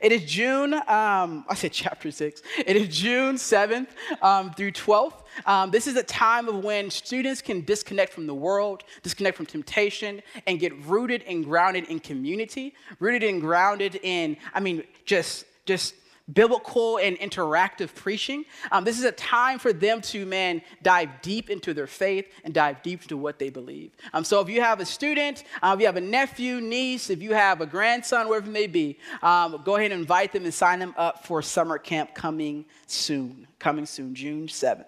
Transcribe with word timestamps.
It 0.00 0.12
is 0.12 0.24
June, 0.24 0.74
um, 0.74 1.44
I 1.48 1.54
said 1.54 1.72
chapter 1.72 2.10
six. 2.10 2.42
It 2.56 2.76
is 2.76 2.88
June 2.88 3.34
7th 3.34 3.88
um, 4.22 4.52
through 4.52 4.72
12th. 4.72 5.24
Um, 5.44 5.70
this 5.70 5.86
is 5.86 5.96
a 5.96 6.02
time 6.04 6.48
of 6.48 6.62
when 6.62 6.90
students 6.90 7.42
can 7.42 7.64
disconnect 7.64 8.12
from 8.12 8.26
the 8.26 8.34
world, 8.34 8.84
disconnect 9.02 9.36
from 9.36 9.46
temptation, 9.46 10.22
and 10.46 10.60
get 10.60 10.76
rooted 10.84 11.24
and 11.24 11.44
grounded 11.44 11.84
in 11.84 11.98
community, 11.98 12.74
rooted 13.00 13.24
and 13.24 13.40
grounded 13.40 13.98
in, 14.02 14.36
I 14.54 14.60
mean, 14.60 14.84
just, 15.04 15.46
just 15.66 15.94
biblical 16.32 16.98
and 16.98 17.18
interactive 17.18 17.94
preaching. 17.94 18.44
Um, 18.70 18.84
this 18.84 18.98
is 18.98 19.04
a 19.04 19.12
time 19.12 19.58
for 19.58 19.72
them 19.72 20.00
to, 20.02 20.26
man, 20.26 20.62
dive 20.82 21.08
deep 21.22 21.50
into 21.50 21.74
their 21.74 21.86
faith 21.86 22.26
and 22.44 22.52
dive 22.52 22.82
deep 22.82 23.02
into 23.02 23.16
what 23.16 23.38
they 23.38 23.50
believe. 23.50 23.92
Um, 24.12 24.24
so 24.24 24.40
if 24.40 24.48
you 24.48 24.60
have 24.60 24.80
a 24.80 24.86
student, 24.86 25.44
uh, 25.62 25.72
if 25.74 25.80
you 25.80 25.86
have 25.86 25.96
a 25.96 26.02
nephew, 26.02 26.60
niece, 26.60 27.10
if 27.10 27.22
you 27.22 27.32
have 27.34 27.60
a 27.60 27.66
grandson, 27.66 28.28
wherever 28.28 28.46
it 28.46 28.52
may 28.52 28.66
be, 28.66 28.98
um, 29.22 29.60
go 29.64 29.76
ahead 29.76 29.92
and 29.92 30.00
invite 30.00 30.32
them 30.32 30.44
and 30.44 30.54
sign 30.54 30.78
them 30.78 30.94
up 30.96 31.26
for 31.26 31.42
summer 31.42 31.78
camp 31.78 32.14
coming 32.14 32.64
soon, 32.86 33.46
coming 33.58 33.86
soon, 33.86 34.14
June 34.14 34.46
7th. 34.46 34.84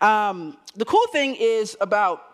Um, 0.00 0.56
the 0.74 0.84
cool 0.84 1.06
thing 1.12 1.36
is 1.38 1.76
about 1.80 2.32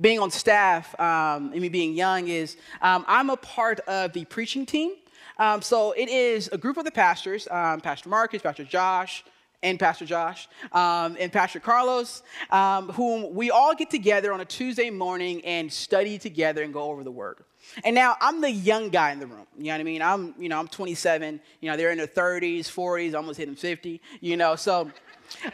being 0.00 0.20
on 0.20 0.30
staff 0.30 0.98
um, 1.00 1.52
and 1.52 1.60
me 1.60 1.68
being 1.68 1.94
young 1.94 2.28
is 2.28 2.56
um, 2.80 3.04
I'm 3.08 3.30
a 3.30 3.36
part 3.36 3.80
of 3.80 4.12
the 4.12 4.24
preaching 4.26 4.64
team. 4.64 4.92
Um, 5.38 5.62
so 5.62 5.92
it 5.92 6.08
is 6.08 6.48
a 6.52 6.58
group 6.58 6.76
of 6.76 6.84
the 6.84 6.90
pastors, 6.90 7.46
um, 7.50 7.80
Pastor 7.80 8.08
Marcus, 8.08 8.42
Pastor 8.42 8.64
Josh, 8.64 9.24
and 9.62 9.78
Pastor 9.78 10.04
Josh, 10.04 10.48
um, 10.72 11.16
and 11.18 11.32
Pastor 11.32 11.60
Carlos, 11.60 12.22
um, 12.50 12.90
whom 12.90 13.34
we 13.34 13.50
all 13.50 13.74
get 13.74 13.90
together 13.90 14.32
on 14.32 14.40
a 14.40 14.44
Tuesday 14.44 14.90
morning 14.90 15.44
and 15.44 15.72
study 15.72 16.18
together 16.18 16.62
and 16.62 16.72
go 16.72 16.82
over 16.82 17.02
the 17.02 17.10
Word. 17.10 17.38
And 17.84 17.94
now 17.94 18.16
I'm 18.20 18.40
the 18.40 18.50
young 18.50 18.88
guy 18.88 19.12
in 19.12 19.18
the 19.18 19.26
room. 19.26 19.46
You 19.56 19.66
know 19.66 19.72
what 19.72 19.80
I 19.80 19.84
mean? 19.84 20.02
I'm, 20.02 20.34
you 20.38 20.48
know, 20.48 20.58
I'm 20.58 20.68
27. 20.68 21.40
You 21.60 21.70
know, 21.70 21.76
they're 21.76 21.90
in 21.90 21.98
their 21.98 22.06
30s, 22.06 22.60
40s, 22.60 23.14
almost 23.14 23.38
hitting 23.38 23.56
50. 23.56 24.00
You 24.20 24.36
know, 24.36 24.56
so. 24.56 24.90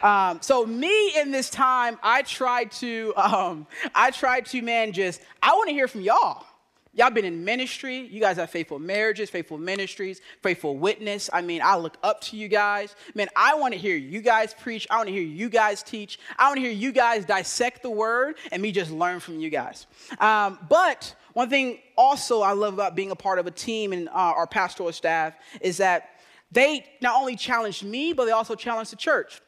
Um, 0.01 0.41
so 0.41 0.65
me 0.65 1.19
in 1.19 1.31
this 1.31 1.49
time, 1.49 1.99
I 2.01 2.21
tried 2.21 2.71
to, 2.73 3.11
um, 3.17 3.67
I 3.93 4.09
tried 4.09 4.45
to, 4.45 4.61
man, 4.61 4.93
just 4.93 5.19
I 5.43 5.51
want 5.51 5.67
to 5.67 5.73
hear 5.73 5.89
from 5.89 5.99
y'all. 5.99 6.45
Y'all 6.95 7.09
been 7.09 7.25
in 7.25 7.43
ministry. 7.43 8.07
You 8.09 8.21
guys 8.21 8.37
have 8.37 8.49
faithful 8.49 8.79
marriages, 8.79 9.29
faithful 9.29 9.57
ministries, 9.57 10.21
faithful 10.41 10.77
witness. 10.77 11.29
I 11.33 11.41
mean, 11.41 11.61
I 11.61 11.75
look 11.75 11.97
up 12.01 12.21
to 12.21 12.37
you 12.37 12.47
guys. 12.47 12.95
Man, 13.13 13.27
I 13.35 13.55
want 13.55 13.73
to 13.73 13.77
hear 13.77 13.97
you 13.97 14.21
guys 14.21 14.53
preach. 14.53 14.87
I 14.89 14.95
want 14.95 15.07
to 15.07 15.13
hear 15.13 15.21
you 15.21 15.49
guys 15.49 15.83
teach. 15.83 16.19
I 16.39 16.47
want 16.47 16.55
to 16.55 16.61
hear 16.61 16.71
you 16.71 16.93
guys 16.93 17.25
dissect 17.25 17.81
the 17.81 17.89
word 17.89 18.35
and 18.49 18.61
me 18.61 18.71
just 18.71 18.91
learn 18.91 19.19
from 19.19 19.41
you 19.41 19.49
guys. 19.49 19.87
Um, 20.19 20.57
but 20.69 21.13
one 21.33 21.49
thing 21.49 21.79
also 21.97 22.41
I 22.41 22.53
love 22.53 22.73
about 22.73 22.95
being 22.95 23.11
a 23.11 23.15
part 23.15 23.39
of 23.39 23.47
a 23.47 23.51
team 23.51 23.91
and 23.91 24.07
uh, 24.07 24.13
our 24.13 24.47
pastoral 24.47 24.93
staff 24.93 25.35
is 25.59 25.77
that 25.77 26.11
they 26.53 26.85
not 27.01 27.19
only 27.19 27.35
challenge 27.35 27.83
me, 27.83 28.13
but 28.13 28.23
they 28.23 28.31
also 28.31 28.55
challenge 28.55 28.89
the 28.89 28.95
church 28.95 29.41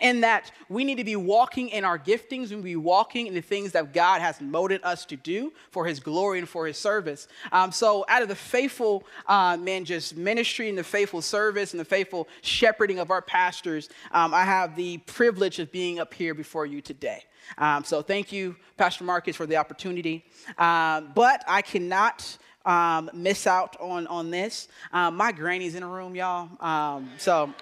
in 0.00 0.22
that 0.22 0.50
we 0.68 0.84
need 0.84 0.96
to 0.96 1.04
be 1.04 1.16
walking 1.16 1.68
in 1.68 1.84
our 1.84 1.98
giftings, 1.98 2.50
we 2.50 2.56
need 2.56 2.62
to 2.62 2.62
be 2.62 2.76
walking 2.76 3.26
in 3.26 3.34
the 3.34 3.40
things 3.40 3.72
that 3.72 3.92
God 3.92 4.20
has 4.20 4.40
molded 4.40 4.82
us 4.82 5.04
to 5.06 5.16
do 5.16 5.52
for 5.70 5.84
His 5.86 6.00
glory 6.00 6.38
and 6.38 6.48
for 6.48 6.66
His 6.66 6.76
service. 6.76 7.28
Um, 7.52 7.72
so, 7.72 8.04
out 8.08 8.22
of 8.22 8.28
the 8.28 8.34
faithful, 8.34 9.04
uh, 9.26 9.56
man, 9.56 9.84
just 9.84 10.16
ministry 10.16 10.68
and 10.68 10.76
the 10.76 10.84
faithful 10.84 11.22
service 11.22 11.72
and 11.72 11.80
the 11.80 11.84
faithful 11.84 12.28
shepherding 12.42 12.98
of 12.98 13.10
our 13.10 13.22
pastors, 13.22 13.88
um, 14.12 14.34
I 14.34 14.44
have 14.44 14.76
the 14.76 14.98
privilege 14.98 15.58
of 15.58 15.70
being 15.70 16.00
up 16.00 16.12
here 16.12 16.34
before 16.34 16.66
you 16.66 16.80
today. 16.80 17.24
Um, 17.58 17.84
so, 17.84 18.02
thank 18.02 18.32
you, 18.32 18.56
Pastor 18.76 19.04
Marcus, 19.04 19.36
for 19.36 19.46
the 19.46 19.56
opportunity. 19.56 20.24
Um, 20.58 21.12
but 21.14 21.44
I 21.46 21.62
cannot. 21.62 22.38
Um, 22.66 23.10
miss 23.12 23.46
out 23.46 23.76
on 23.78 24.06
on 24.06 24.30
this. 24.30 24.68
Um, 24.90 25.18
my 25.18 25.32
granny's 25.32 25.74
in 25.74 25.82
the 25.82 25.86
room, 25.86 26.14
y'all. 26.14 27.02
so, 27.18 27.52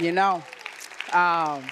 you 0.00 0.12
know, 0.12 0.42
um, 1.14 1.62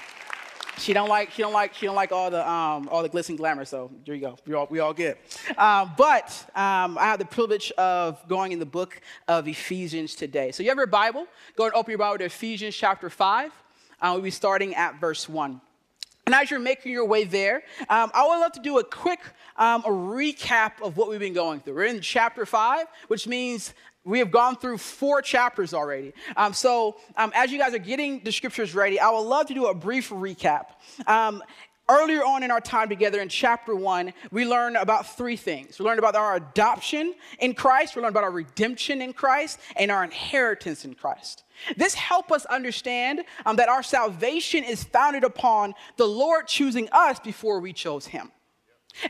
she 0.79 0.93
don't 0.93 1.09
like 1.09 1.31
she 1.31 1.43
don't 1.43 1.53
like 1.53 1.75
she 1.75 1.87
don't 1.87 1.95
like 1.95 2.13
all 2.13 2.31
the 2.31 2.49
um, 2.49 2.89
all 2.91 3.03
the 3.03 3.09
glitz 3.09 3.29
and 3.29 3.39
glamour. 3.39 3.65
So 3.65 3.91
there 4.05 4.15
you 4.15 4.21
go. 4.21 4.37
We 4.47 4.55
all 4.55 4.67
we 4.71 4.79
all 4.79 4.93
good. 4.93 5.17
Um, 5.57 5.93
but 5.97 6.31
um, 6.55 6.99
I 6.99 7.05
have 7.05 7.19
the 7.19 7.25
privilege 7.25 7.71
of 7.73 8.27
going 8.29 8.53
in 8.53 8.59
the 8.59 8.67
book 8.67 9.01
of 9.29 9.49
Ephesians 9.49 10.15
today. 10.15 10.53
So 10.53 10.63
you 10.63 10.69
have 10.69 10.79
your 10.79 10.87
Bible. 10.87 11.27
Go 11.57 11.65
and 11.65 11.75
open 11.75 11.91
your 11.91 11.99
Bible 11.99 12.19
to 12.19 12.25
Ephesians 12.25 12.75
chapter 12.75 13.09
five. 13.11 13.53
Uh, 14.01 14.11
we'll 14.13 14.23
be 14.23 14.31
starting 14.31 14.75
at 14.75 15.01
verse 15.01 15.29
one. 15.29 15.61
And 16.27 16.35
as 16.35 16.51
you're 16.51 16.59
making 16.59 16.91
your 16.91 17.07
way 17.07 17.23
there, 17.23 17.63
um, 17.89 18.11
I 18.13 18.27
would 18.27 18.41
love 18.41 18.53
to 18.53 18.61
do 18.61 18.79
a 18.79 18.85
quick 18.85 19.21
um, 19.57 19.83
a 19.87 19.91
recap 19.91 20.83
of 20.83 20.97
what 20.97 21.09
we've 21.09 21.21
been 21.21 21.33
going 21.33 21.61
through. 21.61 21.75
We're 21.75 21.85
in 21.85 22.01
chapter 22.01 22.45
five, 22.45 22.87
which 23.07 23.29
means 23.29 23.75
we 24.07 24.21
have 24.21 24.31
gone 24.31 24.57
through 24.57 24.79
four 24.79 25.21
chapters 25.21 25.75
already. 25.75 26.15
Um, 26.37 26.55
so, 26.55 26.97
um, 27.17 27.33
as 27.35 27.51
you 27.51 27.59
guys 27.59 27.75
are 27.75 27.79
getting 27.79 28.21
the 28.21 28.31
scriptures 28.31 28.75
ready, 28.75 29.01
I 29.01 29.11
would 29.11 29.21
love 29.21 29.49
to 29.49 29.55
do 29.55 29.67
a 29.67 29.75
brief 29.75 30.11
recap. 30.11 30.67
Um, 31.09 31.43
earlier 31.89 32.25
on 32.25 32.45
in 32.45 32.53
our 32.53 32.61
time 32.61 32.89
together 32.89 33.21
in 33.21 33.29
chapter 33.29 33.75
one, 33.75 34.13
we 34.31 34.47
learned 34.47 34.77
about 34.77 35.17
three 35.17 35.37
things. 35.37 35.79
We 35.79 35.85
learned 35.85 35.99
about 35.99 36.15
our 36.15 36.37
adoption 36.37 37.15
in 37.41 37.55
Christ, 37.55 37.97
we 37.97 38.03
learned 38.03 38.15
about 38.15 38.25
our 38.25 38.31
redemption 38.31 39.03
in 39.03 39.13
Christ, 39.13 39.59
and 39.77 39.91
our 39.91 40.05
inheritance 40.05 40.85
in 40.85 40.95
Christ. 40.95 41.43
This 41.77 41.95
helps 41.95 42.31
us 42.31 42.45
understand 42.47 43.23
um, 43.45 43.57
that 43.57 43.69
our 43.69 43.83
salvation 43.83 44.63
is 44.63 44.85
founded 44.85 45.25
upon 45.25 45.75
the 45.97 46.07
Lord 46.07 46.47
choosing 46.47 46.89
us 46.93 47.19
before 47.19 47.59
we 47.59 47.73
chose 47.73 48.07
Him. 48.07 48.31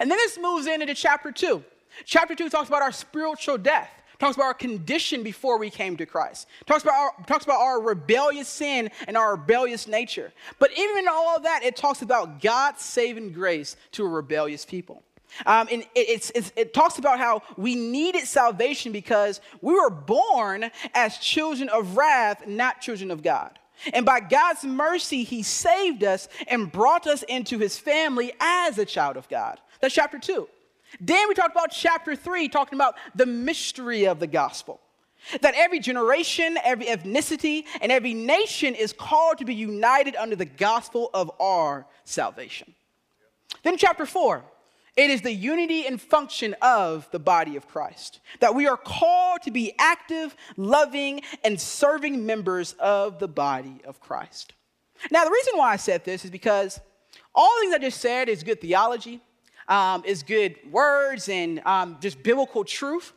And 0.01 0.11
then 0.11 0.17
this 0.17 0.39
moves 0.39 0.67
into 0.67 0.95
chapter 0.95 1.31
two. 1.33 1.63
Chapter 2.05 2.35
two 2.35 2.49
talks 2.49 2.69
about 2.69 2.83
our 2.83 2.93
spiritual 2.93 3.59
death 3.59 3.91
talks 4.19 4.37
about 4.37 4.47
our 4.47 4.55
condition 4.55 5.23
before 5.23 5.59
we 5.59 5.71
came 5.71 5.97
to 5.97 6.07
Christ, 6.07 6.49
talks 6.67 6.83
about 6.83 6.95
our, 6.95 7.25
talks 7.27 7.45
about 7.45 7.61
our 7.61 7.81
rebellious 7.81 8.49
sin 8.49 8.91
and 9.07 9.17
our 9.17 9.37
rebellious 9.37 9.87
nature. 9.87 10.33
But 10.59 10.71
even 10.77 10.99
in 10.99 11.09
all 11.09 11.37
of 11.37 11.43
that, 11.43 11.63
it 11.63 11.77
talks 11.77 12.03
about 12.03 12.41
God's 12.41 12.83
saving 12.83 13.33
grace 13.33 13.77
to 13.93 14.05
a 14.05 14.09
rebellious 14.09 14.65
people. 14.65 15.03
Um, 15.45 15.69
and 15.71 15.83
it, 15.95 16.31
it's, 16.35 16.53
it 16.57 16.73
talks 16.73 16.99
about 16.99 17.19
how 17.19 17.43
we 17.57 17.75
needed 17.75 18.27
salvation 18.27 18.93
because 18.93 19.41
we 19.61 19.75
were 19.75 19.91
born 19.91 20.71
as 20.95 21.19
children 21.19 21.69
of 21.69 21.97
wrath, 21.97 22.47
not 22.47 22.81
children 22.81 23.11
of 23.11 23.23
God. 23.23 23.59
And 23.93 24.07
by 24.07 24.21
God's 24.21 24.65
mercy, 24.65 25.25
He 25.25 25.43
saved 25.43 26.03
us 26.03 26.29
and 26.49 26.73
brought 26.73 27.07
us 27.07 27.23
into 27.25 27.59
His 27.59 27.79
family 27.79 28.33
as 28.41 28.79
a 28.79 28.87
child 28.87 29.17
of 29.17 29.29
God. 29.29 29.61
That's 29.81 29.95
chapter 29.95 30.19
two. 30.19 30.49
Then 31.01 31.29
we 31.29 31.35
talked 31.35 31.53
about 31.53 31.71
chapter 31.71 32.17
three, 32.17 32.49
talking 32.49 32.77
about 32.77 32.95
the 33.15 33.27
mystery 33.27 34.07
of 34.07 34.21
the 34.21 34.27
gospel. 34.27 34.81
That 35.41 35.55
every 35.57 35.81
generation, 35.81 36.57
every 36.63 36.87
ethnicity, 36.87 37.65
and 37.81 37.91
every 37.91 38.15
nation 38.15 38.75
is 38.75 38.93
called 38.93 39.39
to 39.39 39.45
be 39.45 39.55
united 39.55 40.15
under 40.15 40.37
the 40.37 40.45
gospel 40.45 41.11
of 41.13 41.31
our 41.41 41.87
salvation. 42.05 42.75
Then, 43.63 43.77
chapter 43.77 44.07
four, 44.07 44.45
it 44.97 45.11
is 45.11 45.23
the 45.23 45.33
unity 45.33 45.87
and 45.87 46.01
function 46.01 46.55
of 46.63 47.09
the 47.11 47.19
body 47.19 47.57
of 47.57 47.67
Christ. 47.67 48.21
That 48.41 48.55
we 48.55 48.67
are 48.67 48.77
called 48.77 49.43
to 49.43 49.51
be 49.51 49.75
active, 49.79 50.37
loving, 50.57 51.23
and 51.45 51.61
serving 51.61 52.25
members 52.25 52.75
of 52.79 53.19
the 53.19 53.29
body 53.29 53.81
of 53.85 54.01
Christ. 54.01 54.55
Now, 55.11 55.25
the 55.25 55.31
reason 55.31 55.59
why 55.59 55.73
I 55.73 55.77
said 55.77 56.05
this 56.05 56.25
is 56.25 56.31
because 56.31 56.81
all 57.35 57.61
things 57.61 57.75
I 57.75 57.79
just 57.79 58.01
said 58.01 58.29
is 58.29 58.43
good 58.43 58.61
theology, 58.61 59.21
um, 59.69 60.03
is 60.05 60.23
good 60.23 60.57
words 60.71 61.29
and 61.29 61.61
um, 61.67 61.97
just 62.01 62.23
biblical 62.23 62.65
truth. 62.65 63.13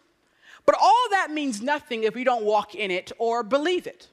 But 0.66 0.76
all 0.80 1.08
that 1.12 1.32
means 1.32 1.62
nothing 1.62 2.04
if 2.04 2.14
we 2.16 2.24
don't 2.24 2.44
walk 2.44 2.76
in 2.76 2.92
it 2.92 3.12
or 3.18 3.44
believe 3.44 3.88
it. 3.88 4.08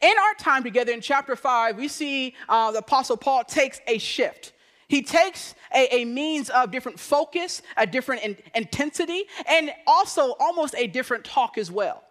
In 0.00 0.14
our 0.18 0.34
time 0.34 0.64
together 0.64 0.92
in 0.92 1.00
chapter 1.00 1.36
5, 1.36 1.76
we 1.76 1.88
see 1.88 2.34
uh, 2.48 2.72
the 2.72 2.78
Apostle 2.78 3.16
Paul 3.16 3.44
takes 3.44 3.80
a 3.86 3.98
shift. 3.98 4.52
He 4.88 5.02
takes 5.02 5.54
a, 5.74 6.02
a 6.02 6.04
means 6.04 6.50
of 6.50 6.70
different 6.70 6.98
focus, 6.98 7.62
a 7.76 7.86
different 7.86 8.22
in, 8.24 8.36
intensity, 8.54 9.24
and 9.46 9.70
also 9.86 10.34
almost 10.40 10.74
a 10.76 10.86
different 10.86 11.24
talk 11.24 11.58
as 11.58 11.70
well. 11.70 12.02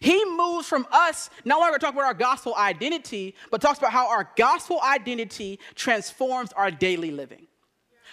He 0.00 0.24
moves 0.24 0.66
from 0.66 0.86
us 0.90 1.28
no 1.44 1.58
longer 1.58 1.78
talking 1.78 1.98
about 1.98 2.06
our 2.06 2.14
gospel 2.14 2.54
identity, 2.56 3.34
but 3.50 3.60
talks 3.60 3.78
about 3.78 3.92
how 3.92 4.08
our 4.08 4.30
gospel 4.36 4.80
identity 4.82 5.58
transforms 5.74 6.52
our 6.52 6.70
daily 6.70 7.10
living. 7.10 7.46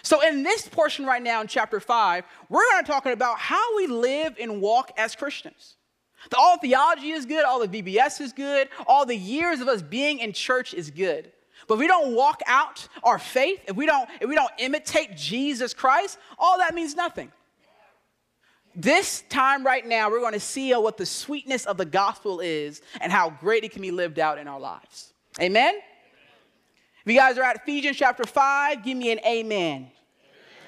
So, 0.02 0.26
in 0.28 0.44
this 0.44 0.68
portion 0.68 1.06
right 1.06 1.22
now 1.22 1.42
in 1.42 1.48
chapter 1.48 1.80
5, 1.80 2.24
we're 2.50 2.70
going 2.72 2.84
to 2.84 2.92
talk 2.92 3.06
about 3.06 3.40
how 3.40 3.78
we 3.78 3.88
live 3.88 4.36
and 4.40 4.62
walk 4.62 4.92
as 4.98 5.16
Christians. 5.16 5.76
The, 6.30 6.38
all 6.38 6.58
theology 6.58 7.12
is 7.12 7.26
good, 7.26 7.46
all 7.46 7.66
the 7.66 7.82
VBS 7.82 8.22
is 8.22 8.34
good, 8.34 8.70
all 8.88 9.06
the 9.06 9.16
years 9.16 9.62
of 9.62 9.68
us 9.68 9.82
being 9.82 10.20
in 10.20 10.34
church 10.34 10.74
is 10.74 10.92
good. 10.92 11.32
But 11.68 11.76
if 11.76 11.80
we 11.82 11.88
don't 11.88 12.16
walk 12.16 12.42
out 12.48 12.88
our 13.04 13.20
faith, 13.20 13.62
if 13.68 13.76
we 13.76 13.86
don't, 13.86 14.10
if 14.20 14.28
we 14.28 14.36
don't 14.36 14.52
imitate 14.58 15.16
Jesus 15.16 15.74
Christ, 15.74 16.18
all 16.38 16.58
that 16.58 16.74
means 16.74 16.96
nothing. 16.96 17.32
This 18.76 19.24
time 19.30 19.66
right 19.66 19.86
now, 19.86 20.10
we're 20.10 20.20
going 20.20 20.34
to 20.34 20.40
see 20.40 20.74
what 20.74 20.98
the 20.98 21.06
sweetness 21.06 21.66
of 21.66 21.78
the 21.78 21.86
gospel 21.86 22.40
is 22.40 22.82
and 23.02 23.12
how 23.12 23.30
great 23.30 23.64
it 23.64 23.72
can 23.72 23.82
be 23.82 23.92
lived 23.92 24.20
out 24.20 24.38
in 24.38 24.48
our 24.48 24.60
lives. 24.60 25.14
Amen? 25.42 25.76
If 27.10 27.14
you 27.14 27.22
guys 27.22 27.40
are 27.40 27.44
at 27.44 27.56
Ephesians 27.56 27.98
chapter 27.98 28.24
5, 28.24 28.84
give 28.84 28.96
me 28.96 29.12
an 29.12 29.18
amen. 29.26 29.48
amen. 29.48 29.92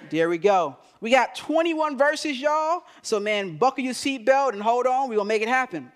There 0.10 0.28
we 0.28 0.40
go. 0.40 0.76
We 1.00 1.12
got 1.12 1.36
21 1.36 2.00
verses, 2.00 2.42
y'all. 2.42 2.82
So, 3.04 3.20
man, 3.20 3.58
buckle 3.58 3.84
your 3.84 3.94
seatbelt 3.94 4.54
and 4.54 4.64
hold 4.64 4.88
on. 4.88 5.08
We're 5.08 5.18
going 5.18 5.28
to 5.28 5.34
make 5.36 5.44
it 5.44 5.48
happen. 5.48 5.92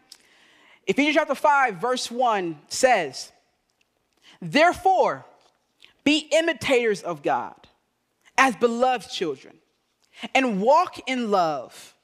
Ephesians 0.86 1.16
chapter 1.16 1.34
5, 1.34 1.78
verse 1.78 2.12
1 2.12 2.60
says, 2.68 3.32
Therefore, 4.40 5.26
be 6.04 6.30
imitators 6.32 7.02
of 7.02 7.24
God 7.24 7.56
as 8.38 8.56
beloved 8.56 9.10
children, 9.10 9.56
and 10.36 10.62
walk 10.62 11.10
in 11.10 11.32
love 11.32 11.96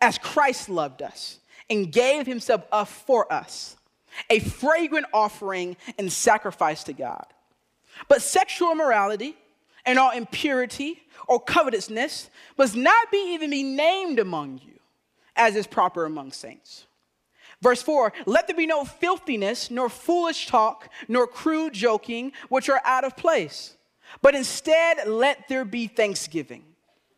as 0.00 0.18
Christ 0.18 0.68
loved 0.68 1.02
us 1.02 1.40
and 1.68 1.90
gave 1.90 2.28
himself 2.28 2.62
up 2.70 2.86
for 2.86 3.32
us, 3.32 3.76
a 4.30 4.38
fragrant 4.40 5.06
offering 5.12 5.76
and 5.98 6.12
sacrifice 6.12 6.84
to 6.84 6.92
God. 6.92 7.26
But 8.08 8.22
sexual 8.22 8.72
immorality 8.72 9.36
and 9.84 9.98
all 9.98 10.10
impurity 10.10 11.02
or 11.26 11.40
covetousness 11.40 12.30
must 12.56 12.76
not 12.76 13.10
be 13.10 13.34
even 13.34 13.50
be 13.50 13.62
named 13.62 14.18
among 14.18 14.60
you, 14.64 14.78
as 15.36 15.56
is 15.56 15.66
proper 15.66 16.04
among 16.04 16.32
saints. 16.32 16.86
Verse 17.60 17.82
4 17.82 18.12
Let 18.26 18.46
there 18.46 18.56
be 18.56 18.66
no 18.66 18.84
filthiness, 18.84 19.70
nor 19.70 19.88
foolish 19.88 20.46
talk, 20.46 20.88
nor 21.08 21.26
crude 21.26 21.72
joking, 21.72 22.32
which 22.48 22.68
are 22.68 22.80
out 22.84 23.04
of 23.04 23.16
place, 23.16 23.76
but 24.22 24.34
instead 24.34 25.08
let 25.08 25.48
there 25.48 25.64
be 25.64 25.86
thanksgiving. 25.86 26.64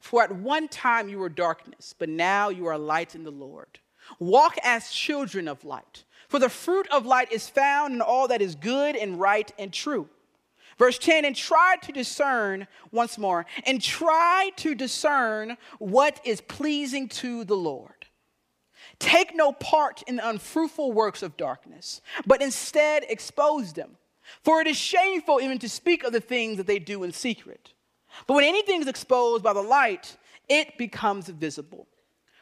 For 0.00 0.22
at 0.22 0.32
one 0.34 0.68
time 0.68 1.08
you 1.08 1.18
were 1.18 1.28
darkness, 1.28 1.94
but 1.98 2.08
now 2.08 2.48
you 2.48 2.66
are 2.66 2.78
light 2.78 3.14
in 3.14 3.24
the 3.24 3.30
Lord. 3.30 3.78
Walk 4.18 4.56
as 4.62 4.90
children 4.90 5.48
of 5.48 5.64
light. 5.64 6.04
For 6.28 6.38
the 6.38 6.48
fruit 6.48 6.86
of 6.90 7.06
light 7.06 7.32
is 7.32 7.48
found 7.48 7.94
in 7.94 8.00
all 8.00 8.28
that 8.28 8.42
is 8.42 8.54
good 8.54 8.96
and 8.96 9.18
right 9.18 9.50
and 9.58 9.72
true. 9.72 10.08
Verse 10.78 10.98
10 10.98 11.24
and 11.24 11.34
try 11.34 11.76
to 11.82 11.92
discern 11.92 12.68
once 12.92 13.18
more, 13.18 13.46
and 13.66 13.82
try 13.82 14.50
to 14.56 14.74
discern 14.74 15.56
what 15.78 16.20
is 16.24 16.40
pleasing 16.40 17.08
to 17.08 17.44
the 17.44 17.56
Lord. 17.56 18.06
Take 19.00 19.34
no 19.34 19.52
part 19.52 20.02
in 20.06 20.16
the 20.16 20.28
unfruitful 20.28 20.92
works 20.92 21.22
of 21.22 21.36
darkness, 21.36 22.00
but 22.26 22.42
instead 22.42 23.04
expose 23.08 23.72
them. 23.72 23.96
For 24.42 24.60
it 24.60 24.66
is 24.66 24.76
shameful 24.76 25.40
even 25.40 25.58
to 25.60 25.68
speak 25.68 26.04
of 26.04 26.12
the 26.12 26.20
things 26.20 26.58
that 26.58 26.66
they 26.66 26.78
do 26.78 27.02
in 27.02 27.12
secret. 27.12 27.72
But 28.26 28.34
when 28.34 28.44
anything 28.44 28.80
is 28.80 28.88
exposed 28.88 29.42
by 29.42 29.52
the 29.52 29.62
light, 29.62 30.16
it 30.48 30.78
becomes 30.78 31.28
visible. 31.28 31.86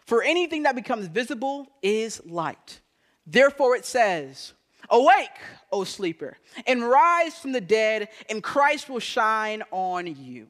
For 0.07 0.23
anything 0.23 0.63
that 0.63 0.77
becomes 0.77 1.09
visible 1.09 1.67
is 1.83 2.23
light. 2.25 2.81
Therefore 3.27 3.75
it 3.77 3.85
says, 3.85 4.53
Awake, 4.89 5.41
O 5.73 5.85
sleeper, 5.85 6.37
and 6.67 6.89
rise 6.89 7.37
from 7.39 7.53
the 7.53 7.61
dead, 7.61 8.09
and 8.31 8.43
Christ 8.43 8.89
will 8.89 9.01
shine 9.01 9.63
on 9.73 10.07
you. 10.07 10.47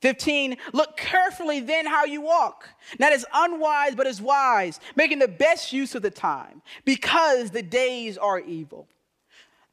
15, 0.00 0.56
look 0.72 0.96
carefully 0.96 1.60
then 1.60 1.86
how 1.86 2.04
you 2.04 2.20
walk, 2.20 2.68
not 2.98 3.12
as 3.12 3.24
unwise, 3.32 3.94
but 3.94 4.06
as 4.06 4.22
wise, 4.22 4.78
making 4.94 5.18
the 5.18 5.28
best 5.28 5.72
use 5.72 5.94
of 5.94 6.02
the 6.02 6.10
time, 6.10 6.62
because 6.84 7.50
the 7.50 7.62
days 7.62 8.16
are 8.16 8.40
evil. 8.40 8.86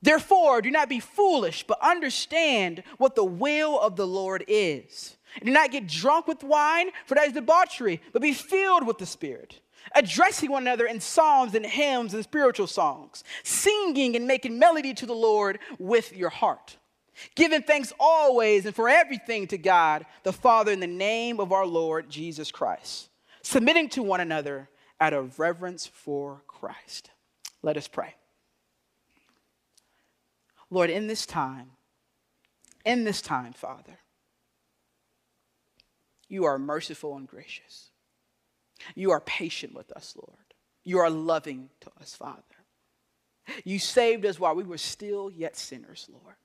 Therefore, 0.05 0.61
do 0.61 0.71
not 0.71 0.87
be 0.87 1.01
foolish, 1.01 1.65
but 1.67 1.77
understand 1.81 2.83
what 2.97 3.15
the 3.15 3.25
will 3.25 3.79
of 3.79 3.97
the 3.97 4.07
Lord 4.07 4.45
is. 4.47 5.17
do 5.43 5.51
not 5.51 5.71
get 5.71 5.87
drunk 5.87 6.27
with 6.27 6.43
wine, 6.43 6.91
for 7.05 7.15
that 7.15 7.27
is 7.27 7.33
debauchery, 7.33 8.01
but 8.13 8.21
be 8.21 8.33
filled 8.33 8.87
with 8.87 8.97
the 8.97 9.05
Spirit, 9.05 9.59
addressing 9.93 10.49
one 10.49 10.63
another 10.63 10.85
in 10.85 11.01
psalms 11.01 11.55
and 11.55 11.65
hymns 11.65 12.13
and 12.13 12.23
spiritual 12.23 12.67
songs, 12.67 13.25
singing 13.43 14.15
and 14.15 14.25
making 14.25 14.57
melody 14.57 14.93
to 14.93 15.05
the 15.05 15.13
Lord 15.13 15.59
with 15.77 16.15
your 16.15 16.29
heart 16.29 16.77
Giving 17.35 17.61
thanks 17.61 17.93
always 17.99 18.65
and 18.65 18.75
for 18.75 18.89
everything 18.89 19.47
to 19.47 19.57
God 19.57 20.05
the 20.23 20.33
Father 20.33 20.71
in 20.71 20.79
the 20.79 20.87
name 20.87 21.39
of 21.39 21.51
our 21.51 21.65
Lord 21.65 22.09
Jesus 22.09 22.51
Christ, 22.51 23.09
submitting 23.41 23.89
to 23.89 24.03
one 24.03 24.19
another 24.19 24.69
out 24.99 25.13
of 25.13 25.39
reverence 25.39 25.87
for 25.87 26.41
Christ. 26.47 27.11
Let 27.61 27.77
us 27.77 27.87
pray. 27.87 28.15
Lord, 30.75 30.89
in 30.89 31.07
this 31.07 31.25
time, 31.25 31.71
in 32.83 33.05
this 33.05 33.21
time, 33.21 33.53
Father, 33.53 33.97
you 36.27 36.43
are 36.43 36.59
merciful 36.59 37.15
and 37.15 37.25
gracious. 37.25 37.91
You 38.93 39.11
are 39.11 39.21
patient 39.21 39.73
with 39.73 39.89
us, 39.93 40.17
Lord. 40.17 40.53
You 40.83 40.99
are 40.99 41.09
loving 41.09 41.69
to 41.79 41.89
us, 42.01 42.13
Father. 42.13 42.41
You 43.63 43.79
saved 43.79 44.25
us 44.25 44.37
while 44.37 44.53
we 44.53 44.65
were 44.65 44.77
still 44.77 45.31
yet 45.31 45.55
sinners, 45.55 46.09
Lord. 46.11 46.35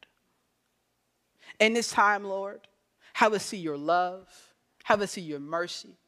In 1.58 1.72
this 1.72 1.90
time, 1.90 2.22
Lord, 2.22 2.68
have 3.14 3.32
us 3.32 3.44
see 3.44 3.56
your 3.56 3.76
love, 3.76 4.28
have 4.84 5.02
us 5.02 5.10
see 5.10 5.22
your 5.22 5.40
mercy, 5.40 5.98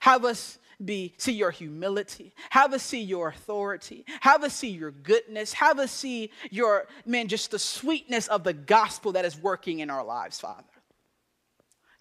have 0.00 0.24
us 0.24 0.58
be 0.84 1.14
see 1.16 1.32
your 1.32 1.50
humility, 1.50 2.34
have 2.50 2.72
us 2.72 2.82
see 2.82 3.00
your 3.00 3.28
authority, 3.28 4.04
have 4.20 4.42
us 4.44 4.54
see 4.54 4.68
your 4.68 4.90
goodness, 4.90 5.52
have 5.54 5.78
us 5.78 5.90
see 5.90 6.30
your 6.50 6.86
man 7.04 7.28
just 7.28 7.50
the 7.50 7.58
sweetness 7.58 8.28
of 8.28 8.44
the 8.44 8.52
gospel 8.52 9.12
that 9.12 9.24
is 9.24 9.38
working 9.38 9.80
in 9.80 9.90
our 9.90 10.04
lives, 10.04 10.38
Father. 10.38 10.64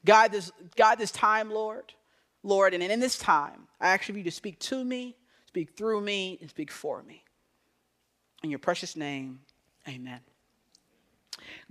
God 0.05 0.31
this, 0.31 0.51
God 0.75 0.95
this 0.95 1.11
time, 1.11 1.49
Lord, 1.49 1.93
Lord, 2.43 2.73
and 2.73 2.83
in 2.83 2.99
this 2.99 3.17
time, 3.17 3.67
I 3.79 3.89
ask 3.89 4.07
you 4.07 4.23
to 4.23 4.31
speak 4.31 4.59
to 4.59 4.83
me, 4.83 5.15
speak 5.47 5.75
through 5.75 6.01
me, 6.01 6.37
and 6.41 6.49
speak 6.49 6.71
for 6.71 7.01
me. 7.01 7.23
In 8.43 8.49
your 8.49 8.59
precious 8.59 8.95
name, 8.95 9.39
amen. 9.87 10.19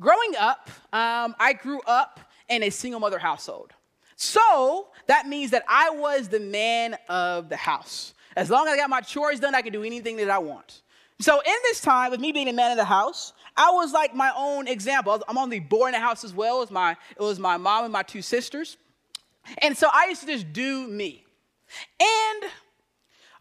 Growing 0.01 0.33
up, 0.39 0.69
um, 0.93 1.35
I 1.39 1.53
grew 1.53 1.81
up 1.87 2.21
in 2.49 2.63
a 2.63 2.71
single 2.71 3.01
mother 3.01 3.19
household. 3.19 3.73
So 4.17 4.89
that 5.07 5.27
means 5.27 5.51
that 5.51 5.65
I 5.69 5.91
was 5.91 6.29
the 6.29 6.41
man 6.41 6.97
of 7.09 7.49
the 7.49 7.57
house. 7.57 8.15
As 8.37 8.51
long 8.51 8.67
as 8.67 8.75
I 8.75 8.77
got 8.77 8.91
my 8.91 9.01
chores 9.01 9.41
done, 9.41 9.55
I 9.55 9.63
can 9.63 9.73
do 9.73 9.83
anything 9.83 10.17
that 10.17 10.31
I 10.31 10.39
want. 10.39 10.83
So 11.21 11.39
in 11.39 11.55
this 11.63 11.81
time, 11.81 12.11
with 12.11 12.21
me 12.21 12.33
being 12.33 12.47
the 12.47 12.53
man 12.53 12.73
of 12.73 12.77
the 12.77 12.85
house, 12.85 13.33
I 13.57 13.71
was 13.71 13.93
like 13.93 14.15
my 14.15 14.33
own 14.37 14.67
example. 14.67 15.23
I'm 15.29 15.39
only 15.39 15.61
born 15.61 15.95
in 15.95 16.01
the 16.01 16.05
house 16.05 16.25
as 16.25 16.35
well 16.35 16.63
as 16.63 16.71
my 16.71 16.97
it 17.17 17.23
was 17.23 17.39
my 17.39 17.57
mom 17.57 17.85
and 17.85 17.93
my 17.93 18.03
two 18.03 18.23
sisters. 18.23 18.77
And 19.59 19.77
so 19.77 19.89
I 19.93 20.07
used 20.09 20.23
to 20.23 20.27
just 20.27 20.53
do 20.53 20.89
me. 20.89 21.25
And 22.01 22.51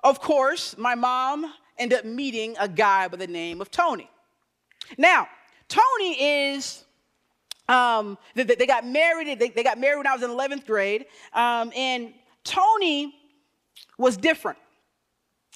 of 0.04 0.20
course, 0.20 0.78
my 0.78 0.96
mom 0.96 1.52
ended 1.78 2.00
up 2.00 2.06
meeting 2.06 2.56
a 2.60 2.68
guy 2.68 3.08
by 3.08 3.18
the 3.18 3.28
name 3.28 3.62
of 3.62 3.72
Tony. 3.72 4.10
Now, 4.98 5.28
Tony 5.68 6.52
is, 6.52 6.84
um, 7.68 8.18
they, 8.36 8.44
they, 8.44 8.68
got 8.68 8.86
married, 8.86 9.40
they, 9.40 9.50
they, 9.50 9.64
got 9.64 9.80
married 9.80 9.98
when 9.98 10.08
I 10.08 10.14
was 10.14 10.24
in 10.24 10.30
11th 10.30 10.66
grade, 10.66 11.06
um, 11.34 11.72
and 11.76 12.14
Tony 12.44 13.16
was 13.98 14.18
different. 14.18 14.58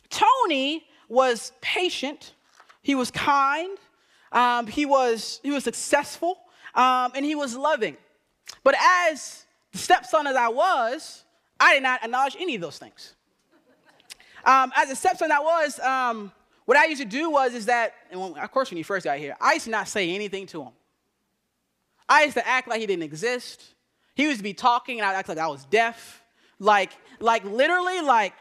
Tony 0.10 0.86
was 1.10 1.52
patient, 1.62 2.34
he 2.82 2.96
was 2.96 3.12
kind, 3.12 3.78
um, 4.32 4.68
he, 4.68 4.86
was, 4.86 5.42
he 5.44 5.52
was 5.52 5.64
successful, 5.64 6.38
um, 6.76 7.12
and 7.16 7.26
he 7.26 7.36
was 7.36 7.56
loving. 7.56 7.98
But 8.64 8.76
as 8.80 9.46
the 9.72 9.78
stepson 9.78 10.28
as 10.28 10.36
I 10.36 10.48
was, 10.48 11.26
I 11.60 11.74
did 11.74 11.84
not 11.84 12.04
acknowledge 12.04 12.38
any 12.40 12.56
of 12.56 12.62
those 12.62 12.78
things. 12.78 13.16
Um, 14.46 14.72
as 14.76 14.90
a 14.90 14.96
stepson 14.96 15.32
I 15.32 15.40
was, 15.40 15.80
um, 15.80 16.32
what 16.66 16.78
I 16.78 16.86
used 16.86 17.02
to 17.02 17.08
do 17.08 17.30
was 17.30 17.54
is 17.54 17.66
that, 17.66 17.94
and 18.12 18.38
of 18.38 18.52
course 18.52 18.72
when 18.72 18.78
he 18.78 18.84
first 18.84 19.04
got 19.04 19.18
here, 19.18 19.36
I 19.42 19.54
used 19.54 19.66
to 19.66 19.72
not 19.72 19.88
say 19.90 20.14
anything 20.14 20.46
to 20.48 20.64
him. 20.64 20.72
I 22.10 22.24
used 22.24 22.36
to 22.36 22.48
act 22.48 22.68
like 22.68 22.80
he 22.80 22.86
didn't 22.86 23.04
exist. 23.04 23.64
He 24.16 24.24
used 24.24 24.38
to 24.38 24.44
be 24.44 24.54
talking 24.54 25.00
and 25.00 25.08
I'd 25.08 25.16
act 25.16 25.30
like 25.30 25.38
I 25.38 25.48
was 25.48 25.66
deaf. 25.66 26.24
Like, 26.60 26.92
like 27.20 27.44
literally, 27.44 28.02
like 28.02 28.34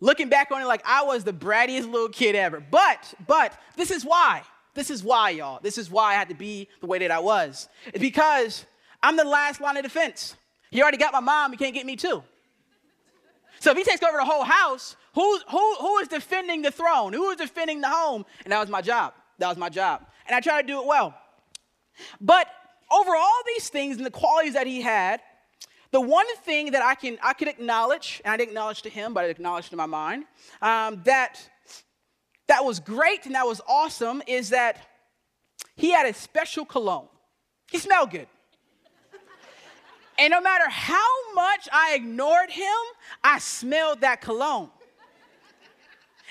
looking 0.00 0.28
back 0.28 0.50
on 0.50 0.60
it, 0.60 0.66
like 0.66 0.82
I 0.84 1.04
was 1.04 1.24
the 1.24 1.32
brattiest 1.32 1.90
little 1.90 2.08
kid 2.08 2.34
ever. 2.34 2.60
But, 2.60 3.14
but 3.26 3.52
this 3.76 3.90
is 3.90 4.04
why. 4.04 4.42
This 4.74 4.90
is 4.90 5.02
why, 5.04 5.30
y'all. 5.30 5.60
This 5.62 5.78
is 5.78 5.90
why 5.90 6.10
I 6.10 6.14
had 6.14 6.28
to 6.28 6.34
be 6.34 6.68
the 6.80 6.86
way 6.86 6.98
that 6.98 7.10
I 7.10 7.20
was. 7.20 7.68
It's 7.86 7.98
because 7.98 8.66
I'm 9.02 9.16
the 9.16 9.24
last 9.24 9.60
line 9.60 9.76
of 9.76 9.84
defense. 9.84 10.36
He 10.70 10.82
already 10.82 10.96
got 10.96 11.12
my 11.12 11.20
mom, 11.20 11.52
he 11.52 11.56
can't 11.56 11.74
get 11.74 11.86
me 11.86 11.96
too. 11.96 12.22
So 13.60 13.70
if 13.70 13.76
he 13.76 13.84
takes 13.84 14.02
over 14.02 14.18
the 14.18 14.24
whole 14.24 14.44
house, 14.44 14.96
who, 15.14 15.38
who, 15.48 15.74
who 15.76 15.98
is 15.98 16.08
defending 16.08 16.62
the 16.62 16.72
throne? 16.72 17.12
Who 17.12 17.30
is 17.30 17.36
defending 17.36 17.80
the 17.80 17.88
home? 17.88 18.26
And 18.44 18.52
that 18.52 18.58
was 18.58 18.68
my 18.68 18.82
job. 18.82 19.14
That 19.38 19.48
was 19.48 19.56
my 19.56 19.68
job. 19.68 20.04
And 20.26 20.34
I 20.34 20.40
try 20.40 20.60
to 20.60 20.66
do 20.66 20.80
it 20.80 20.86
well. 20.86 21.14
But 22.20 22.48
over 22.94 23.16
all 23.16 23.40
these 23.46 23.68
things 23.68 23.96
and 23.96 24.06
the 24.06 24.10
qualities 24.10 24.54
that 24.54 24.66
he 24.66 24.80
had, 24.82 25.20
the 25.90 26.00
one 26.00 26.26
thing 26.44 26.72
that 26.72 26.82
I 26.82 26.94
can 26.94 27.18
I 27.22 27.32
could 27.32 27.48
acknowledge, 27.48 28.20
and 28.24 28.32
I 28.32 28.36
didn't 28.36 28.50
acknowledge 28.50 28.82
to 28.82 28.90
him, 28.90 29.14
but 29.14 29.24
I 29.24 29.28
acknowledged 29.28 29.70
to 29.70 29.76
my 29.76 29.86
mind, 29.86 30.24
um, 30.60 31.02
that 31.04 31.48
that 32.46 32.64
was 32.64 32.80
great 32.80 33.26
and 33.26 33.34
that 33.34 33.46
was 33.46 33.60
awesome 33.66 34.22
is 34.26 34.50
that 34.50 34.76
he 35.76 35.90
had 35.90 36.06
a 36.06 36.12
special 36.12 36.64
cologne. 36.64 37.08
He 37.70 37.78
smelled 37.78 38.10
good. 38.10 38.28
and 40.18 40.30
no 40.30 40.40
matter 40.40 40.68
how 40.68 41.32
much 41.34 41.68
I 41.72 41.94
ignored 41.94 42.50
him, 42.50 42.64
I 43.22 43.38
smelled 43.38 44.02
that 44.02 44.20
cologne. 44.20 44.70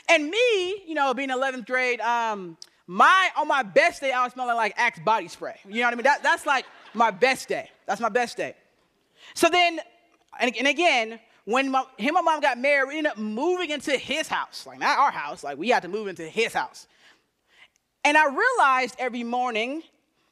And 0.09 0.29
me, 0.29 0.83
you 0.85 0.93
know, 0.93 1.13
being 1.13 1.29
11th 1.29 1.65
grade, 1.65 2.01
um, 2.01 2.57
my 2.87 3.29
on 3.37 3.47
my 3.47 3.63
best 3.63 4.01
day, 4.01 4.11
I 4.11 4.23
was 4.23 4.33
smelling 4.33 4.55
like 4.55 4.73
Axe 4.77 4.99
body 4.99 5.27
spray. 5.27 5.55
You 5.67 5.75
know 5.75 5.87
what 5.87 5.93
I 5.93 5.95
mean? 5.95 6.03
That, 6.03 6.23
that's 6.23 6.45
like 6.45 6.65
my 6.93 7.11
best 7.11 7.47
day. 7.47 7.69
That's 7.85 8.01
my 8.01 8.09
best 8.09 8.37
day. 8.37 8.55
So 9.33 9.49
then, 9.49 9.79
and, 10.39 10.55
and 10.57 10.67
again, 10.67 11.19
when 11.45 11.71
my, 11.71 11.83
him 11.97 12.15
and 12.15 12.25
mom 12.25 12.41
got 12.41 12.57
married, 12.57 12.87
we 12.89 12.97
ended 12.97 13.13
up 13.13 13.17
moving 13.17 13.69
into 13.69 13.97
his 13.97 14.27
house. 14.27 14.65
Like, 14.65 14.79
not 14.79 14.97
our 14.97 15.11
house, 15.11 15.43
like, 15.43 15.57
we 15.57 15.69
had 15.69 15.83
to 15.83 15.89
move 15.89 16.07
into 16.07 16.23
his 16.23 16.53
house. 16.53 16.87
And 18.05 18.17
I 18.17 18.27
realized 18.27 18.95
every 18.99 19.23
morning 19.23 19.83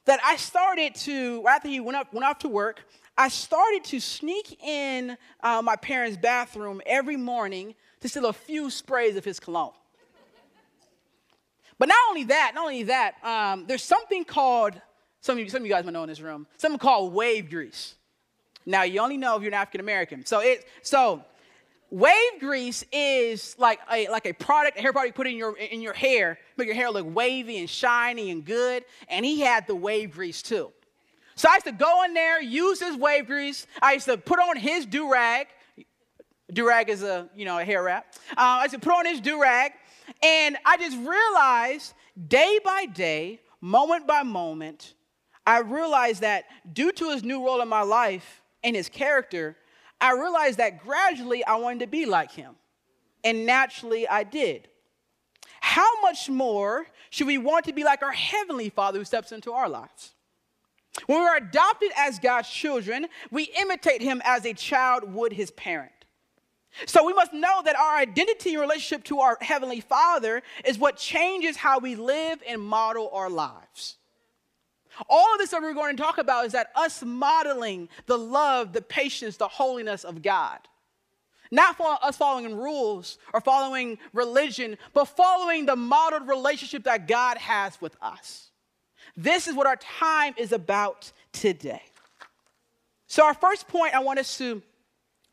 that 0.04 0.20
I 0.24 0.36
started 0.36 0.94
to, 0.96 1.46
after 1.48 1.68
he 1.68 1.80
went, 1.80 1.96
up, 1.96 2.12
went 2.12 2.24
off 2.24 2.38
to 2.40 2.48
work, 2.48 2.84
I 3.16 3.28
started 3.28 3.84
to 3.84 4.00
sneak 4.00 4.62
in 4.62 5.16
uh, 5.42 5.62
my 5.62 5.76
parents' 5.76 6.16
bathroom 6.16 6.80
every 6.86 7.16
morning 7.16 7.74
to 8.00 8.08
steal 8.08 8.26
a 8.26 8.32
few 8.32 8.70
sprays 8.70 9.16
of 9.16 9.24
his 9.24 9.38
cologne. 9.38 9.72
But 11.82 11.88
not 11.88 11.98
only 12.10 12.22
that, 12.22 12.52
not 12.54 12.62
only 12.62 12.84
that, 12.84 13.16
um, 13.24 13.64
there's 13.66 13.82
something 13.82 14.24
called, 14.24 14.80
some 15.20 15.36
of, 15.36 15.42
you, 15.42 15.50
some 15.50 15.62
of 15.62 15.66
you 15.66 15.72
guys 15.72 15.84
might 15.84 15.92
know 15.92 16.04
in 16.04 16.08
this 16.08 16.20
room, 16.20 16.46
something 16.56 16.78
called 16.78 17.12
wave 17.12 17.50
grease. 17.50 17.96
Now 18.64 18.84
you 18.84 19.00
only 19.00 19.16
know 19.16 19.34
if 19.34 19.42
you're 19.42 19.50
an 19.50 19.54
African 19.54 19.80
American. 19.80 20.24
So 20.24 20.38
it 20.38 20.64
so 20.82 21.24
wave 21.90 22.38
grease 22.38 22.84
is 22.92 23.56
like 23.58 23.80
a 23.90 24.06
like 24.10 24.26
a 24.26 24.32
product, 24.32 24.78
a 24.78 24.80
hair 24.80 24.92
product 24.92 25.08
you 25.08 25.12
put 25.12 25.26
in 25.26 25.36
your 25.36 25.56
in 25.56 25.80
your 25.80 25.92
hair, 25.92 26.38
make 26.56 26.66
your 26.66 26.76
hair 26.76 26.88
look 26.88 27.12
wavy 27.12 27.58
and 27.58 27.68
shiny 27.68 28.30
and 28.30 28.44
good. 28.44 28.84
And 29.08 29.26
he 29.26 29.40
had 29.40 29.66
the 29.66 29.74
wave 29.74 30.12
grease 30.12 30.40
too. 30.40 30.70
So 31.34 31.48
I 31.50 31.54
used 31.54 31.66
to 31.66 31.72
go 31.72 32.04
in 32.04 32.14
there, 32.14 32.40
use 32.40 32.78
his 32.78 32.96
wave 32.96 33.26
grease. 33.26 33.66
I 33.82 33.94
used 33.94 34.06
to 34.06 34.16
put 34.16 34.38
on 34.38 34.56
his 34.56 34.86
do 34.86 35.10
rag. 35.10 35.48
Do 36.52 36.68
rag 36.68 36.90
is 36.90 37.02
a 37.02 37.28
you 37.34 37.44
know 37.44 37.58
a 37.58 37.64
hair 37.64 37.82
wrap. 37.82 38.14
Uh, 38.30 38.60
I 38.60 38.62
used 38.62 38.74
to 38.74 38.78
put 38.78 38.92
on 38.92 39.04
his 39.04 39.20
do 39.20 39.42
rag, 39.42 39.72
and 40.22 40.56
I 40.64 40.76
just 40.76 40.96
realized 40.96 41.94
day 42.28 42.58
by 42.64 42.86
day, 42.86 43.40
moment 43.60 44.06
by 44.06 44.22
moment, 44.22 44.94
I 45.46 45.60
realized 45.60 46.20
that 46.20 46.44
due 46.72 46.92
to 46.92 47.10
his 47.10 47.24
new 47.24 47.44
role 47.44 47.60
in 47.60 47.68
my 47.68 47.82
life, 47.82 48.42
and 48.64 48.76
his 48.76 48.88
character, 48.88 49.56
I 50.00 50.12
realized 50.12 50.58
that 50.58 50.82
gradually 50.82 51.44
I 51.44 51.56
wanted 51.56 51.80
to 51.80 51.86
be 51.86 52.06
like 52.06 52.32
him. 52.32 52.54
And 53.24 53.46
naturally 53.46 54.08
I 54.08 54.24
did. 54.24 54.68
How 55.60 56.00
much 56.02 56.28
more 56.28 56.86
should 57.10 57.26
we 57.26 57.38
want 57.38 57.66
to 57.66 57.72
be 57.72 57.84
like 57.84 58.02
our 58.02 58.12
Heavenly 58.12 58.68
Father 58.68 58.98
who 58.98 59.04
steps 59.04 59.32
into 59.32 59.52
our 59.52 59.68
lives? 59.68 60.14
When 61.06 61.20
we're 61.20 61.36
adopted 61.36 61.90
as 61.96 62.18
God's 62.18 62.50
children, 62.50 63.06
we 63.30 63.44
imitate 63.58 64.02
Him 64.02 64.20
as 64.24 64.44
a 64.44 64.52
child 64.52 65.10
would 65.14 65.32
his 65.32 65.50
parent. 65.52 66.01
So 66.86 67.04
we 67.04 67.12
must 67.12 67.32
know 67.32 67.62
that 67.64 67.76
our 67.76 67.96
identity 67.96 68.54
in 68.54 68.60
relationship 68.60 69.04
to 69.04 69.20
our 69.20 69.38
Heavenly 69.40 69.80
Father 69.80 70.42
is 70.64 70.78
what 70.78 70.96
changes 70.96 71.56
how 71.56 71.78
we 71.78 71.94
live 71.94 72.42
and 72.48 72.60
model 72.60 73.10
our 73.12 73.28
lives. 73.28 73.96
All 75.08 75.32
of 75.32 75.38
this 75.38 75.50
that 75.50 75.62
we're 75.62 75.74
going 75.74 75.96
to 75.96 76.02
talk 76.02 76.18
about 76.18 76.46
is 76.46 76.52
that 76.52 76.70
us 76.74 77.02
modeling 77.02 77.88
the 78.06 78.18
love, 78.18 78.72
the 78.72 78.82
patience, 78.82 79.36
the 79.36 79.48
holiness 79.48 80.04
of 80.04 80.22
God. 80.22 80.58
Not 81.50 81.76
for 81.76 81.98
us 82.02 82.16
following 82.16 82.56
rules 82.56 83.18
or 83.34 83.40
following 83.40 83.98
religion, 84.14 84.78
but 84.94 85.04
following 85.04 85.66
the 85.66 85.76
modeled 85.76 86.26
relationship 86.26 86.84
that 86.84 87.06
God 87.06 87.36
has 87.36 87.78
with 87.80 87.94
us. 88.00 88.50
This 89.16 89.46
is 89.46 89.54
what 89.54 89.66
our 89.66 89.76
time 89.76 90.34
is 90.38 90.52
about 90.52 91.12
today. 91.32 91.82
So, 93.06 93.26
our 93.26 93.34
first 93.34 93.68
point 93.68 93.94
I 93.94 94.00
want 94.00 94.18
us 94.18 94.38
to, 94.38 94.62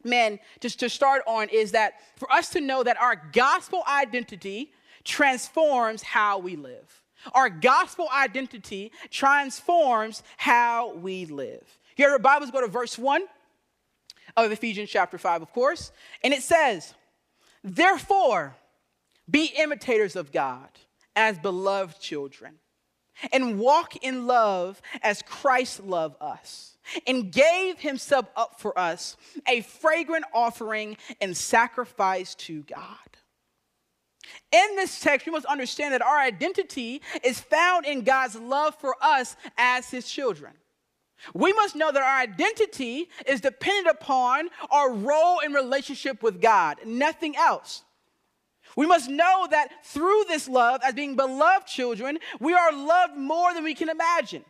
man, 0.03 0.39
just 0.59 0.79
to 0.79 0.89
start 0.89 1.23
on 1.27 1.49
is 1.49 1.71
that 1.71 1.93
for 2.15 2.31
us 2.31 2.49
to 2.49 2.61
know 2.61 2.83
that 2.83 2.99
our 3.01 3.15
gospel 3.31 3.83
identity 3.87 4.71
transforms 5.03 6.03
how 6.03 6.39
we 6.39 6.55
live. 6.55 7.01
Our 7.33 7.49
gospel 7.49 8.07
identity 8.15 8.91
transforms 9.09 10.23
how 10.37 10.93
we 10.95 11.25
live. 11.25 11.77
Here, 11.95 12.11
our 12.11 12.19
Bibles 12.19 12.51
go 12.51 12.61
to 12.61 12.67
verse 12.67 12.97
1 12.97 13.23
of 14.37 14.51
Ephesians 14.51 14.89
chapter 14.89 15.17
5, 15.17 15.41
of 15.41 15.51
course, 15.51 15.91
and 16.23 16.33
it 16.33 16.43
says, 16.43 16.93
Therefore, 17.63 18.55
be 19.29 19.51
imitators 19.57 20.15
of 20.15 20.31
God 20.31 20.69
as 21.15 21.37
beloved 21.37 21.99
children, 21.99 22.55
and 23.33 23.59
walk 23.59 23.97
in 23.97 24.27
love 24.27 24.81
as 25.01 25.21
Christ 25.23 25.83
loved 25.83 26.15
us, 26.21 26.77
and 27.07 27.31
gave 27.31 27.79
himself 27.79 28.25
up 28.35 28.59
for 28.59 28.77
us, 28.77 29.17
a 29.47 29.61
fragrant 29.61 30.25
offering 30.33 30.97
and 31.21 31.35
sacrifice 31.35 32.35
to 32.35 32.63
God. 32.63 32.97
In 34.51 34.75
this 34.75 34.99
text, 34.99 35.25
we 35.25 35.31
must 35.31 35.45
understand 35.45 35.93
that 35.93 36.01
our 36.01 36.19
identity 36.19 37.01
is 37.23 37.39
found 37.39 37.85
in 37.85 38.03
God's 38.03 38.35
love 38.35 38.75
for 38.75 38.95
us 39.01 39.35
as 39.57 39.89
his 39.89 40.09
children. 40.09 40.53
We 41.33 41.51
must 41.53 41.75
know 41.75 41.91
that 41.91 42.01
our 42.01 42.19
identity 42.19 43.09
is 43.27 43.41
dependent 43.41 43.87
upon 43.87 44.49
our 44.71 44.93
role 44.93 45.39
in 45.39 45.53
relationship 45.53 46.23
with 46.23 46.41
God, 46.41 46.77
nothing 46.85 47.35
else. 47.35 47.83
We 48.75 48.85
must 48.85 49.09
know 49.09 49.47
that 49.49 49.85
through 49.85 50.25
this 50.27 50.47
love, 50.47 50.81
as 50.83 50.93
being 50.93 51.15
beloved 51.15 51.67
children, 51.67 52.19
we 52.39 52.53
are 52.53 52.71
loved 52.71 53.17
more 53.17 53.53
than 53.53 53.63
we 53.63 53.73
can 53.73 53.89
imagine. 53.89 54.45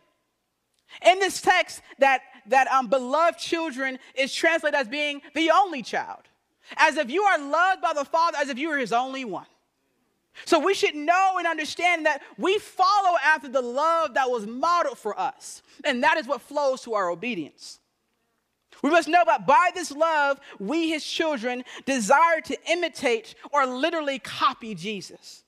In 1.04 1.18
this 1.18 1.40
text, 1.40 1.82
that, 1.98 2.22
that 2.50 2.68
um, 2.68 2.88
beloved 2.88 3.38
children 3.38 3.98
is 4.14 4.32
translated 4.34 4.78
as 4.78 4.88
being 4.88 5.22
the 5.34 5.50
only 5.50 5.82
child, 5.82 6.22
as 6.76 6.96
if 6.96 7.10
you 7.10 7.22
are 7.22 7.38
loved 7.38 7.82
by 7.82 7.92
the 7.94 8.04
Father, 8.04 8.38
as 8.40 8.48
if 8.48 8.58
you 8.58 8.70
are 8.70 8.78
his 8.78 8.92
only 8.92 9.24
one. 9.24 9.46
So 10.44 10.58
we 10.58 10.74
should 10.74 10.94
know 10.94 11.36
and 11.38 11.46
understand 11.46 12.06
that 12.06 12.22
we 12.38 12.58
follow 12.58 13.16
after 13.24 13.48
the 13.48 13.60
love 13.60 14.14
that 14.14 14.30
was 14.30 14.46
modeled 14.46 14.98
for 14.98 15.18
us. 15.18 15.62
And 15.84 16.02
that 16.04 16.18
is 16.18 16.26
what 16.26 16.40
flows 16.40 16.82
to 16.82 16.94
our 16.94 17.10
obedience. 17.10 17.78
We 18.82 18.90
must 18.90 19.08
know 19.08 19.22
that 19.26 19.46
by 19.46 19.70
this 19.74 19.90
love, 19.90 20.40
we, 20.58 20.88
his 20.88 21.04
children, 21.04 21.64
desire 21.84 22.40
to 22.42 22.56
imitate 22.70 23.34
or 23.52 23.66
literally 23.66 24.18
copy 24.18 24.74
Jesus. 24.74 25.44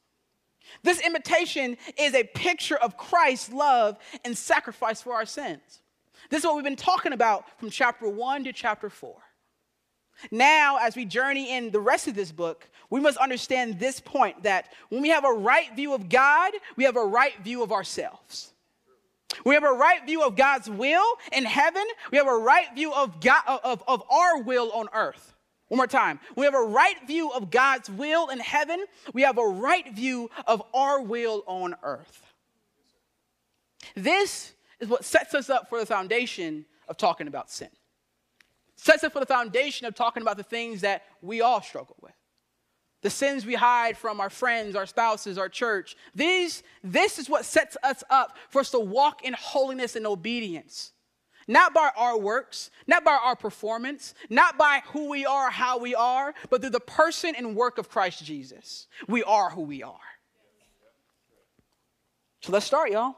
This 0.83 1.01
imitation 1.01 1.77
is 1.97 2.15
a 2.15 2.25
picture 2.25 2.77
of 2.77 2.97
Christ's 2.97 3.53
love 3.53 3.99
and 4.25 4.37
sacrifice 4.37 5.01
for 5.01 5.15
our 5.15 5.27
sins. 5.27 5.82
This 6.31 6.41
is 6.41 6.47
what 6.47 6.55
we've 6.57 6.65
been 6.65 6.77
talking 6.77 7.13
about 7.13 7.45
from 7.59 7.71
chapter 7.71 8.09
1 8.09 8.45
to 8.45 8.53
chapter 8.53 8.89
4. 8.89 9.15
Now, 10.31 10.79
as 10.81 10.95
we 10.95 11.05
journey 11.05 11.55
in 11.57 11.71
the 11.71 11.81
rest 11.81 12.07
of 12.07 12.15
this 12.15 12.31
book, 12.31 12.69
we 12.91 13.01
must 13.01 13.19
understand 13.19 13.81
this 13.81 14.01
point 14.01 14.43
that 14.45 14.73
when 14.89 15.03
we 15.03 15.09
have 15.09 15.25
a 15.25 15.33
right 15.33 15.75
view 15.75 15.95
of 15.95 16.09
God, 16.09 16.53
we 16.77 16.85
have 16.85 16.97
a 16.97 17.05
right 17.05 17.37
view 17.43 17.63
of 17.63 17.73
ourselves. 17.73 18.53
We 19.45 19.55
have 19.55 19.65
a 19.65 19.73
right 19.73 20.05
view 20.05 20.23
of 20.23 20.37
God's 20.37 20.69
will 20.69 21.05
in 21.33 21.45
heaven. 21.45 21.85
We 22.11 22.19
have 22.19 22.29
a 22.29 22.37
right 22.37 22.67
view 22.75 22.93
of, 22.93 23.21
God, 23.21 23.43
of, 23.47 23.83
of 23.89 24.03
our 24.11 24.43
will 24.43 24.71
on 24.73 24.89
earth. 24.93 25.35
One 25.69 25.79
more 25.79 25.87
time. 25.87 26.21
We 26.37 26.45
have 26.45 26.55
a 26.55 26.63
right 26.63 26.97
view 27.07 27.31
of 27.31 27.51
God's 27.51 27.89
will 27.89 28.29
in 28.29 28.41
heaven. 28.41 28.85
We 29.15 29.23
have 29.23 29.39
a 29.39 29.47
right 29.47 29.91
view 29.95 30.31
of 30.47 30.63
our 30.75 31.01
will 31.01 31.43
on 31.47 31.75
earth. 31.83 32.27
This 33.95 34.53
is 34.83 34.89
what 34.89 35.05
sets 35.05 35.33
us 35.33 35.49
up 35.49 35.69
for 35.69 35.79
the 35.79 35.87
foundation 35.87 36.67
of 36.89 36.97
talking 36.97 37.29
about 37.29 37.51
sin. 37.51 37.69
Sets 38.77 39.05
us 39.05 39.13
for 39.13 39.21
the 39.21 39.27
foundation 39.27 39.87
of 39.87 39.95
talking 39.95 40.23
about 40.23 40.37
the 40.37 40.43
things 40.43 40.81
that 40.81 41.05
we 41.23 41.41
all 41.41 41.63
struggle 41.63 41.97
with. 42.03 42.13
The 43.03 43.11
sins 43.11 43.47
we 43.47 43.55
hide 43.55 43.97
from 43.97 44.21
our 44.21 44.31
friends, 44.31 44.75
our 44.75 44.87
spouses, 44.87 45.39
our 45.39 45.49
church. 45.49 45.97
These, 46.15 46.65
this 46.83 47.19
is 47.19 47.31
what 47.31 47.45
sets 47.45 47.77
us 47.85 48.03
up 48.11 48.37
for 48.49 48.61
us 48.61 48.71
to 48.73 48.81
walk 48.81 49.25
in 49.25 49.35
holiness 49.35 49.95
and 49.95 50.07
obedience. 50.07 50.93
Not 51.47 51.75
by 51.75 51.91
our 51.97 52.19
works, 52.19 52.71
not 52.87 53.05
by 53.05 53.19
our 53.23 53.37
performance, 53.37 54.15
not 54.31 54.59
by 54.59 54.83
who 54.87 55.09
we 55.09 55.27
are, 55.27 55.51
how 55.51 55.79
we 55.79 55.95
are, 55.95 56.35
but 56.51 56.61
through 56.61 56.71
the 56.71 56.81
person 56.81 57.35
and 57.37 57.55
work 57.55 57.79
of 57.79 57.89
Christ 57.89 58.25
Jesus. 58.25 58.89
We 59.09 59.23
are 59.23 59.51
who 59.51 59.63
we 59.63 59.83
are. 59.83 59.97
So 62.41 62.53
let's 62.53 62.67
start, 62.67 62.91
y'all. 62.91 63.17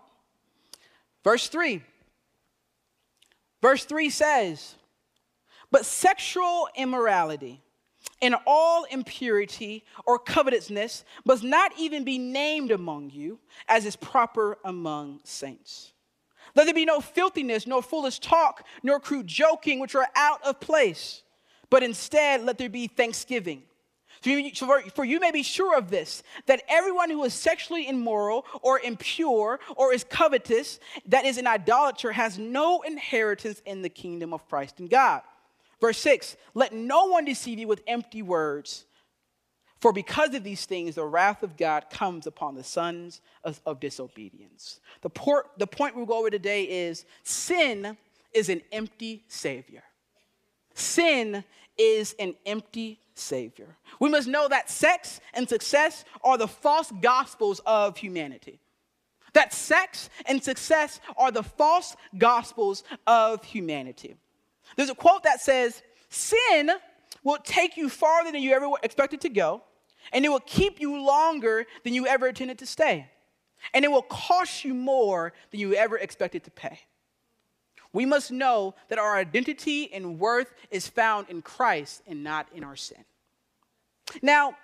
Verse 1.25 1.49
3. 1.49 1.83
Verse 3.63 3.85
3 3.87 4.11
says, 4.11 4.75
But 5.71 5.87
sexual 5.87 6.69
immorality 6.77 7.63
and 8.21 8.37
all 8.47 8.85
impurity 8.85 9.85
or 10.05 10.19
covetousness 10.19 11.05
must 11.25 11.43
not 11.43 11.73
even 11.79 12.05
be 12.05 12.19
named 12.19 12.71
among 12.71 13.11
you, 13.11 13.41
as 13.69 13.87
is 13.87 13.97
proper 13.97 14.59
among 14.65 15.21
saints. 15.25 15.93
Let 16.55 16.65
there 16.67 16.75
be 16.75 16.85
no 16.85 17.01
filthiness, 17.01 17.67
nor 17.67 17.83
foolish 17.83 18.19
talk, 18.19 18.67
nor 18.83 19.01
crude 19.01 19.27
joking, 19.27 19.81
which 19.81 19.95
are 19.95 20.09
out 20.15 20.45
of 20.45 20.61
place, 20.61 21.23
but 21.71 21.83
instead 21.83 22.43
let 22.43 22.59
there 22.59 22.69
be 22.69 22.87
thanksgiving. 22.87 23.63
For 24.25 25.05
you 25.05 25.21
may 25.21 25.31
be 25.31 25.43
sure 25.43 25.77
of 25.77 25.91
this, 25.91 26.23
that 26.47 26.63
everyone 26.69 27.11
who 27.11 27.25
is 27.25 27.35
sexually 27.35 27.87
immoral 27.87 28.47
or 28.63 28.81
impure 28.81 29.61
or 29.77 29.93
is 29.93 30.03
covetous, 30.05 30.81
that 31.07 31.27
is 31.27 31.37
an 31.37 31.47
idolater, 31.47 32.13
has 32.13 32.39
no 32.39 32.81
inheritance 32.83 33.61
in 33.67 33.83
the 33.83 33.91
kingdom 33.91 34.33
of 34.33 34.49
Christ 34.49 34.81
and 34.81 34.89
God. 34.89 35.21
Verse 35.81 35.99
6 35.99 36.37
Let 36.55 36.73
no 36.73 37.07
one 37.07 37.27
deceive 37.27 37.59
you 37.59 37.69
with 37.69 37.83
empty 37.87 38.23
words, 38.23 38.87
for 39.81 39.93
because 39.93 40.35
of 40.35 40.43
these 40.43 40.65
things, 40.65 40.95
the 40.95 41.05
wrath 41.05 41.43
of 41.43 41.59
God 41.59 41.91
comes 41.91 42.27
upon 42.27 42.55
the 42.55 42.65
sons 42.65 43.21
of, 43.45 43.61
of 43.67 43.81
disobedience. 43.81 44.81
The, 45.03 45.11
por- 45.11 45.51
the 45.59 45.67
point 45.67 45.95
we'll 45.95 46.07
go 46.07 46.19
over 46.19 46.31
today 46.31 46.65
is 46.65 47.05
sin 47.23 47.99
is 48.33 48.49
an 48.49 48.63
empty 48.73 49.25
Savior. 49.29 49.83
Sin 50.73 51.45
is 51.77 52.15
an 52.19 52.35
empty 52.47 52.99
Savior. 53.15 53.77
We 54.01 54.11
must 54.11 54.29
know 54.29 54.49
that 54.49 54.71
sex 54.71 55.21
and 55.33 55.49
success 55.49 56.05
are 56.23 56.37
the 56.37 56.49
false 56.49 56.93
gospels 57.01 57.61
of 57.65 57.97
humanity. 57.97 58.61
That 59.33 59.53
sex 59.53 60.11
and 60.27 60.43
success 60.43 61.01
are 61.17 61.31
the 61.31 61.43
false 61.43 61.97
gospels 62.17 62.85
of 63.07 63.45
humanity. 63.45 64.17
There's 64.77 64.91
a 64.91 64.95
quote 64.95 65.25
that 65.25 65.41
says, 65.41 65.83
Sin 66.09 66.71
will 67.25 67.39
take 67.43 67.77
you 67.77 67.89
farther 67.89 68.31
than 68.31 68.43
you 68.43 68.53
ever 68.53 68.71
expected 68.83 69.21
to 69.23 69.29
go, 69.29 69.63
and 70.13 70.25
it 70.25 70.29
will 70.29 70.41
keep 70.41 70.81
you 70.81 71.03
longer 71.03 71.67
than 71.83 71.95
you 71.95 72.07
ever 72.07 72.29
intended 72.29 72.59
to 72.59 72.67
stay. 72.67 73.09
And 73.73 73.85
it 73.85 73.91
will 73.91 74.03
cost 74.03 74.65
you 74.65 74.75
more 74.75 75.33
than 75.51 75.61
you 75.61 75.75
ever 75.75 75.99
expected 75.99 76.45
to 76.45 76.51
pay. 76.51 76.81
We 77.95 78.05
must 78.05 78.33
know 78.33 78.75
that 78.89 78.99
our 78.99 79.17
identity 79.17 79.91
and 79.95 80.19
worth 80.19 80.53
is 80.71 80.87
found 80.89 81.31
in 81.31 81.41
Christ 81.41 82.03
and 82.09 82.23
not 82.23 82.49
in 82.53 82.65
our 82.65 82.77
sin. 82.77 83.05
Now, 84.21 84.57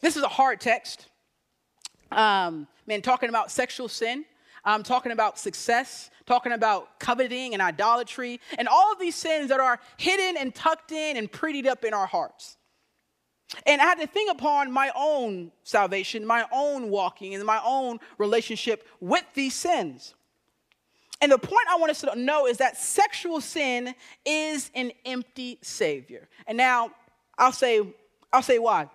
this 0.00 0.16
is 0.16 0.22
a 0.22 0.28
hard 0.28 0.60
text. 0.60 1.08
Um, 2.12 2.68
man, 2.86 3.02
talking 3.02 3.28
about 3.28 3.50
sexual 3.50 3.88
sin, 3.88 4.24
um, 4.64 4.84
talking 4.84 5.10
about 5.10 5.36
success, 5.36 6.10
talking 6.26 6.52
about 6.52 7.00
coveting 7.00 7.54
and 7.54 7.60
idolatry, 7.60 8.40
and 8.56 8.68
all 8.68 8.92
of 8.92 9.00
these 9.00 9.16
sins 9.16 9.48
that 9.48 9.58
are 9.58 9.80
hidden 9.96 10.36
and 10.40 10.54
tucked 10.54 10.92
in 10.92 11.16
and 11.16 11.30
prettied 11.30 11.66
up 11.66 11.84
in 11.84 11.92
our 11.92 12.06
hearts. 12.06 12.56
And 13.66 13.82
I 13.82 13.84
had 13.84 13.98
to 13.98 14.06
think 14.06 14.30
upon 14.30 14.70
my 14.70 14.92
own 14.94 15.50
salvation, 15.64 16.24
my 16.24 16.46
own 16.52 16.88
walking, 16.88 17.34
and 17.34 17.44
my 17.44 17.60
own 17.64 17.98
relationship 18.16 18.86
with 19.00 19.24
these 19.34 19.54
sins. 19.54 20.14
And 21.20 21.30
the 21.30 21.38
point 21.38 21.66
I 21.68 21.76
want 21.76 21.90
us 21.90 22.00
to 22.00 22.16
know 22.16 22.46
is 22.46 22.58
that 22.58 22.78
sexual 22.78 23.40
sin 23.40 23.94
is 24.24 24.70
an 24.74 24.92
empty 25.04 25.58
savior. 25.60 26.28
And 26.46 26.56
now 26.56 26.92
I'll 27.36 27.52
say, 27.52 27.82
I'll 28.32 28.42
say 28.42 28.58
why. 28.58 28.88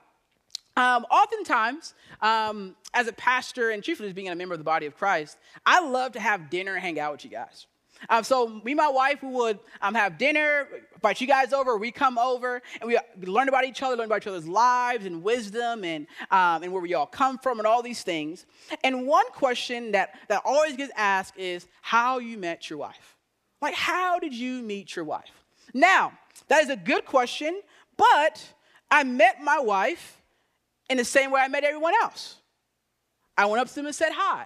Um, 0.78 1.06
oftentimes, 1.06 1.94
um, 2.22 2.76
as 2.94 3.08
a 3.08 3.14
pastor 3.14 3.70
and 3.70 3.82
chiefly 3.82 4.08
as 4.08 4.14
being 4.14 4.30
a 4.30 4.36
member 4.36 4.54
of 4.54 4.60
the 4.60 4.66
body 4.66 4.86
of 4.86 4.98
Christ, 4.98 5.38
I 5.66 5.88
love 5.88 6.14
to 6.14 6.20
have 6.20 6.50
dinner 6.50 6.74
and 6.74 6.82
hang 6.82 7.00
out 7.00 7.14
with 7.14 7.24
you 7.24 7.32
guys. 7.32 7.68
Um, 8.10 8.24
so 8.24 8.48
me 8.48 8.72
and 8.72 8.78
my 8.78 8.88
wife, 8.88 9.24
we 9.24 9.30
would 9.30 9.60
um, 9.82 9.96
have 9.96 10.18
dinner, 10.18 10.68
invite 10.94 11.22
you 11.22 11.28
guys 11.28 11.54
over, 11.54 11.78
we 11.78 11.92
come 11.92 12.18
over, 12.18 12.62
and 12.82 12.88
we, 12.88 12.98
learn 13.26 13.48
about 13.48 13.64
each 13.66 13.82
other, 13.82 13.96
learn 13.96 14.08
about 14.08 14.22
each 14.22 14.28
other's 14.28 14.48
lives 14.48 15.06
and 15.06 15.24
wisdom 15.24 15.84
and, 15.84 16.08
um, 16.32 16.64
and 16.64 16.72
where 16.72 16.82
we 16.82 16.94
all 16.94 17.06
come 17.06 17.38
from 17.38 17.60
and 17.60 17.68
all 17.68 17.82
these 17.82 18.04
things. 18.04 18.46
And 18.84 19.08
one 19.08 19.30
question 19.32 19.92
that, 19.94 20.16
that 20.28 20.42
always 20.46 20.76
gets 20.76 20.92
asked 20.96 21.38
is 21.38 21.68
how 21.82 22.20
you 22.20 22.38
met 22.38 22.70
your 22.70 22.80
wife. 22.80 23.16
Like, 23.62 23.76
how 23.76 24.20
did 24.20 24.34
you 24.34 24.62
meet 24.62 24.96
your 24.96 25.06
wife? 25.06 25.32
Now, 25.74 26.14
that 26.48 26.64
is 26.64 26.70
a 26.70 26.76
good 26.76 27.06
question, 27.06 27.62
but 27.98 28.44
I 28.92 29.04
met 29.04 29.42
my 29.42 29.60
wife 29.60 30.22
in 30.90 30.98
the 30.98 31.06
same 31.06 31.32
way 31.32 31.42
I 31.42 31.48
met 31.48 31.64
everyone 31.64 31.94
else. 32.02 32.36
I 33.38 33.46
went 33.46 33.62
up 33.62 33.68
to 33.68 33.76
them 33.76 33.86
and 33.86 33.96
said 33.96 34.12
hi. 34.14 34.46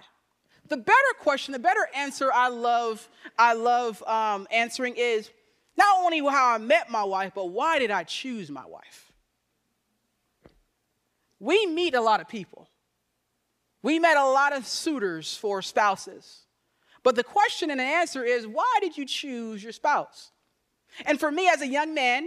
The 0.69 0.77
better 0.77 1.13
question, 1.19 1.51
the 1.51 1.60
better 1.60 1.88
answer 1.95 2.32
I 2.32 2.49
love, 2.49 3.08
I 3.38 3.53
love 3.53 4.03
um, 4.03 4.47
answering 4.51 4.95
is 4.95 5.29
not 5.75 6.03
only 6.03 6.19
how 6.19 6.53
I 6.53 6.58
met 6.60 6.91
my 6.91 7.03
wife, 7.03 7.34
but 7.34 7.47
why 7.47 7.79
did 7.79 7.89
I 7.89 8.03
choose 8.03 8.51
my 8.51 8.65
wife? 8.65 9.12
We 11.39 11.65
meet 11.65 11.95
a 11.95 12.01
lot 12.01 12.21
of 12.21 12.27
people. 12.27 12.69
We 13.82 13.97
met 13.97 14.17
a 14.17 14.25
lot 14.25 14.55
of 14.55 14.67
suitors 14.67 15.36
for 15.36 15.62
spouses. 15.62 16.41
But 17.01 17.15
the 17.15 17.23
question 17.23 17.71
and 17.71 17.79
the 17.79 17.86
answer 17.86 18.23
is 18.23 18.45
why 18.45 18.77
did 18.82 18.97
you 18.97 19.05
choose 19.05 19.63
your 19.63 19.71
spouse? 19.71 20.32
And 21.05 21.19
for 21.19 21.32
me 21.32 21.47
as 21.47 21.62
a 21.62 21.67
young 21.67 21.93
man, 21.93 22.25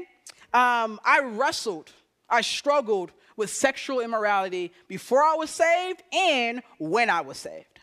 um, 0.55 0.99
I 1.05 1.21
wrestled, 1.23 1.93
I 2.29 2.41
struggled 2.41 3.13
with 3.37 3.51
sexual 3.51 4.01
immorality 4.01 4.73
before 4.89 5.23
I 5.23 5.35
was 5.37 5.51
saved 5.51 6.03
and 6.13 6.63
when 6.79 7.11
I 7.11 7.21
was 7.21 7.39
saved. 7.39 7.82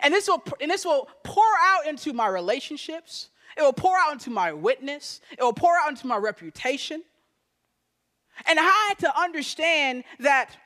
And 0.00 0.14
this 0.14 0.28
will, 0.28 0.42
and 0.60 0.70
this 0.70 0.84
will 0.84 1.08
pour 1.24 1.44
out 1.60 1.86
into 1.86 2.12
my 2.12 2.28
relationships. 2.28 3.30
It 3.56 3.62
will 3.62 3.72
pour 3.72 3.96
out 3.98 4.12
into 4.12 4.30
my 4.30 4.52
witness. 4.52 5.20
It 5.32 5.42
will 5.42 5.52
pour 5.52 5.76
out 5.76 5.90
into 5.90 6.06
my 6.06 6.16
reputation. 6.16 7.02
And 8.46 8.58
I 8.58 8.62
had 8.62 8.98
to 9.00 9.18
understand 9.18 10.04
that 10.20 10.56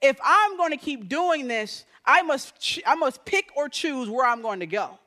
if 0.00 0.18
I'm 0.24 0.56
going 0.56 0.70
to 0.70 0.76
keep 0.76 1.08
doing 1.08 1.46
this, 1.46 1.84
I 2.04 2.22
must, 2.22 2.80
I 2.86 2.94
must 2.94 3.24
pick 3.24 3.50
or 3.54 3.68
choose 3.68 4.08
where 4.08 4.26
I'm 4.26 4.42
going 4.42 4.60
to 4.60 4.66
go. 4.66 4.98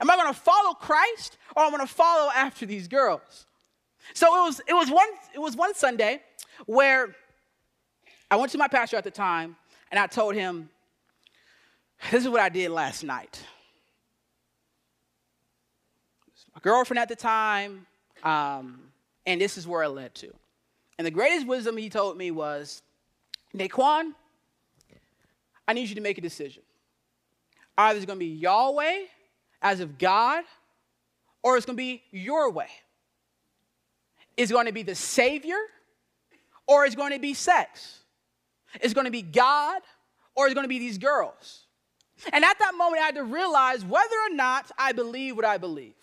Am 0.00 0.10
I 0.10 0.16
going 0.16 0.32
to 0.32 0.38
follow 0.38 0.72
Christ 0.74 1.36
or 1.56 1.64
am 1.64 1.74
I 1.74 1.76
going 1.76 1.86
to 1.86 1.92
follow 1.92 2.30
after 2.34 2.64
these 2.64 2.88
girls? 2.88 3.46
So 4.14 4.26
it 4.26 4.46
was, 4.46 4.60
it, 4.68 4.72
was 4.72 4.90
one, 4.90 5.08
it 5.34 5.38
was 5.38 5.56
one 5.56 5.74
Sunday 5.74 6.22
where 6.66 7.14
I 8.30 8.36
went 8.36 8.52
to 8.52 8.58
my 8.58 8.68
pastor 8.68 8.96
at 8.96 9.04
the 9.04 9.10
time 9.10 9.56
and 9.90 9.98
I 9.98 10.06
told 10.06 10.34
him, 10.34 10.70
this 12.10 12.22
is 12.22 12.28
what 12.28 12.40
I 12.40 12.48
did 12.48 12.70
last 12.70 13.04
night. 13.04 13.42
My 16.54 16.60
girlfriend 16.62 16.98
at 16.98 17.08
the 17.08 17.16
time, 17.16 17.86
um, 18.22 18.80
and 19.26 19.40
this 19.40 19.56
is 19.56 19.66
where 19.66 19.82
it 19.82 19.90
led 19.90 20.14
to. 20.16 20.34
And 20.98 21.06
the 21.06 21.10
greatest 21.10 21.46
wisdom 21.46 21.76
he 21.76 21.88
told 21.88 22.16
me 22.16 22.30
was, 22.30 22.82
Daquan, 23.56 24.12
I 25.66 25.72
need 25.72 25.88
you 25.88 25.94
to 25.94 26.00
make 26.00 26.18
a 26.18 26.20
decision. 26.20 26.62
Either 27.78 27.96
it's 27.96 28.06
going 28.06 28.18
to 28.18 28.24
be 28.24 28.32
Yahweh 28.32 29.04
as 29.62 29.80
of 29.80 29.98
God, 29.98 30.44
or 31.42 31.56
it's 31.56 31.66
going 31.66 31.76
to 31.76 31.82
be 31.82 32.02
your 32.10 32.50
way. 32.50 32.68
It's 34.36 34.50
going 34.50 34.66
to 34.66 34.72
be 34.72 34.82
the 34.82 34.94
Savior, 34.94 35.58
or 36.66 36.84
it's 36.84 36.94
going 36.94 37.12
to 37.12 37.18
be 37.18 37.34
sex. 37.34 38.00
It's 38.80 38.94
going 38.94 39.04
to 39.04 39.10
be 39.10 39.22
God, 39.22 39.82
or 40.34 40.46
it's 40.46 40.54
going 40.54 40.64
to 40.64 40.68
be 40.68 40.78
these 40.78 40.98
girls. 40.98 41.66
And 42.32 42.44
at 42.44 42.58
that 42.58 42.74
moment, 42.76 43.02
I 43.02 43.06
had 43.06 43.14
to 43.16 43.24
realize 43.24 43.84
whether 43.84 44.16
or 44.28 44.34
not 44.34 44.70
I 44.78 44.92
believe 44.92 45.36
what 45.36 45.44
I 45.44 45.58
believe. 45.58 45.94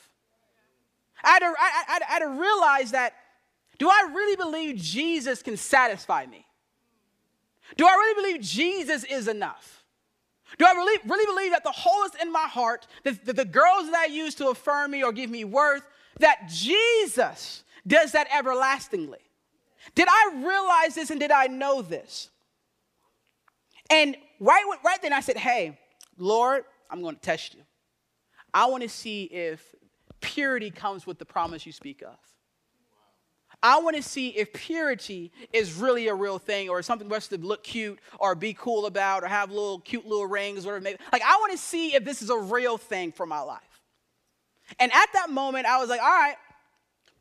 I 1.23 1.31
had, 1.31 1.39
to, 1.39 1.45
I, 1.45 1.83
I, 1.87 1.99
I 2.07 2.13
had 2.13 2.19
to 2.19 2.29
realize 2.29 2.91
that 2.91 3.13
do 3.77 3.89
I 3.89 4.09
really 4.13 4.35
believe 4.35 4.77
Jesus 4.77 5.43
can 5.43 5.57
satisfy 5.57 6.25
me? 6.25 6.45
Do 7.75 7.85
I 7.85 7.91
really 7.91 8.21
believe 8.21 8.41
Jesus 8.41 9.03
is 9.03 9.27
enough? 9.27 9.83
Do 10.57 10.65
I 10.65 10.71
really, 10.71 10.99
really 11.05 11.25
believe 11.25 11.51
that 11.51 11.63
the 11.63 11.71
hole 11.71 12.03
is 12.05 12.11
in 12.21 12.31
my 12.31 12.47
heart, 12.47 12.87
that, 13.03 13.25
that 13.25 13.35
the 13.35 13.45
girls 13.45 13.91
that 13.91 13.95
I 13.95 14.05
use 14.05 14.33
to 14.35 14.47
affirm 14.47 14.91
me 14.91 15.03
or 15.03 15.11
give 15.11 15.29
me 15.29 15.43
worth, 15.43 15.83
that 16.19 16.47
Jesus 16.47 17.63
does 17.85 18.13
that 18.13 18.27
everlastingly? 18.33 19.19
Did 19.93 20.07
I 20.09 20.31
realize 20.35 20.95
this 20.95 21.09
and 21.09 21.19
did 21.19 21.31
I 21.31 21.47
know 21.47 21.81
this? 21.81 22.29
And 23.89 24.15
right, 24.39 24.63
right 24.83 25.01
then 25.01 25.13
I 25.13 25.21
said, 25.21 25.37
hey, 25.37 25.77
Lord, 26.17 26.63
I'm 26.89 27.01
going 27.01 27.15
to 27.15 27.21
test 27.21 27.53
you. 27.53 27.61
I 28.53 28.65
want 28.65 28.83
to 28.83 28.89
see 28.89 29.23
if 29.23 29.75
purity 30.21 30.71
comes 30.71 31.05
with 31.05 31.19
the 31.19 31.25
promise 31.25 31.65
you 31.65 31.71
speak 31.71 32.01
of. 32.01 32.17
I 33.61 33.79
want 33.79 33.95
to 33.95 34.03
see 34.03 34.29
if 34.29 34.53
purity 34.53 35.31
is 35.51 35.73
really 35.73 36.07
a 36.07 36.13
real 36.13 36.37
thing 36.37 36.69
or 36.69 36.81
something 36.83 37.11
us 37.11 37.27
to 37.29 37.37
look 37.37 37.63
cute 37.63 37.99
or 38.19 38.35
be 38.35 38.53
cool 38.53 38.85
about 38.85 39.23
or 39.23 39.27
have 39.27 39.49
little 39.49 39.79
cute 39.79 40.05
little 40.05 40.27
rings 40.27 40.65
or 40.65 40.79
maybe. 40.79 40.99
Like, 41.11 41.23
I 41.23 41.37
want 41.37 41.53
to 41.53 41.57
see 41.57 41.95
if 41.95 42.05
this 42.05 42.21
is 42.21 42.29
a 42.29 42.37
real 42.37 42.77
thing 42.77 43.11
for 43.11 43.25
my 43.25 43.39
life. 43.39 43.61
And 44.79 44.91
at 44.93 45.07
that 45.13 45.29
moment, 45.31 45.65
I 45.65 45.79
was 45.79 45.89
like, 45.89 46.01
all 46.01 46.07
right, 46.07 46.35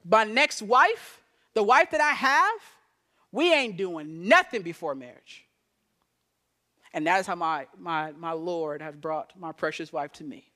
my 0.05 0.25
next 0.25 0.61
wife, 0.61 1.23
the 1.55 1.63
wife 1.63 1.91
that 1.93 2.01
I 2.01 2.13
have, 2.13 2.61
we 3.33 3.53
ain't 3.53 3.77
doing 3.77 4.29
nothing 4.29 4.63
before 4.63 4.95
marriage. 4.95 5.46
And 6.97 7.07
that 7.07 7.21
is 7.21 7.27
how 7.27 7.35
my, 7.35 7.67
my, 7.79 8.13
my 8.13 8.33
Lord 8.33 8.81
has 8.81 8.97
brought 8.97 9.35
my 9.39 9.53
precious 9.53 9.93
wife 9.93 10.13
to 10.13 10.25
me. 10.25 10.51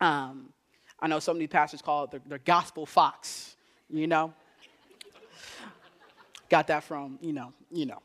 Um, 0.00 0.52
I 0.98 1.06
know 1.06 1.20
some 1.20 1.36
of 1.36 1.38
these 1.38 1.48
pastors 1.48 1.80
call 1.80 2.04
it 2.04 2.10
the, 2.10 2.20
the 2.26 2.40
gospel 2.40 2.84
fox, 2.84 3.54
you 3.88 4.08
know? 4.08 4.34
Got 6.50 6.66
that 6.66 6.82
from, 6.82 7.20
you 7.22 7.32
know, 7.32 7.52
you 7.70 7.86
know. 7.86 8.02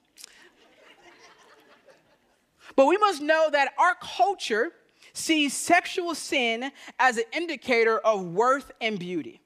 But 2.75 2.85
we 2.85 2.97
must 2.97 3.23
know 3.23 3.49
that 3.51 3.73
our 3.79 3.95
culture 3.95 4.71
sees 5.13 5.53
sexual 5.55 6.13
sin 6.13 6.71
as 6.99 7.17
an 7.17 7.23
indicator 7.31 7.97
of 7.97 8.23
worth 8.23 8.71
and 8.79 8.99
beauty. 8.99 9.41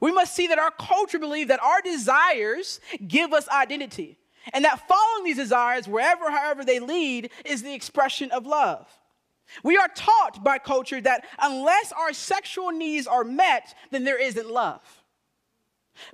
We 0.00 0.10
must 0.10 0.34
see 0.34 0.46
that 0.46 0.58
our 0.58 0.70
culture 0.70 1.18
believes 1.18 1.48
that 1.48 1.62
our 1.62 1.82
desires 1.82 2.80
give 3.06 3.34
us 3.34 3.46
identity, 3.50 4.16
and 4.52 4.64
that 4.64 4.86
following 4.88 5.24
these 5.24 5.36
desires, 5.36 5.86
wherever, 5.86 6.30
however 6.30 6.64
they 6.64 6.80
lead, 6.80 7.30
is 7.44 7.62
the 7.62 7.74
expression 7.74 8.30
of 8.30 8.46
love. 8.46 8.88
We 9.62 9.76
are 9.76 9.88
taught 9.94 10.42
by 10.42 10.58
culture 10.58 11.00
that 11.00 11.24
unless 11.40 11.92
our 11.92 12.12
sexual 12.12 12.70
needs 12.70 13.06
are 13.06 13.24
met, 13.24 13.74
then 13.90 14.04
there 14.04 14.20
isn't 14.20 14.50
love. 14.50 14.80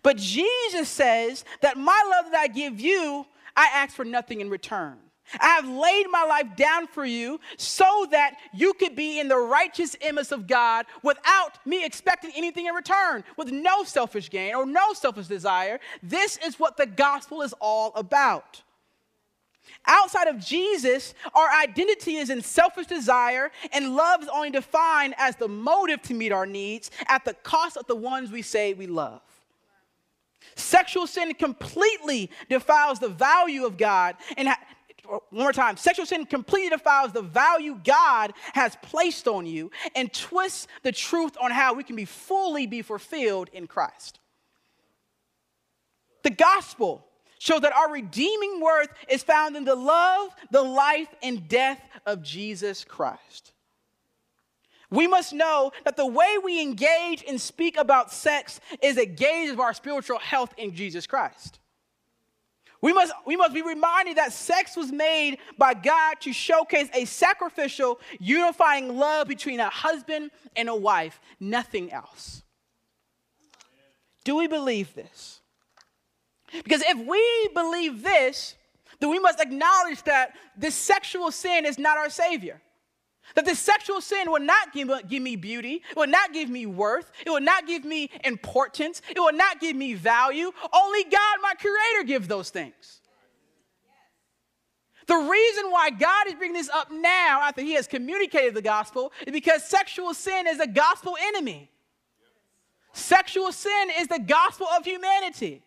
But 0.03 0.17
Jesus 0.17 0.89
says 0.89 1.45
that 1.61 1.77
my 1.77 2.03
love 2.11 2.33
that 2.33 2.41
I 2.41 2.49
give 2.49 2.81
you, 2.81 3.27
I 3.57 3.69
ask 3.73 3.95
for 3.95 4.05
nothing 4.05 4.41
in 4.41 4.51
return. 4.51 4.99
I 5.41 5.49
have 5.49 5.69
laid 5.69 6.07
my 6.11 6.25
life 6.25 6.57
down 6.57 6.87
for 6.87 7.05
you 7.05 7.41
so 7.57 8.07
that 8.11 8.37
you 8.53 8.73
could 8.75 8.97
be 8.97 9.21
in 9.21 9.29
the 9.29 9.39
righteous 9.39 9.97
image 10.01 10.33
of 10.33 10.47
God 10.47 10.87
without 11.03 11.65
me 11.67 11.85
expecting 11.85 12.33
anything 12.35 12.67
in 12.67 12.75
return, 12.75 13.25
with 13.37 13.51
no 13.51 13.85
selfish 13.85 14.31
gain 14.31 14.55
or 14.55 14.67
no 14.67 14.93
selfish 14.93 15.27
desire. 15.27 15.81
This 16.03 16.39
is 16.45 16.59
what 16.59 16.77
the 16.77 16.87
gospel 16.87 17.43
is 17.43 17.55
all 17.61 17.93
about. 17.95 18.63
Outside 19.87 20.29
of 20.29 20.39
Jesus, 20.39 21.15
our 21.35 21.49
identity 21.51 22.17
is 22.17 22.31
in 22.31 22.43
selfish 22.43 22.87
desire, 22.87 23.51
and 23.73 23.95
love 23.95 24.23
is 24.23 24.29
only 24.29 24.51
defined 24.51 25.15
as 25.19 25.37
the 25.37 25.49
motive 25.49 26.03
to 26.03 26.15
meet 26.15 26.33
our 26.33 26.47
needs 26.47 26.91
at 27.07 27.25
the 27.25 27.35
cost 27.35 27.77
of 27.77 27.87
the 27.87 27.97
ones 27.97 28.31
we 28.31 28.43
say 28.43 28.75
we 28.75 28.87
love. 28.87 29.23
Sexual 30.57 31.07
sin 31.07 31.35
completely 31.35 32.31
defiles 32.49 32.99
the 32.99 33.09
value 33.09 33.65
of 33.65 33.77
God 33.77 34.17
and 34.37 34.49
one 35.09 35.21
more 35.31 35.53
time, 35.53 35.77
sexual 35.77 36.07
sin 36.07 36.27
completely 36.27 36.71
defiles 36.71 37.13
the 37.13 37.23
value 37.23 37.81
God 37.83 38.33
has 38.53 38.77
placed 38.83 39.27
on 39.27 39.47
you 39.47 39.71
and 39.95 40.13
twists 40.13 40.67
the 40.83 40.93
truth 40.93 41.37
on 41.41 41.51
how 41.51 41.75
we 41.75 41.83
can 41.83 41.97
be 41.97 42.05
fully 42.05 42.67
be 42.67 42.83
fulfilled 42.83 43.49
in 43.53 43.67
Christ. 43.67 44.19
The 46.23 46.31
gospel 46.31 47.07
shows 47.39 47.61
that 47.61 47.73
our 47.73 47.91
redeeming 47.91 48.61
worth 48.61 48.89
is 49.09 49.23
found 49.23 49.57
in 49.57 49.65
the 49.65 49.75
love, 49.75 50.35
the 50.51 50.63
life, 50.63 51.09
and 51.23 51.49
death 51.49 51.81
of 52.05 52.23
Jesus 52.23 52.85
Christ. 52.85 53.53
We 54.91 55.07
must 55.07 55.33
know 55.33 55.73
that 55.85 55.97
the 55.97 56.07
way 56.07 56.37
we 56.43 56.61
engage 56.63 57.23
and 57.29 57.41
speak 57.41 57.77
about 57.77 58.11
sex 58.11 58.61
is 58.83 58.97
a 58.97 59.05
gauge 59.07 59.51
of 59.51 59.61
our 59.61 59.75
spiritual 59.75 60.19
health 60.19 60.55
in 60.57 60.75
Jesus 60.75 61.07
Christ. 61.07 61.58
We 62.81 62.93
must, 62.93 63.13
we 63.27 63.37
must 63.37 63.55
be 63.55 63.63
reminded 63.63 64.19
that 64.19 64.33
sex 64.33 64.77
was 64.77 64.93
made 64.93 65.39
by 65.57 65.75
God 65.75 66.21
to 66.21 66.33
showcase 66.33 66.89
a 66.95 67.05
sacrificial, 67.07 67.99
unifying 68.21 68.97
love 68.97 69.27
between 69.27 69.59
a 69.59 69.69
husband 69.69 70.31
and 70.55 70.69
a 70.69 70.77
wife, 70.77 71.21
nothing 71.41 71.93
else. 71.93 72.43
Do 74.25 74.37
we 74.37 74.47
believe 74.47 74.95
this? 74.95 75.41
Because 76.53 76.83
if 76.83 76.99
we 77.07 77.49
believe 77.53 78.03
this, 78.03 78.55
then 79.01 79.11
we 79.11 79.19
must 79.19 79.41
acknowledge 79.41 80.03
that 80.05 80.35
this 80.57 80.75
sexual 80.75 81.31
sin 81.31 81.67
is 81.67 81.79
not 81.79 81.99
our 81.99 82.11
Savior. 82.11 82.61
That 83.35 83.45
this 83.45 83.59
sexual 83.59 84.01
sin 84.01 84.31
will 84.31 84.41
not 84.41 84.73
give, 84.73 84.91
give 85.09 85.23
me 85.23 85.37
beauty, 85.37 85.83
it 85.91 85.97
will 85.97 86.07
not 86.07 86.33
give 86.33 86.49
me 86.49 86.67
worth, 86.67 87.11
it 87.25 87.31
will 87.31 87.41
not 87.41 87.67
give 87.67 87.85
me 87.85 88.11
importance, 88.25 89.03
it 89.09 89.19
will 89.19 89.33
not 89.33 89.61
give 89.61 89.77
me 89.77 89.95
value. 89.95 90.51
Only 90.73 91.05
God, 91.05 91.39
my 91.43 91.55
Creator, 91.59 92.07
gives 92.07 92.29
those 92.29 92.51
things. 92.51 93.01
The 95.07 95.17
reason 95.17 95.71
why 95.71 95.91
God 95.91 96.27
is 96.27 96.35
bringing 96.35 96.55
this 96.55 96.69
up 96.69 96.91
now, 96.91 97.41
after 97.43 97.63
He 97.63 97.73
has 97.75 97.87
communicated 97.87 98.55
the 98.55 98.63
gospel, 98.63 99.13
is 99.27 99.33
because 99.33 99.65
sexual 99.65 100.13
sin 100.13 100.47
is 100.47 100.61
a 100.61 100.67
gospel 100.67 101.17
enemy. 101.29 101.71
Sexual 102.93 103.53
sin 103.53 103.91
is 103.99 104.09
the 104.09 104.19
gospel 104.19 104.67
of 104.77 104.85
humanity. 104.85 105.63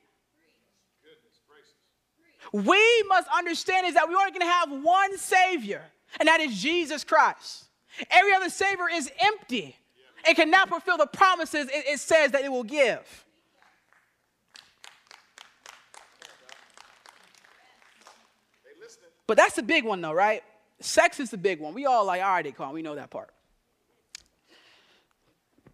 We 2.52 3.04
must 3.08 3.28
understand 3.36 3.88
is 3.88 3.94
that 3.94 4.10
we 4.10 4.16
are 4.16 4.30
going 4.30 4.42
to 4.42 4.46
have 4.46 4.72
one 4.84 5.18
Savior 5.18 5.84
and 6.20 6.28
that 6.28 6.40
is 6.40 6.62
Jesus 6.62 7.04
Christ. 7.04 7.66
Every 8.10 8.34
other 8.34 8.50
Savior 8.50 8.90
is 8.92 9.12
empty 9.20 9.76
and 10.26 10.36
cannot 10.36 10.70
fulfill 10.70 10.98
the 10.98 11.08
promises 11.08 11.68
it, 11.72 12.00
says 12.00 12.32
that 12.32 12.44
it 12.44 12.52
will 12.52 12.64
give. 12.64 13.26
But 19.28 19.38
that's 19.38 19.56
the 19.56 19.64
big 19.64 19.86
one, 19.86 20.02
though, 20.02 20.12
right? 20.12 20.44
Sex 20.82 21.20
is 21.20 21.30
the 21.30 21.38
big 21.38 21.62
one. 21.62 21.74
We 21.74 21.86
all 21.86 22.06
like, 22.06 22.22
all 22.22 22.32
right, 22.32 22.56
call. 22.56 22.74
we 22.74 22.82
know 22.82 22.96
that 22.96 23.10
part. 23.10 23.30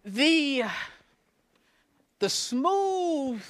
The, 0.04 0.64
the 2.20 2.28
smooth, 2.28 3.42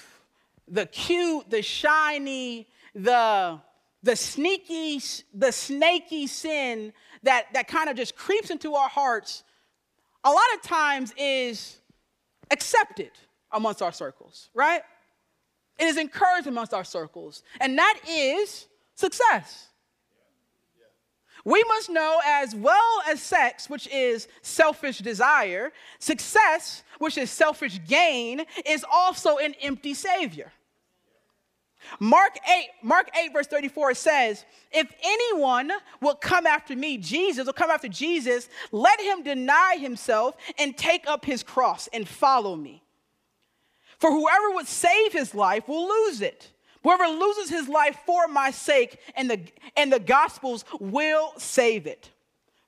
the 0.66 0.86
cute, 0.86 1.50
the 1.50 1.62
shiny, 1.62 2.68
the 2.94 3.60
the 4.02 4.16
sneaky, 4.16 5.02
the 5.34 5.52
snaky 5.52 6.26
sin 6.26 6.92
that, 7.22 7.46
that 7.54 7.68
kind 7.68 7.88
of 7.90 7.96
just 7.96 8.16
creeps 8.16 8.50
into 8.50 8.74
our 8.74 8.88
hearts, 8.88 9.42
a 10.24 10.30
lot 10.30 10.46
of 10.54 10.62
times 10.62 11.12
is 11.16 11.78
accepted 12.50 13.10
amongst 13.52 13.82
our 13.82 13.92
circles, 13.92 14.50
right? 14.54 14.82
It 15.78 15.84
is 15.84 15.96
encouraged 15.96 16.46
amongst 16.46 16.74
our 16.74 16.84
circles, 16.84 17.42
and 17.60 17.78
that 17.78 17.98
is 18.08 18.66
success. 18.94 19.68
We 21.44 21.62
must 21.64 21.88
know 21.88 22.20
as 22.26 22.54
well 22.54 23.02
as 23.08 23.22
sex, 23.22 23.70
which 23.70 23.86
is 23.88 24.28
selfish 24.42 24.98
desire, 24.98 25.72
success, 25.98 26.82
which 26.98 27.16
is 27.16 27.30
selfish 27.30 27.78
gain, 27.86 28.44
is 28.66 28.84
also 28.90 29.38
an 29.38 29.54
empty 29.62 29.94
savior. 29.94 30.52
Mark 32.00 32.38
8, 32.48 32.68
Mark 32.82 33.10
8, 33.16 33.32
verse 33.32 33.46
34 33.46 33.94
says, 33.94 34.44
If 34.72 34.92
anyone 35.02 35.70
will 36.00 36.14
come 36.14 36.46
after 36.46 36.76
me, 36.76 36.98
Jesus 36.98 37.46
will 37.46 37.52
come 37.52 37.70
after 37.70 37.88
Jesus, 37.88 38.48
let 38.72 39.00
him 39.00 39.22
deny 39.22 39.76
himself 39.80 40.36
and 40.58 40.76
take 40.76 41.06
up 41.08 41.24
his 41.24 41.42
cross 41.42 41.88
and 41.92 42.06
follow 42.08 42.56
me. 42.56 42.82
For 43.98 44.10
whoever 44.10 44.54
would 44.54 44.68
save 44.68 45.12
his 45.12 45.34
life 45.34 45.66
will 45.68 45.88
lose 45.88 46.20
it. 46.20 46.52
Whoever 46.82 47.06
loses 47.06 47.50
his 47.50 47.68
life 47.68 47.98
for 48.06 48.28
my 48.28 48.50
sake 48.50 48.98
and 49.16 49.30
the, 49.30 49.40
and 49.76 49.92
the 49.92 49.98
gospels 49.98 50.64
will 50.78 51.32
save 51.36 51.86
it. 51.86 52.10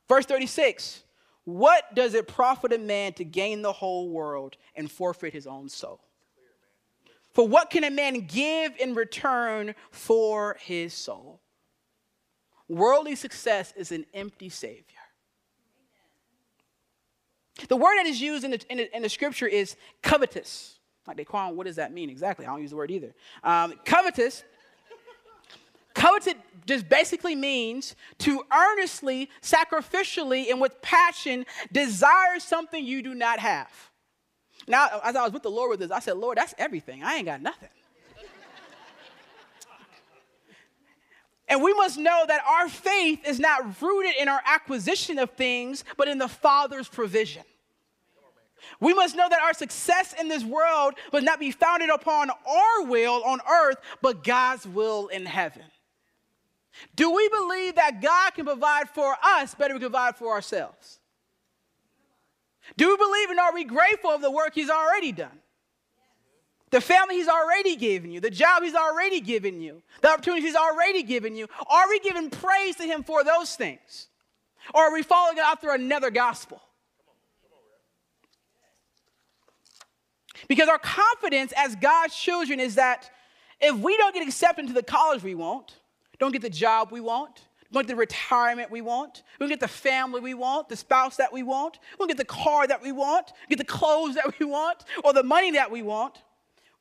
Verse 0.09 0.27
36 0.27 1.05
What 1.45 1.95
does 1.95 2.15
it 2.15 2.27
profit 2.27 2.73
a 2.73 2.79
man 2.79 3.13
to 3.15 3.25
gain 3.25 3.63
the 3.63 3.73
whole 3.73 4.11
world 4.11 4.57
and 4.75 4.91
forfeit 4.91 5.33
his 5.33 5.47
own 5.47 5.69
soul? 5.69 6.01
For 7.41 7.49
what 7.49 7.71
can 7.71 7.85
a 7.85 7.91
man 7.91 8.27
give 8.27 8.77
in 8.79 8.93
return 8.93 9.75
for 9.91 10.59
his 10.61 10.93
soul? 10.93 11.41
Worldly 12.69 13.15
success 13.15 13.73
is 13.79 13.93
an 13.93 14.05
empty 14.13 14.51
savior. 14.51 14.85
The 17.67 17.79
word 17.79 17.97
that 17.97 18.05
is 18.05 18.21
used 18.21 18.45
in 18.45 18.51
the, 18.51 18.63
in 18.69 18.77
the, 18.77 18.95
in 18.95 19.01
the 19.01 19.09
scripture 19.09 19.47
is 19.47 19.77
covetous. 20.03 20.81
Like 21.07 21.17
they 21.17 21.25
call 21.25 21.55
what 21.55 21.67
does 21.67 21.77
that 21.77 21.95
mean 21.95 22.11
exactly? 22.11 22.45
I 22.45 22.51
don't 22.51 22.61
use 22.61 22.73
the 22.73 22.77
word 22.77 22.91
either. 22.91 23.15
Um, 23.43 23.73
covetous. 23.87 24.45
Coveted 25.95 26.37
just 26.67 26.91
basically 26.91 27.35
means 27.35 27.97
to 28.19 28.45
earnestly, 28.53 29.31
sacrificially, 29.41 30.51
and 30.51 30.61
with 30.61 30.83
passion 30.83 31.47
desire 31.73 32.39
something 32.39 32.85
you 32.85 33.01
do 33.01 33.15
not 33.15 33.39
have. 33.39 33.90
Now, 34.71 35.01
as 35.05 35.17
I 35.17 35.25
was 35.25 35.33
with 35.33 35.43
the 35.43 35.51
Lord 35.51 35.71
with 35.71 35.81
this, 35.81 35.91
I 35.91 36.01
said, 36.01 36.17
Lord, 36.17 36.39
that's 36.39 36.55
everything. 36.57 37.03
I 37.03 37.17
ain't 37.17 37.27
got 37.27 37.43
nothing. 37.43 37.69
And 41.49 41.61
we 41.65 41.75
must 41.75 41.99
know 41.99 42.25
that 42.29 42.41
our 42.49 42.69
faith 42.69 43.27
is 43.27 43.41
not 43.41 43.83
rooted 43.83 44.13
in 44.21 44.29
our 44.29 44.41
acquisition 44.47 45.19
of 45.19 45.31
things, 45.31 45.83
but 45.97 46.07
in 46.07 46.19
the 46.19 46.29
Father's 46.29 46.89
provision. 46.89 47.43
We 48.79 48.95
must 48.95 49.17
know 49.17 49.29
that 49.29 49.41
our 49.41 49.53
success 49.53 50.15
in 50.19 50.29
this 50.29 50.45
world 50.45 50.95
must 51.13 51.25
not 51.25 51.41
be 51.41 51.51
founded 51.51 51.91
upon 51.91 52.31
our 52.31 52.85
will 52.85 53.25
on 53.25 53.41
earth, 53.51 53.79
but 54.01 54.23
God's 54.23 54.65
will 54.65 55.09
in 55.09 55.27
heaven. 55.27 55.65
Do 56.95 57.11
we 57.11 57.29
believe 57.29 57.75
that 57.75 58.01
God 58.01 58.35
can 58.35 58.45
provide 58.45 58.89
for 58.89 59.17
us 59.21 59.53
better 59.57 59.75
than 59.75 59.79
we 59.79 59.81
can 59.81 59.91
provide 59.91 60.17
for 60.17 60.31
ourselves? 60.33 61.01
Do 62.77 62.89
we 62.89 62.97
believe 62.97 63.31
and 63.31 63.39
are 63.39 63.53
we 63.53 63.65
grateful 63.65 64.11
of 64.11 64.21
the 64.21 64.31
work 64.31 64.55
He's 64.55 64.71
already 64.71 65.13
done? 65.13 65.39
The 66.71 66.81
family 66.81 67.17
He's 67.17 67.29
already 67.29 67.77
given 67.77 68.11
you, 68.11 68.21
the 68.21 68.31
job 68.31 68.63
He's 68.63 68.75
already 68.75 69.21
given 69.21 69.61
you, 69.61 69.83
the 70.03 70.09
opportunities 70.09 70.45
He's 70.45 70.57
already 70.57 71.03
given 71.03 71.35
you. 71.37 71.49
Are 71.67 71.89
we 71.89 71.99
giving 72.01 72.31
praise 72.31 72.77
to 72.77 72.85
Him 72.85 73.03
for 73.03 73.25
those 73.25 73.57
things? 73.57 74.09
Or 74.75 74.83
are 74.83 74.93
we 74.93 75.03
following 75.03 75.39
after 75.39 75.71
another 75.71 76.11
gospel? 76.11 76.63
Because 80.49 80.69
our 80.69 80.79
confidence 80.79 81.53
as 81.57 81.77
God's 81.77 82.17
children 82.17 82.61
is 82.61 82.77
that 82.77 83.11
if 83.61 83.77
we 83.77 83.97
don't 83.97 84.15
get 84.15 84.27
accepted 84.27 84.63
into 84.63 84.73
the 84.73 84.83
college 84.83 85.23
we 85.23 85.35
want, 85.35 85.77
don't 86.19 86.33
get 86.33 86.43
the 86.43 86.51
job 86.51 86.91
we 86.91 87.01
want, 87.01 87.43
don't 87.75 87.87
get 87.87 87.95
the 87.95 87.97
retirement 87.97 88.71
we 88.71 88.81
want, 88.81 89.23
we 89.39 89.45
don't 89.45 89.51
get 89.51 89.61
the 89.61 89.69
family 89.69 90.21
we 90.21 90.35
want, 90.35 90.69
the 90.69 90.77
spouse 90.77 91.17
that 91.17 91.33
we 91.33 91.43
want, 91.43 91.79
we 91.93 91.99
don't 91.99 92.09
get 92.09 92.17
the 92.17 92.25
car 92.25 92.67
that 92.67 92.83
we 92.83 92.91
want, 92.91 93.33
get 93.49 93.59
the 93.59 93.65
clothes 93.65 94.17
that 94.17 94.39
we 94.39 94.47
want, 94.47 94.85
or 95.05 95.13
the 95.13 95.23
money 95.23 95.53
that 95.53 95.71
we 95.71 95.83
want, 95.83 96.23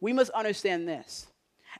we 0.01 0.13
must 0.13 0.31
understand 0.31 0.87
this. 0.87 1.27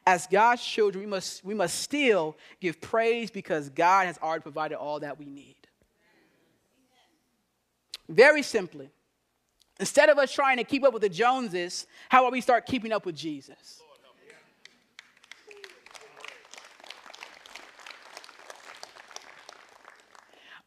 As 0.06 0.28
God's 0.28 0.64
children, 0.64 1.04
we 1.04 1.10
must, 1.10 1.44
we 1.44 1.54
must 1.54 1.80
still 1.80 2.38
give 2.62 2.80
praise 2.80 3.32
because 3.32 3.70
God 3.70 4.06
has 4.06 4.18
already 4.22 4.44
provided 4.44 4.78
all 4.78 5.00
that 5.00 5.18
we 5.18 5.26
need. 5.26 5.56
Very 8.08 8.44
simply, 8.44 8.90
instead 9.80 10.10
of 10.10 10.18
us 10.18 10.32
trying 10.32 10.58
to 10.58 10.64
keep 10.64 10.84
up 10.84 10.94
with 10.94 11.02
the 11.02 11.10
Joneses, 11.10 11.88
how 12.10 12.22
about 12.22 12.32
we 12.32 12.42
start 12.42 12.66
keeping 12.66 12.92
up 12.92 13.06
with 13.06 13.16
Jesus? 13.16 13.79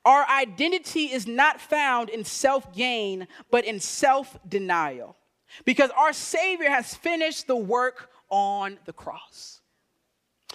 Our 0.04 0.26
identity 0.28 1.12
is 1.12 1.26
not 1.26 1.60
found 1.60 2.08
in 2.08 2.24
self 2.24 2.72
gain, 2.74 3.28
but 3.50 3.64
in 3.64 3.78
self 3.80 4.38
denial. 4.48 5.16
Because 5.64 5.90
our 5.90 6.12
Savior 6.12 6.70
has 6.70 6.94
finished 6.94 7.46
the 7.46 7.56
work 7.56 8.10
on 8.30 8.78
the 8.86 8.92
cross. 8.92 9.60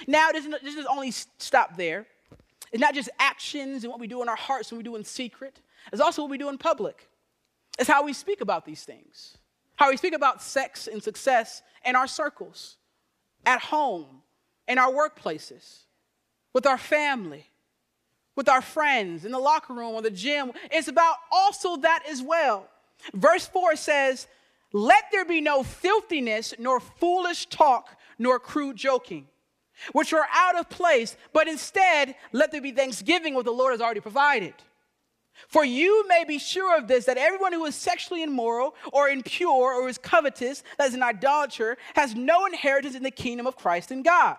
Now, 0.08 0.32
this 0.32 0.46
doesn't 0.46 0.88
only 0.88 1.12
stop 1.12 1.78
there. 1.78 2.08
It's 2.72 2.82
not 2.82 2.94
just 2.94 3.10
actions 3.20 3.84
and 3.84 3.92
what 3.92 4.00
we 4.00 4.08
do 4.08 4.22
in 4.22 4.30
our 4.30 4.36
hearts 4.36 4.72
and 4.72 4.78
we 4.78 4.84
do 4.84 4.96
in 4.96 5.04
secret, 5.04 5.62
it's 5.92 6.02
also 6.02 6.24
what 6.24 6.32
we 6.32 6.38
do 6.38 6.50
in 6.50 6.58
public. 6.58 7.08
It's 7.80 7.88
how 7.88 8.04
we 8.04 8.14
speak 8.14 8.42
about 8.42 8.66
these 8.66 8.84
things, 8.84 9.38
how 9.76 9.90
we 9.90 9.98
speak 9.98 10.14
about 10.14 10.42
sex 10.42 10.88
and 10.88 11.02
success 11.02 11.62
in 11.86 11.96
our 11.96 12.08
circles, 12.08 12.78
at 13.46 13.62
home, 13.62 14.22
in 14.68 14.78
our 14.78 14.92
workplaces, 14.92 15.84
with 16.54 16.66
our 16.66 16.78
family, 16.78 17.46
with 18.38 18.48
our 18.48 18.62
friends, 18.62 19.26
in 19.26 19.34
the 19.34 19.40
locker 19.40 19.74
room 19.74 19.96
or 19.96 20.02
the 20.02 20.12
gym. 20.12 20.54
It's 20.72 20.88
about 20.88 21.18
also 21.30 21.76
that 21.78 22.04
as 22.10 22.22
well. 22.22 22.70
Verse 23.14 23.46
4 23.48 23.76
says, 23.76 24.28
Let 24.72 25.06
there 25.12 25.26
be 25.26 25.42
no 25.42 25.64
filthiness, 25.64 26.54
nor 26.58 26.80
foolish 26.80 27.48
talk, 27.48 27.98
nor 28.18 28.40
crude 28.40 28.78
joking, 28.78 29.28
which 29.92 30.14
are 30.14 30.28
out 30.32 30.58
of 30.58 30.70
place, 30.70 31.18
but 31.34 31.48
instead 31.50 32.16
let 32.32 32.52
there 32.52 32.62
be 32.62 32.72
thanksgiving, 32.72 33.34
what 33.34 33.46
the 33.46 33.52
Lord 33.52 33.74
has 33.74 33.82
already 33.82 34.00
provided. 34.00 34.54
For 35.48 35.64
you 35.64 36.08
may 36.08 36.24
be 36.24 36.40
sure 36.40 36.78
of 36.78 36.88
this 36.88 37.06
that 37.06 37.18
everyone 37.18 37.54
who 37.54 37.66
is 37.66 37.76
sexually 37.76 38.24
immoral 38.24 38.76
or 38.92 39.10
impure 39.10 39.74
or 39.74 39.88
is 39.88 39.98
covetous, 39.98 40.64
that 40.78 40.88
is 40.88 40.96
an 40.96 41.04
idolater, 41.04 41.78
has 41.96 42.16
no 42.16 42.46
inheritance 42.46 42.96
in 42.96 43.04
the 43.04 43.12
kingdom 43.12 43.46
of 43.46 43.56
Christ 43.56 43.92
and 43.92 44.04
God. 44.04 44.38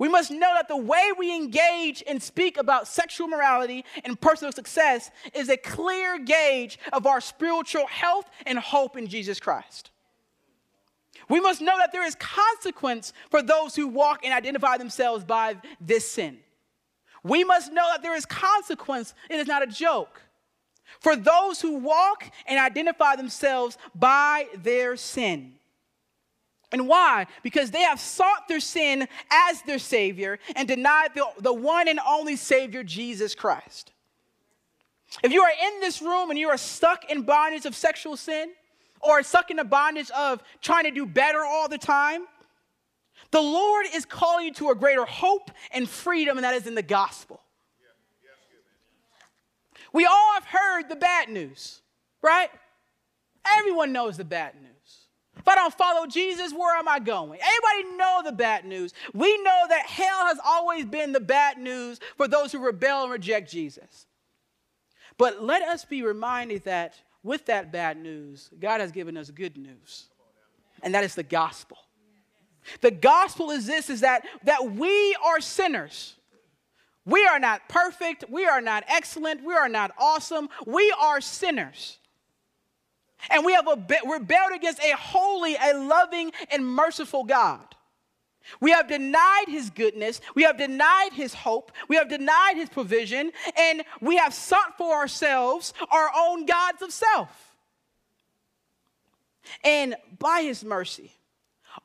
We 0.00 0.08
must 0.08 0.30
know 0.30 0.54
that 0.54 0.66
the 0.66 0.78
way 0.78 1.10
we 1.18 1.36
engage 1.36 2.02
and 2.08 2.22
speak 2.22 2.56
about 2.56 2.88
sexual 2.88 3.28
morality 3.28 3.84
and 4.02 4.18
personal 4.18 4.50
success 4.50 5.10
is 5.34 5.50
a 5.50 5.58
clear 5.58 6.18
gauge 6.18 6.78
of 6.94 7.06
our 7.06 7.20
spiritual 7.20 7.86
health 7.86 8.24
and 8.46 8.58
hope 8.58 8.96
in 8.96 9.08
Jesus 9.08 9.38
Christ. 9.38 9.90
We 11.28 11.38
must 11.38 11.60
know 11.60 11.76
that 11.76 11.92
there 11.92 12.06
is 12.06 12.14
consequence 12.14 13.12
for 13.30 13.42
those 13.42 13.76
who 13.76 13.88
walk 13.88 14.24
and 14.24 14.32
identify 14.32 14.78
themselves 14.78 15.22
by 15.22 15.58
this 15.82 16.10
sin. 16.10 16.38
We 17.22 17.44
must 17.44 17.70
know 17.70 17.86
that 17.92 18.02
there 18.02 18.16
is 18.16 18.24
consequence. 18.24 19.12
It 19.28 19.38
is 19.38 19.46
not 19.46 19.62
a 19.62 19.66
joke. 19.66 20.22
For 21.00 21.14
those 21.14 21.60
who 21.60 21.76
walk 21.76 22.24
and 22.46 22.58
identify 22.58 23.16
themselves 23.16 23.76
by 23.94 24.46
their 24.56 24.96
sin. 24.96 25.59
And 26.72 26.86
why? 26.86 27.26
Because 27.42 27.70
they 27.70 27.82
have 27.82 27.98
sought 27.98 28.46
their 28.48 28.60
sin 28.60 29.08
as 29.30 29.62
their 29.62 29.78
Savior 29.78 30.38
and 30.54 30.68
denied 30.68 31.10
the, 31.14 31.26
the 31.40 31.52
one 31.52 31.88
and 31.88 31.98
only 32.06 32.36
Savior, 32.36 32.84
Jesus 32.84 33.34
Christ. 33.34 33.92
If 35.24 35.32
you 35.32 35.42
are 35.42 35.50
in 35.50 35.80
this 35.80 36.00
room 36.00 36.30
and 36.30 36.38
you 36.38 36.48
are 36.48 36.56
stuck 36.56 37.10
in 37.10 37.22
bondage 37.22 37.66
of 37.66 37.74
sexual 37.74 38.16
sin 38.16 38.52
or 39.00 39.22
stuck 39.22 39.50
in 39.50 39.56
the 39.56 39.64
bondage 39.64 40.10
of 40.12 40.42
trying 40.62 40.84
to 40.84 40.92
do 40.92 41.06
better 41.06 41.40
all 41.44 41.68
the 41.68 41.78
time, 41.78 42.26
the 43.32 43.40
Lord 43.40 43.86
is 43.92 44.04
calling 44.04 44.46
you 44.46 44.52
to 44.54 44.70
a 44.70 44.74
greater 44.74 45.04
hope 45.04 45.50
and 45.72 45.88
freedom, 45.88 46.36
and 46.38 46.44
that 46.44 46.54
is 46.54 46.66
in 46.66 46.74
the 46.74 46.82
gospel. 46.82 47.40
We 49.92 50.04
all 50.04 50.34
have 50.34 50.44
heard 50.44 50.88
the 50.88 50.96
bad 50.96 51.28
news, 51.28 51.80
right? 52.22 52.50
Everyone 53.58 53.92
knows 53.92 54.16
the 54.16 54.24
bad 54.24 54.54
news. 54.54 54.70
If 55.40 55.48
I 55.48 55.54
don't 55.54 55.72
follow 55.72 56.06
Jesus, 56.06 56.52
where 56.52 56.76
am 56.76 56.86
I 56.86 56.98
going? 56.98 57.40
Anybody 57.42 57.96
know 57.96 58.20
the 58.22 58.32
bad 58.32 58.66
news? 58.66 58.92
We 59.14 59.42
know 59.42 59.64
that 59.70 59.86
hell 59.86 60.26
has 60.26 60.38
always 60.44 60.84
been 60.84 61.12
the 61.12 61.20
bad 61.20 61.56
news 61.56 61.98
for 62.18 62.28
those 62.28 62.52
who 62.52 62.58
rebel 62.58 63.04
and 63.04 63.12
reject 63.12 63.50
Jesus. 63.50 64.06
But 65.16 65.42
let 65.42 65.62
us 65.62 65.86
be 65.86 66.02
reminded 66.02 66.64
that 66.64 66.94
with 67.22 67.46
that 67.46 67.72
bad 67.72 67.96
news, 67.96 68.50
God 68.58 68.80
has 68.80 68.92
given 68.92 69.16
us 69.16 69.30
good 69.30 69.56
news. 69.56 70.08
And 70.82 70.94
that 70.94 71.04
is 71.04 71.14
the 71.14 71.22
gospel. 71.22 71.78
The 72.82 72.90
gospel 72.90 73.50
is 73.50 73.66
this 73.66 73.88
is 73.88 74.00
that 74.00 74.26
that 74.44 74.72
we 74.72 75.16
are 75.24 75.40
sinners. 75.40 76.16
We 77.06 77.26
are 77.26 77.38
not 77.38 77.66
perfect, 77.68 78.24
we 78.28 78.44
are 78.44 78.60
not 78.60 78.84
excellent, 78.86 79.42
we 79.42 79.54
are 79.54 79.70
not 79.70 79.90
awesome. 79.98 80.50
We 80.66 80.94
are 81.00 81.22
sinners. 81.22 81.98
And 83.28 83.44
we 83.44 83.52
have 83.52 83.66
rebelled 84.06 84.52
against 84.54 84.80
a 84.80 84.96
holy, 84.96 85.56
a 85.56 85.74
loving, 85.74 86.32
and 86.50 86.66
merciful 86.66 87.24
God. 87.24 87.60
We 88.60 88.70
have 88.70 88.88
denied 88.88 89.44
his 89.48 89.70
goodness. 89.70 90.20
We 90.34 90.44
have 90.44 90.56
denied 90.56 91.12
his 91.12 91.34
hope. 91.34 91.72
We 91.88 91.96
have 91.96 92.08
denied 92.08 92.54
his 92.56 92.68
provision. 92.68 93.32
And 93.56 93.84
we 94.00 94.16
have 94.16 94.32
sought 94.32 94.76
for 94.78 94.94
ourselves 94.94 95.74
our 95.90 96.10
own 96.16 96.46
gods 96.46 96.82
of 96.82 96.92
self. 96.92 97.56
And 99.64 99.96
by 100.18 100.42
his 100.42 100.64
mercy, 100.64 101.12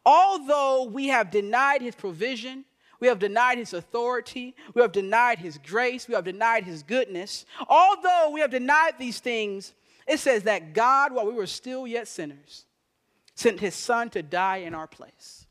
although 0.05 0.83
we 0.83 1.07
have 1.07 1.31
denied 1.31 1.81
his 1.81 1.95
provision, 1.95 2.65
we 2.99 3.07
have 3.07 3.19
denied 3.19 3.57
his 3.57 3.73
authority, 3.73 4.55
we 4.73 4.81
have 4.81 4.91
denied 4.91 5.39
his 5.39 5.57
grace, 5.57 6.07
we 6.07 6.15
have 6.15 6.23
denied 6.23 6.63
his 6.63 6.83
goodness, 6.83 7.45
although 7.67 8.31
we 8.33 8.39
have 8.39 8.51
denied 8.51 8.93
these 8.97 9.19
things, 9.19 9.73
it 10.07 10.19
says 10.19 10.43
that 10.43 10.73
God, 10.73 11.13
while 11.13 11.25
we 11.25 11.33
were 11.33 11.47
still 11.47 11.87
yet 11.87 12.07
sinners, 12.07 12.65
sent 13.35 13.59
his 13.59 13.75
son 13.75 14.09
to 14.11 14.21
die 14.23 14.57
in 14.57 14.73
our 14.73 14.87
place. 14.87 15.45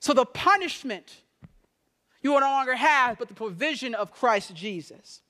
So 0.00 0.12
the 0.12 0.26
punishment 0.26 1.22
you 2.24 2.32
will 2.32 2.40
no 2.40 2.46
longer 2.46 2.74
have, 2.74 3.18
but 3.18 3.28
the 3.28 3.34
provision 3.34 3.94
of 3.94 4.10
Christ 4.10 4.54
Jesus. 4.54 5.20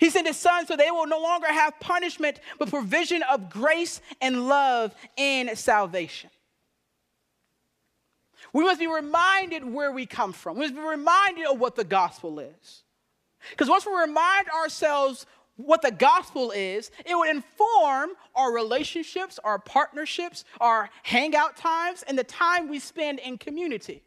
He 0.00 0.10
sent 0.10 0.26
his 0.26 0.36
son 0.36 0.66
so 0.66 0.76
they 0.76 0.90
will 0.90 1.06
no 1.06 1.20
longer 1.20 1.46
have 1.46 1.78
punishment, 1.78 2.40
but 2.58 2.68
provision 2.68 3.22
of 3.22 3.48
grace 3.48 4.00
and 4.20 4.48
love 4.48 4.94
and 5.16 5.56
salvation. 5.56 6.30
We 8.52 8.64
must 8.64 8.80
be 8.80 8.88
reminded 8.88 9.64
where 9.64 9.92
we 9.92 10.04
come 10.04 10.32
from. 10.32 10.56
We 10.56 10.62
must 10.62 10.74
be 10.74 10.80
reminded 10.80 11.46
of 11.46 11.60
what 11.60 11.76
the 11.76 11.84
gospel 11.84 12.40
is. 12.40 12.82
Because 13.50 13.68
once 13.68 13.86
we 13.86 13.92
remind 13.92 14.48
ourselves 14.50 15.26
what 15.56 15.82
the 15.82 15.90
gospel 15.90 16.50
is, 16.50 16.90
it 17.04 17.14
would 17.14 17.28
inform 17.28 18.10
our 18.34 18.52
relationships, 18.52 19.38
our 19.44 19.58
partnerships, 19.58 20.44
our 20.60 20.88
hangout 21.02 21.56
times, 21.56 22.02
and 22.06 22.18
the 22.18 22.24
time 22.24 22.68
we 22.68 22.78
spend 22.78 23.18
in 23.18 23.38
community. 23.38 24.02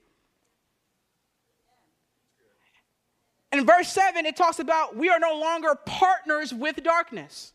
In 3.51 3.65
verse 3.65 3.88
7, 3.89 4.25
it 4.25 4.36
talks 4.36 4.60
about 4.60 4.97
we 4.97 5.10
are 5.10 5.19
no 5.19 5.39
longer 5.39 5.75
partners 5.86 6.53
with 6.53 6.84
darkness. 6.84 7.53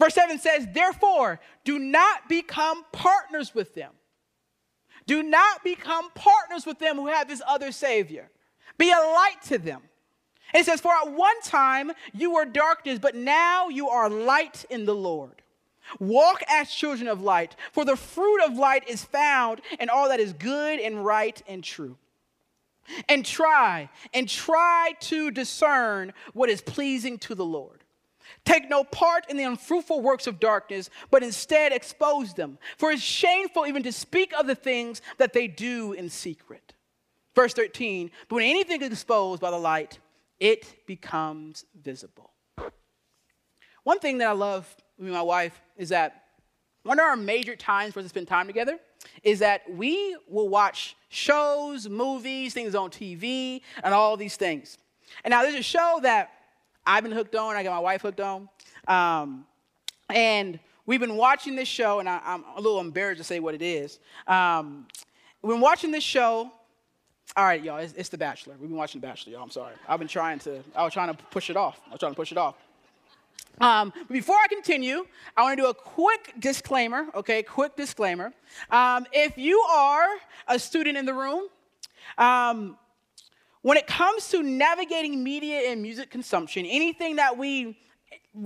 Verse 0.00 0.14
7 0.14 0.38
says, 0.38 0.68
Therefore, 0.72 1.40
do 1.64 1.78
not 1.78 2.28
become 2.28 2.84
partners 2.92 3.54
with 3.54 3.74
them. 3.74 3.92
Do 5.06 5.22
not 5.22 5.64
become 5.64 6.10
partners 6.14 6.64
with 6.64 6.78
them 6.78 6.96
who 6.96 7.08
have 7.08 7.28
this 7.28 7.42
other 7.46 7.72
Savior. 7.72 8.30
Be 8.78 8.90
a 8.90 8.96
light 8.96 9.42
to 9.46 9.58
them. 9.58 9.82
It 10.54 10.64
says, 10.64 10.80
For 10.80 10.92
at 10.92 11.10
one 11.10 11.40
time 11.42 11.90
you 12.12 12.34
were 12.34 12.44
darkness, 12.44 12.98
but 12.98 13.16
now 13.16 13.68
you 13.68 13.88
are 13.88 14.08
light 14.08 14.64
in 14.70 14.86
the 14.86 14.94
Lord. 14.94 15.42
Walk 15.98 16.42
as 16.48 16.70
children 16.70 17.08
of 17.08 17.20
light, 17.20 17.56
for 17.72 17.84
the 17.84 17.96
fruit 17.96 18.42
of 18.44 18.56
light 18.56 18.88
is 18.88 19.04
found 19.04 19.60
in 19.78 19.90
all 19.90 20.08
that 20.08 20.20
is 20.20 20.32
good 20.32 20.80
and 20.80 21.04
right 21.04 21.42
and 21.46 21.62
true. 21.62 21.98
And 23.08 23.24
try, 23.24 23.90
and 24.12 24.28
try 24.28 24.92
to 25.00 25.30
discern 25.30 26.12
what 26.34 26.50
is 26.50 26.60
pleasing 26.60 27.18
to 27.20 27.34
the 27.34 27.44
Lord. 27.44 27.82
Take 28.44 28.68
no 28.68 28.84
part 28.84 29.28
in 29.30 29.36
the 29.36 29.44
unfruitful 29.44 30.00
works 30.00 30.26
of 30.26 30.40
darkness, 30.40 30.90
but 31.10 31.22
instead 31.22 31.72
expose 31.72 32.34
them. 32.34 32.58
For 32.76 32.92
it's 32.92 33.02
shameful 33.02 33.66
even 33.66 33.82
to 33.82 33.92
speak 33.92 34.32
of 34.38 34.46
the 34.46 34.54
things 34.54 35.02
that 35.18 35.32
they 35.32 35.46
do 35.46 35.92
in 35.92 36.10
secret. 36.10 36.74
Verse 37.34 37.52
13, 37.54 38.10
but 38.28 38.36
when 38.36 38.44
anything 38.44 38.80
is 38.80 38.92
exposed 38.92 39.40
by 39.40 39.50
the 39.50 39.58
light, 39.58 39.98
it 40.44 40.86
becomes 40.86 41.64
visible. 41.82 42.30
One 43.82 43.98
thing 43.98 44.18
that 44.18 44.28
I 44.28 44.32
love 44.32 44.68
with 44.98 45.10
my 45.10 45.22
wife 45.22 45.58
is 45.78 45.88
that 45.88 46.24
one 46.82 46.98
of 46.98 47.04
our 47.06 47.16
major 47.16 47.56
times 47.56 47.94
for 47.94 48.00
us 48.00 48.04
to 48.04 48.08
spend 48.10 48.28
time 48.28 48.46
together 48.46 48.78
is 49.22 49.38
that 49.38 49.62
we 49.72 50.14
will 50.28 50.50
watch 50.50 50.96
shows, 51.08 51.88
movies, 51.88 52.52
things 52.52 52.74
on 52.74 52.90
TV, 52.90 53.62
and 53.82 53.94
all 53.94 54.18
these 54.18 54.36
things. 54.36 54.76
And 55.24 55.32
now 55.32 55.40
there's 55.40 55.54
a 55.54 55.62
show 55.62 56.00
that 56.02 56.30
I've 56.86 57.04
been 57.04 57.12
hooked 57.12 57.34
on, 57.34 57.56
I 57.56 57.62
got 57.62 57.72
my 57.72 57.78
wife 57.78 58.02
hooked 58.02 58.20
on. 58.20 58.50
Um, 58.86 59.46
and 60.10 60.60
we've 60.84 61.00
been 61.00 61.16
watching 61.16 61.56
this 61.56 61.68
show, 61.68 62.00
and 62.00 62.08
I, 62.08 62.20
am 62.22 62.44
a 62.54 62.60
little 62.60 62.80
embarrassed 62.80 63.16
to 63.16 63.24
say 63.24 63.40
what 63.40 63.54
it 63.54 63.62
is. 63.62 63.98
Um, 64.26 64.88
we've 65.40 65.54
been 65.54 65.62
watching 65.62 65.90
this 65.90 66.04
show. 66.04 66.52
All 67.36 67.44
right, 67.44 67.62
y'all, 67.62 67.78
it's, 67.78 67.92
it's, 67.94 68.08
The 68.10 68.18
Bachelor. 68.18 68.54
We've 68.60 68.68
been 68.68 68.78
watching 68.78 69.00
The 69.00 69.06
Bachelor, 69.08 69.32
y'all. 69.32 69.42
I'm 69.42 69.50
sorry. 69.50 69.74
I've 69.88 69.98
been 69.98 70.06
trying 70.06 70.38
to, 70.40 70.62
I 70.74 70.84
was 70.84 70.92
trying 70.92 71.08
to 71.08 71.14
push 71.30 71.50
it 71.50 71.56
off. 71.56 71.80
I 71.88 71.90
was 71.90 71.98
trying 71.98 72.12
to 72.12 72.16
push 72.16 72.30
it 72.30 72.38
off. 72.38 72.54
Um, 73.60 73.92
before 74.08 74.36
I 74.36 74.46
continue, 74.48 75.04
I 75.36 75.42
want 75.42 75.56
to 75.56 75.62
do 75.62 75.68
a 75.68 75.74
quick 75.74 76.32
disclaimer, 76.38 77.06
okay? 77.14 77.42
Quick 77.42 77.76
disclaimer. 77.76 78.32
Um, 78.70 79.06
if 79.12 79.36
you 79.36 79.58
are 79.60 80.06
a 80.46 80.58
student 80.58 80.96
in 80.96 81.06
the 81.06 81.14
room, 81.14 81.48
um, 82.18 82.78
when 83.62 83.78
it 83.78 83.86
comes 83.86 84.28
to 84.28 84.42
navigating 84.42 85.24
media 85.24 85.70
and 85.70 85.82
music 85.82 86.10
consumption, 86.10 86.66
anything 86.66 87.16
that 87.16 87.36
we 87.36 87.78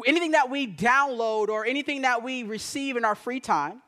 anything 0.07 0.33
that 0.33 0.51
we 0.51 0.67
download 0.67 1.49
or 1.49 1.65
anything 1.65 2.03
that 2.03 2.23
we 2.23 2.43
receive 2.43 2.97
in 2.97 3.05
our 3.05 3.15
free 3.15 3.41
time, 3.41 3.83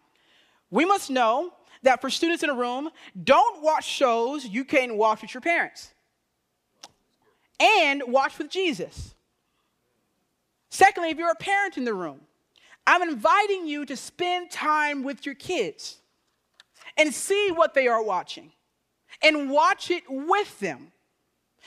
we 0.70 0.84
must 0.84 1.10
know 1.10 1.52
that 1.82 2.00
for 2.00 2.10
students 2.10 2.42
in 2.42 2.50
a 2.50 2.54
room, 2.54 2.90
don't 3.22 3.62
watch 3.62 3.86
shows 3.86 4.44
you 4.44 4.64
can 4.64 4.96
watch 4.96 5.22
with 5.22 5.34
your 5.34 5.40
parents. 5.40 5.92
And 7.58 8.02
watch 8.06 8.38
with 8.38 8.50
Jesus. 8.50 9.14
Secondly, 10.70 11.10
if 11.10 11.18
you're 11.18 11.30
a 11.30 11.34
parent 11.34 11.76
in 11.76 11.84
the 11.84 11.94
room, 11.94 12.20
I'm 12.86 13.02
inviting 13.02 13.66
you 13.66 13.84
to 13.86 13.96
spend 13.96 14.50
time 14.50 15.02
with 15.02 15.26
your 15.26 15.34
kids 15.34 15.98
and 16.96 17.12
see 17.14 17.50
what 17.50 17.74
they 17.74 17.88
are 17.88 18.02
watching 18.02 18.52
and 19.22 19.50
watch 19.50 19.90
it 19.90 20.04
with 20.08 20.58
them. 20.60 20.92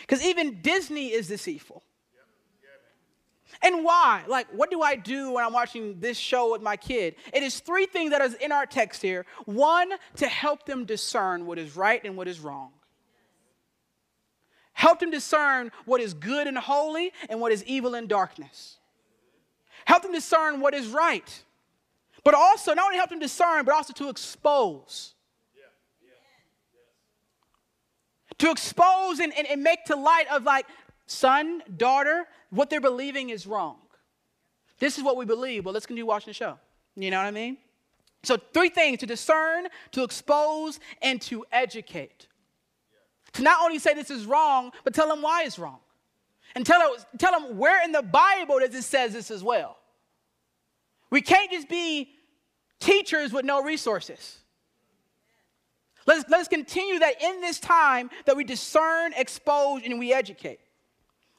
Because 0.01 0.23
even 0.23 0.61
Disney 0.61 1.11
is 1.11 1.27
deceitful. 1.27 1.83
And 3.61 3.83
why? 3.83 4.23
Like, 4.27 4.47
what 4.51 4.71
do 4.71 4.81
I 4.81 4.95
do 4.95 5.31
when 5.31 5.45
I'm 5.45 5.53
watching 5.53 5.99
this 5.99 6.17
show 6.17 6.51
with 6.51 6.61
my 6.61 6.75
kid? 6.75 7.15
It 7.33 7.43
is 7.43 7.59
three 7.59 7.85
things 7.85 8.11
that 8.11 8.21
is 8.21 8.33
in 8.35 8.51
our 8.51 8.65
text 8.65 9.01
here. 9.01 9.25
One, 9.45 9.91
to 10.17 10.27
help 10.27 10.65
them 10.65 10.85
discern 10.85 11.45
what 11.45 11.59
is 11.59 11.75
right 11.75 12.03
and 12.03 12.17
what 12.17 12.27
is 12.27 12.39
wrong. 12.39 12.71
Help 14.73 14.99
them 14.99 15.11
discern 15.11 15.71
what 15.85 16.01
is 16.01 16.13
good 16.13 16.47
and 16.47 16.57
holy 16.57 17.13
and 17.29 17.39
what 17.39 17.51
is 17.51 17.63
evil 17.65 17.93
and 17.93 18.09
darkness. 18.09 18.77
Help 19.85 20.03
them 20.03 20.11
discern 20.11 20.59
what 20.59 20.73
is 20.73 20.87
right. 20.87 21.43
But 22.23 22.33
also, 22.33 22.73
not 22.73 22.85
only 22.85 22.97
help 22.97 23.09
them 23.09 23.19
discern, 23.19 23.65
but 23.65 23.73
also 23.75 23.93
to 23.93 24.09
expose. 24.09 25.13
To 28.39 28.49
expose 28.49 29.19
and, 29.19 29.31
and, 29.37 29.45
and 29.47 29.61
make 29.61 29.85
to 29.85 29.95
light 29.95 30.25
of 30.31 30.43
like, 30.43 30.65
son, 31.13 31.61
daughter, 31.77 32.25
what 32.49 32.69
they're 32.69 32.81
believing 32.81 33.29
is 33.29 33.47
wrong. 33.47 33.77
This 34.79 34.97
is 34.97 35.03
what 35.03 35.17
we 35.17 35.25
believe, 35.25 35.65
Well, 35.65 35.73
let's 35.73 35.85
continue 35.85 36.05
watching 36.05 36.31
the 36.31 36.35
show. 36.35 36.59
You 36.95 37.11
know 37.11 37.17
what 37.17 37.25
I 37.25 37.31
mean? 37.31 37.57
So, 38.23 38.37
three 38.37 38.69
things 38.69 38.99
to 38.99 39.05
discern, 39.05 39.67
to 39.91 40.03
expose, 40.03 40.79
and 41.01 41.21
to 41.23 41.45
educate. 41.51 42.27
To 43.33 43.43
not 43.43 43.61
only 43.61 43.79
say 43.79 43.93
this 43.93 44.11
is 44.11 44.25
wrong, 44.25 44.71
but 44.83 44.93
tell 44.93 45.07
them 45.07 45.21
why 45.21 45.43
it's 45.43 45.59
wrong. 45.59 45.79
And 46.55 46.65
tell 46.65 46.95
tell 47.17 47.31
them 47.31 47.57
where 47.57 47.83
in 47.83 47.91
the 47.91 48.01
Bible 48.01 48.59
does 48.59 48.75
it 48.75 48.83
says 48.83 49.13
this 49.13 49.31
as 49.31 49.43
well. 49.43 49.77
We 51.09 51.21
can't 51.21 51.51
just 51.51 51.67
be 51.67 52.11
teachers 52.79 53.33
with 53.33 53.45
no 53.45 53.63
resources. 53.63 54.37
Let's, 56.05 56.25
let's 56.29 56.47
continue 56.47 56.99
that 56.99 57.21
in 57.21 57.41
this 57.41 57.59
time 57.59 58.09
that 58.25 58.35
we 58.35 58.43
discern, 58.43 59.13
expose, 59.15 59.81
and 59.85 59.99
we 59.99 60.13
educate. 60.13 60.59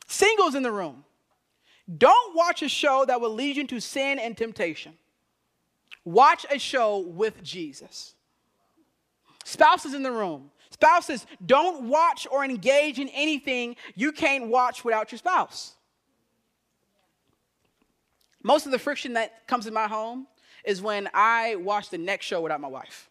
Singles 0.06 0.54
in 0.54 0.62
the 0.62 0.72
room, 0.72 1.04
don't 1.98 2.36
watch 2.36 2.62
a 2.62 2.68
show 2.68 3.04
that 3.06 3.20
will 3.20 3.34
lead 3.34 3.56
you 3.56 3.66
to 3.66 3.80
sin 3.80 4.18
and 4.18 4.36
temptation. 4.36 4.94
Watch 6.04 6.46
a 6.50 6.58
show 6.58 6.98
with 6.98 7.42
Jesus. 7.42 8.14
Spouses 9.44 9.94
in 9.94 10.02
the 10.02 10.12
room, 10.12 10.50
Spouses, 10.74 11.24
don't 11.46 11.88
watch 11.88 12.26
or 12.32 12.44
engage 12.44 12.98
in 12.98 13.08
anything 13.10 13.76
you 13.94 14.10
can't 14.10 14.48
watch 14.48 14.84
without 14.84 15.12
your 15.12 15.20
spouse. 15.20 15.76
Most 18.42 18.66
of 18.66 18.72
the 18.72 18.78
friction 18.80 19.12
that 19.12 19.46
comes 19.46 19.68
in 19.68 19.72
my 19.72 19.86
home 19.86 20.26
is 20.64 20.82
when 20.82 21.08
I 21.14 21.54
watch 21.56 21.90
the 21.90 21.98
next 21.98 22.26
show 22.26 22.40
without 22.40 22.60
my 22.60 22.66
wife. 22.66 23.08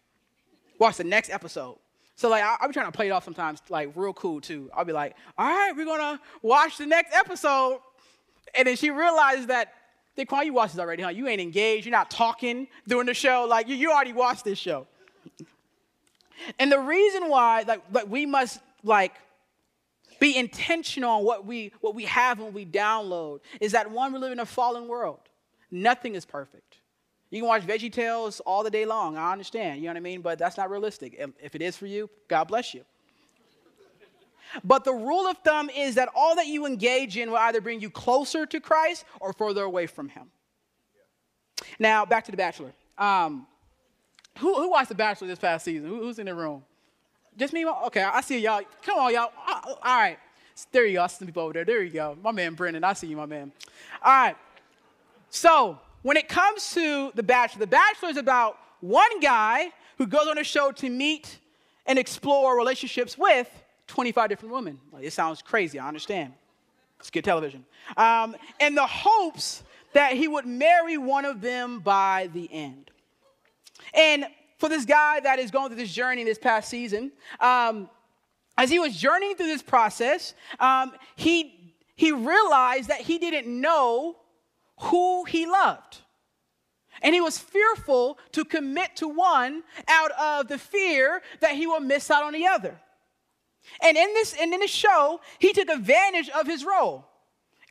Watch 0.78 0.98
the 0.98 1.04
next 1.04 1.30
episode. 1.30 1.78
So 2.16 2.28
like 2.28 2.42
I, 2.42 2.56
will 2.60 2.68
be 2.68 2.74
trying 2.74 2.86
to 2.86 2.92
play 2.92 3.08
it 3.08 3.10
off 3.10 3.24
sometimes, 3.24 3.60
like 3.68 3.90
real 3.94 4.12
cool 4.12 4.40
too. 4.40 4.70
I'll 4.74 4.84
be 4.84 4.92
like, 4.92 5.16
all 5.36 5.46
right, 5.46 5.72
we're 5.76 5.84
gonna 5.84 6.20
watch 6.42 6.78
the 6.78 6.86
next 6.86 7.14
episode. 7.14 7.80
And 8.54 8.68
then 8.68 8.76
she 8.76 8.90
realizes 8.90 9.46
that 9.48 9.74
Daquan, 10.16 10.44
you 10.44 10.52
watched 10.52 10.74
this 10.74 10.80
already, 10.80 11.02
huh? 11.02 11.08
You 11.08 11.26
ain't 11.26 11.40
engaged, 11.40 11.86
you're 11.86 11.90
not 11.90 12.10
talking 12.10 12.68
during 12.86 13.06
the 13.06 13.14
show. 13.14 13.46
Like 13.48 13.68
you, 13.68 13.74
you 13.74 13.90
already 13.90 14.12
watched 14.12 14.44
this 14.44 14.58
show. 14.58 14.86
And 16.58 16.70
the 16.70 16.78
reason 16.78 17.28
why, 17.28 17.64
like, 17.66 17.82
like 17.92 18.08
we 18.08 18.26
must 18.26 18.60
like 18.82 19.14
be 20.20 20.36
intentional 20.36 21.10
on 21.10 21.24
what 21.24 21.44
we 21.44 21.72
what 21.80 21.94
we 21.94 22.04
have 22.04 22.38
when 22.38 22.52
we 22.52 22.64
download 22.64 23.40
is 23.60 23.72
that 23.72 23.90
one, 23.90 24.12
we 24.12 24.18
live 24.18 24.32
in 24.32 24.40
a 24.40 24.46
fallen 24.46 24.86
world. 24.86 25.20
Nothing 25.70 26.14
is 26.14 26.24
perfect. 26.24 26.78
You 27.34 27.40
can 27.40 27.48
watch 27.48 27.66
Veggie 27.66 27.92
Tales 27.92 28.38
all 28.46 28.62
the 28.62 28.70
day 28.70 28.86
long. 28.86 29.16
I 29.16 29.32
understand, 29.32 29.80
you 29.80 29.86
know 29.86 29.90
what 29.90 29.96
I 29.96 30.00
mean? 30.00 30.20
But 30.20 30.38
that's 30.38 30.56
not 30.56 30.70
realistic. 30.70 31.16
If 31.42 31.56
it 31.56 31.62
is 31.62 31.76
for 31.76 31.86
you, 31.86 32.08
God 32.28 32.44
bless 32.44 32.72
you. 32.72 32.84
But 34.62 34.84
the 34.84 34.92
rule 34.92 35.26
of 35.26 35.38
thumb 35.38 35.68
is 35.68 35.96
that 35.96 36.08
all 36.14 36.36
that 36.36 36.46
you 36.46 36.64
engage 36.64 37.16
in 37.16 37.32
will 37.32 37.38
either 37.38 37.60
bring 37.60 37.80
you 37.80 37.90
closer 37.90 38.46
to 38.46 38.60
Christ 38.60 39.04
or 39.18 39.32
further 39.32 39.64
away 39.64 39.88
from 39.88 40.10
Him. 40.10 40.30
Now, 41.80 42.06
back 42.06 42.24
to 42.26 42.30
The 42.30 42.36
Bachelor. 42.36 42.72
Um, 42.96 43.48
who, 44.38 44.54
who 44.54 44.70
watched 44.70 44.90
The 44.90 44.94
Bachelor 44.94 45.26
this 45.26 45.40
past 45.40 45.64
season? 45.64 45.88
Who, 45.88 46.02
who's 46.02 46.20
in 46.20 46.26
the 46.26 46.34
room? 46.36 46.62
Just 47.36 47.52
me? 47.52 47.66
Okay, 47.66 48.02
I 48.02 48.20
see 48.20 48.38
y'all. 48.38 48.62
Come 48.82 48.96
on, 48.96 49.12
y'all. 49.12 49.32
Uh, 49.44 49.60
all 49.64 49.76
right. 49.82 50.18
There 50.70 50.86
you 50.86 50.98
go. 50.98 51.02
I 51.02 51.08
see 51.08 51.16
some 51.16 51.26
people 51.26 51.42
over 51.42 51.52
there. 51.52 51.64
There 51.64 51.82
you 51.82 51.90
go. 51.90 52.16
My 52.22 52.30
man 52.30 52.54
Brendan. 52.54 52.84
I 52.84 52.92
see 52.92 53.08
you, 53.08 53.16
my 53.16 53.26
man. 53.26 53.50
All 54.04 54.12
right. 54.12 54.36
So, 55.30 55.80
when 56.04 56.18
it 56.18 56.28
comes 56.28 56.74
to 56.74 57.10
The 57.14 57.22
Bachelor, 57.22 57.60
The 57.60 57.66
Bachelor 57.66 58.10
is 58.10 58.18
about 58.18 58.58
one 58.80 59.20
guy 59.20 59.70
who 59.96 60.06
goes 60.06 60.28
on 60.28 60.36
a 60.36 60.44
show 60.44 60.70
to 60.70 60.90
meet 60.90 61.38
and 61.86 61.98
explore 61.98 62.56
relationships 62.58 63.16
with 63.16 63.50
25 63.86 64.28
different 64.28 64.54
women. 64.54 64.78
Like, 64.92 65.04
it 65.04 65.14
sounds 65.14 65.40
crazy. 65.40 65.78
I 65.78 65.88
understand. 65.88 66.34
It's 67.00 67.08
good 67.08 67.24
television. 67.24 67.64
Um, 67.96 68.36
and 68.60 68.76
the 68.76 68.86
hopes 68.86 69.62
that 69.94 70.12
he 70.12 70.28
would 70.28 70.44
marry 70.44 70.98
one 70.98 71.24
of 71.24 71.40
them 71.40 71.80
by 71.80 72.28
the 72.34 72.52
end. 72.52 72.90
And 73.94 74.26
for 74.58 74.68
this 74.68 74.84
guy 74.84 75.20
that 75.20 75.38
is 75.38 75.50
going 75.50 75.68
through 75.68 75.78
this 75.78 75.92
journey 75.92 76.22
this 76.22 76.38
past 76.38 76.68
season, 76.68 77.12
um, 77.40 77.88
as 78.58 78.68
he 78.68 78.78
was 78.78 78.94
journeying 78.94 79.36
through 79.36 79.46
this 79.46 79.62
process, 79.62 80.34
um, 80.60 80.92
he, 81.16 81.74
he 81.96 82.12
realized 82.12 82.90
that 82.90 83.00
he 83.00 83.18
didn't 83.18 83.48
know 83.48 84.16
who 84.78 85.24
he 85.24 85.46
loved. 85.46 85.98
And 87.02 87.14
he 87.14 87.20
was 87.20 87.38
fearful 87.38 88.18
to 88.32 88.44
commit 88.44 88.96
to 88.96 89.08
one 89.08 89.62
out 89.88 90.12
of 90.12 90.48
the 90.48 90.58
fear 90.58 91.22
that 91.40 91.54
he 91.54 91.66
will 91.66 91.80
miss 91.80 92.10
out 92.10 92.22
on 92.22 92.32
the 92.32 92.46
other. 92.46 92.80
And 93.82 93.96
in 93.96 94.12
this, 94.14 94.34
and 94.40 94.52
in 94.52 94.60
this 94.60 94.70
show, 94.70 95.20
he 95.38 95.52
took 95.52 95.68
advantage 95.68 96.28
of 96.30 96.46
his 96.46 96.64
role 96.64 97.06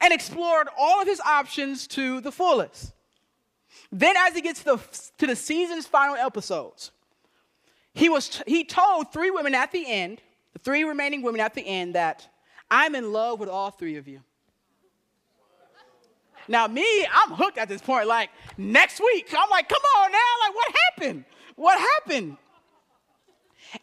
and 0.02 0.14
explored 0.14 0.68
all 0.78 1.02
of 1.02 1.08
his 1.08 1.22
options 1.22 1.88
to 1.88 2.20
the 2.22 2.32
fullest. 2.32 2.94
Then, 3.92 4.16
as 4.18 4.34
he 4.34 4.42
gets 4.42 4.64
to 4.64 4.66
the, 4.66 5.10
to 5.20 5.28
the 5.28 5.36
season's 5.36 5.86
final 5.86 6.16
episodes, 6.16 6.92
he, 7.94 8.10
was, 8.10 8.42
he 8.48 8.64
told 8.64 9.14
three 9.14 9.30
women 9.30 9.54
at 9.54 9.72
the 9.72 9.86
end, 9.86 10.20
the 10.54 10.60
three 10.60 10.84
remaining 10.84 11.22
women 11.22 11.40
at 11.40 11.54
the 11.54 11.62
end, 11.62 11.96
that 11.96 12.28
I'm 12.70 12.96
in 12.96 13.14
love 13.14 13.40
with 13.40 13.50
all 13.50 13.70
three 13.70 13.98
of 13.98 14.08
you. 14.08 14.22
Now, 16.48 16.68
me, 16.68 17.06
I'm 17.06 17.32
hooked 17.32 17.58
at 17.58 17.70
this 17.70 17.82
point. 17.82 18.08
Like, 18.08 18.30
next 18.58 19.00
week, 19.00 19.34
I'm 19.38 19.50
like, 19.50 19.70
come 19.70 19.82
on 20.00 20.12
now. 20.12 20.18
Like, 20.48 20.56
what 20.56 20.76
happened? 20.90 21.26
What 21.56 21.80
happened? 21.80 22.38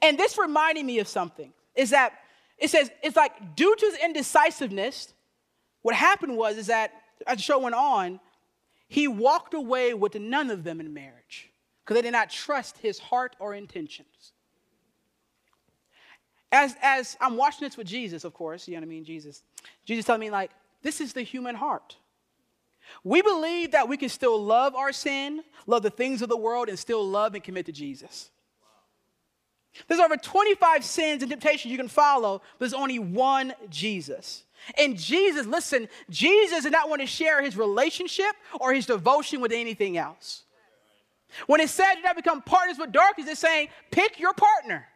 And 0.03 0.19
this 0.19 0.39
reminded 0.39 0.85
me 0.85 0.99
of 0.99 1.09
something 1.09 1.53
is 1.75 1.91
that 1.91 2.13
it 2.59 2.69
says, 2.69 2.91
it's 3.03 3.17
like, 3.17 3.57
due 3.57 3.75
to 3.75 3.87
his 3.87 3.97
indecisiveness, 3.97 5.15
what 5.83 5.95
happened 5.95 6.37
was, 6.37 6.59
is 6.59 6.67
that 6.67 6.93
as 7.27 7.39
the 7.39 7.43
show 7.43 7.59
went 7.59 7.75
on, 7.75 8.21
he 8.87 9.09
walked 9.09 9.55
away 9.55 9.95
with 9.95 10.15
none 10.15 10.51
of 10.51 10.63
them 10.63 10.81
in 10.81 10.93
marriage 10.93 11.51
because 11.83 11.95
they 11.95 12.03
did 12.03 12.13
not 12.13 12.29
trust 12.29 12.77
his 12.79 12.99
heart 12.99 13.35
or 13.39 13.55
intentions. 13.55 14.33
As, 16.53 16.75
as 16.83 17.17
I'm 17.21 17.37
watching 17.37 17.67
this 17.67 17.77
with 17.77 17.87
Jesus, 17.87 18.25
of 18.25 18.35
course, 18.35 18.67
you 18.67 18.75
know 18.75 18.81
what 18.81 18.87
I 18.87 18.91
mean? 18.91 19.05
Jesus. 19.05 19.43
Jesus 19.87 20.05
telling 20.05 20.21
me, 20.21 20.31
like, 20.31 20.51
this 20.83 21.01
is 21.01 21.13
the 21.13 21.23
human 21.23 21.55
heart. 21.55 21.97
We 23.05 23.23
believe 23.23 23.73
that 23.73 23.89
we 23.89 23.97
can 23.97 24.09
still 24.09 24.43
love 24.43 24.75
our 24.75 24.93
sin, 24.93 25.43
love 25.67 25.83
the 25.83 25.91
things 25.91 26.23
of 26.23 26.29
the 26.29 26.37
world, 26.37 26.69
and 26.69 26.79
still 26.79 27.07
love 27.07 27.35
and 27.35 27.43
commit 27.43 27.67
to 27.67 27.73
Jesus. 27.73 28.31
There's 29.87 30.01
over 30.01 30.17
25 30.17 30.85
sins 30.85 31.23
and 31.23 31.31
temptations 31.31 31.71
you 31.71 31.79
can 31.79 31.89
follow, 31.89 32.39
but 32.39 32.59
there's 32.59 32.75
only 32.75 32.99
one 32.99 33.55
Jesus. 33.69 34.45
And 34.77 34.97
Jesus, 34.99 35.47
listen, 35.47 35.89
Jesus 36.11 36.65
did 36.65 36.73
not 36.73 36.89
want 36.89 37.01
to 37.01 37.07
share 37.07 37.43
his 37.43 37.57
relationship 37.57 38.33
or 38.61 38.75
his 38.75 38.87
devotion 38.87 39.41
with 39.41 39.53
anything 39.53 39.97
else. 39.97 40.45
When 41.47 41.61
it 41.61 41.71
said 41.71 41.95
do 41.95 42.03
not 42.03 42.17
become 42.17 42.43
partners 42.43 42.77
with 42.79 42.93
darkness, 42.93 43.29
it's 43.29 43.41
saying 43.41 43.69
pick 43.91 44.19
your 44.19 44.35
partner. 44.35 44.87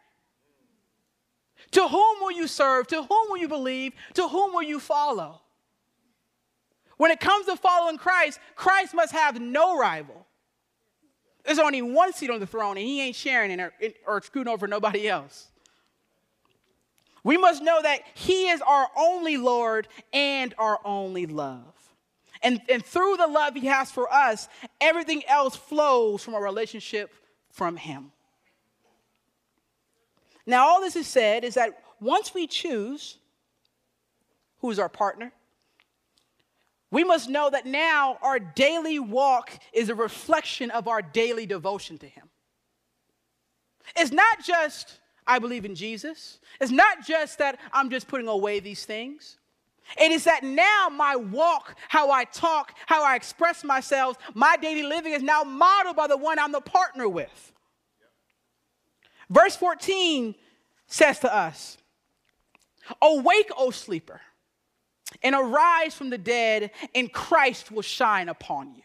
To 1.71 1.87
whom 1.87 2.17
will 2.21 2.31
you 2.31 2.47
serve? 2.47 2.87
To 2.87 3.03
whom 3.03 3.29
will 3.29 3.37
you 3.37 3.47
believe? 3.47 3.93
To 4.15 4.27
whom 4.27 4.53
will 4.53 4.63
you 4.63 4.79
follow? 4.79 5.41
When 6.97 7.11
it 7.11 7.19
comes 7.19 7.45
to 7.47 7.55
following 7.55 7.97
Christ, 7.97 8.39
Christ 8.55 8.93
must 8.93 9.11
have 9.11 9.39
no 9.39 9.77
rival. 9.77 10.25
There's 11.43 11.59
only 11.59 11.81
one 11.81 12.13
seat 12.13 12.29
on 12.29 12.39
the 12.39 12.47
throne, 12.47 12.77
and 12.77 12.85
he 12.85 13.01
ain't 13.01 13.15
sharing 13.15 13.59
or, 13.59 13.73
or 14.07 14.21
scooting 14.21 14.51
over 14.51 14.67
nobody 14.67 15.07
else. 15.07 15.49
We 17.23 17.37
must 17.37 17.61
know 17.63 17.81
that 17.81 18.01
he 18.13 18.49
is 18.49 18.61
our 18.61 18.87
only 18.95 19.37
Lord 19.37 19.87
and 20.13 20.53
our 20.57 20.79
only 20.85 21.25
love. 21.25 21.73
And, 22.41 22.61
and 22.69 22.85
through 22.85 23.17
the 23.17 23.27
love 23.27 23.55
he 23.55 23.65
has 23.67 23.91
for 23.91 24.11
us, 24.13 24.47
everything 24.79 25.23
else 25.27 25.55
flows 25.55 26.23
from 26.23 26.35
a 26.35 26.39
relationship 26.39 27.11
from 27.51 27.77
him. 27.77 28.11
Now, 30.45 30.67
all 30.67 30.81
this 30.81 30.95
is 30.95 31.07
said 31.07 31.43
is 31.43 31.55
that 31.55 31.81
once 31.99 32.33
we 32.33 32.45
choose 32.45 33.17
who 34.59 34.69
is 34.69 34.77
our 34.77 34.89
partner, 34.89 35.31
we 36.95 37.03
must 37.03 37.27
know 37.27 37.49
that 37.49 37.65
now 37.65 38.17
our 38.21 38.39
daily 38.39 38.99
walk 38.99 39.51
is 39.73 39.89
a 39.89 39.95
reflection 39.95 40.71
of 40.71 40.87
our 40.87 41.01
daily 41.01 41.45
devotion 41.45 41.97
to 41.97 42.07
Him. 42.07 42.29
It's 43.97 44.13
not 44.13 44.41
just, 44.41 45.01
I 45.27 45.39
believe 45.39 45.65
in 45.65 45.75
Jesus. 45.75 46.39
It's 46.61 46.71
not 46.71 47.05
just 47.05 47.37
that 47.39 47.59
I'm 47.73 47.89
just 47.89 48.07
putting 48.07 48.29
away 48.29 48.61
these 48.61 48.85
things. 48.85 49.39
It 49.99 50.13
is 50.13 50.23
that 50.23 50.45
now 50.45 50.87
my 50.89 51.17
walk, 51.17 51.75
how 51.89 52.11
I 52.11 52.23
talk, 52.23 52.71
how 52.85 53.03
I 53.03 53.17
express 53.17 53.65
myself, 53.65 54.17
my 54.33 54.55
daily 54.55 54.83
living 54.83 55.11
is 55.11 55.21
now 55.21 55.43
modeled 55.43 55.97
by 55.97 56.07
the 56.07 56.15
one 56.15 56.39
I'm 56.39 56.53
the 56.53 56.61
partner 56.61 57.09
with. 57.09 57.51
Verse 59.29 59.57
14 59.57 60.33
says 60.87 61.19
to 61.19 61.35
us, 61.35 61.77
Awake, 63.01 63.49
O 63.57 63.71
sleeper 63.71 64.21
and 65.23 65.35
arise 65.35 65.93
from 65.93 66.09
the 66.09 66.17
dead, 66.17 66.71
and 66.93 67.11
Christ 67.11 67.71
will 67.71 67.81
shine 67.81 68.29
upon 68.29 68.75
you. 68.75 68.81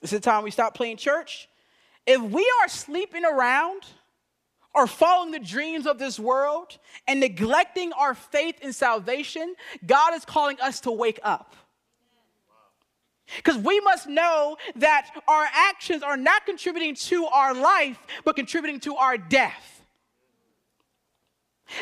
This 0.00 0.12
is 0.12 0.20
the 0.20 0.24
time 0.24 0.44
we 0.44 0.50
stop 0.50 0.74
playing 0.74 0.96
church. 0.96 1.48
If 2.06 2.20
we 2.20 2.50
are 2.62 2.68
sleeping 2.68 3.24
around 3.24 3.82
or 4.74 4.86
following 4.86 5.30
the 5.30 5.38
dreams 5.38 5.86
of 5.86 5.98
this 5.98 6.18
world 6.18 6.78
and 7.06 7.20
neglecting 7.20 7.92
our 7.92 8.14
faith 8.14 8.56
in 8.60 8.72
salvation, 8.72 9.54
God 9.86 10.14
is 10.14 10.24
calling 10.24 10.60
us 10.60 10.80
to 10.80 10.90
wake 10.90 11.20
up. 11.22 11.54
Because 13.36 13.56
we 13.56 13.80
must 13.80 14.08
know 14.08 14.56
that 14.76 15.10
our 15.28 15.46
actions 15.52 16.02
are 16.02 16.16
not 16.16 16.44
contributing 16.44 16.94
to 16.94 17.26
our 17.26 17.54
life, 17.54 17.98
but 18.24 18.36
contributing 18.36 18.80
to 18.80 18.96
our 18.96 19.16
death. 19.16 19.81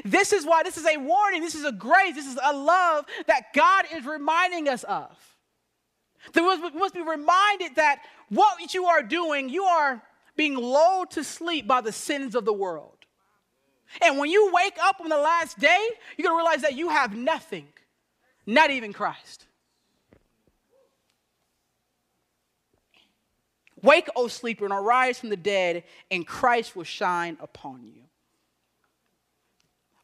This 0.04 0.32
is 0.32 0.46
why 0.46 0.62
this 0.62 0.76
is 0.76 0.86
a 0.86 0.96
warning, 0.96 1.40
this 1.40 1.54
is 1.54 1.64
a 1.64 1.72
grace, 1.72 2.14
this 2.14 2.26
is 2.26 2.38
a 2.42 2.56
love 2.56 3.06
that 3.26 3.52
God 3.54 3.86
is 3.92 4.04
reminding 4.06 4.68
us 4.68 4.84
of. 4.84 5.10
we 6.34 6.42
must 6.42 6.94
be 6.94 7.02
reminded 7.02 7.76
that 7.76 8.02
what 8.28 8.72
you 8.74 8.86
are 8.86 9.02
doing, 9.02 9.48
you 9.48 9.64
are 9.64 10.02
being 10.36 10.54
lulled 10.54 11.10
to 11.12 11.24
sleep 11.24 11.66
by 11.66 11.80
the 11.80 11.92
sins 11.92 12.34
of 12.34 12.44
the 12.44 12.52
world. 12.52 12.96
And 14.00 14.18
when 14.18 14.30
you 14.30 14.52
wake 14.52 14.76
up 14.80 15.00
on 15.00 15.08
the 15.08 15.18
last 15.18 15.58
day, 15.58 15.88
you're 16.16 16.28
going 16.28 16.38
to 16.38 16.44
realize 16.44 16.62
that 16.62 16.76
you 16.76 16.90
have 16.90 17.16
nothing, 17.16 17.66
not 18.46 18.70
even 18.70 18.92
Christ. 18.92 19.46
Wake, 23.82 24.08
O 24.14 24.28
sleeper, 24.28 24.64
and 24.64 24.74
arise 24.74 25.18
from 25.18 25.30
the 25.30 25.36
dead, 25.36 25.84
and 26.10 26.26
Christ 26.26 26.76
will 26.76 26.84
shine 26.84 27.36
upon 27.40 27.86
you. 27.86 28.02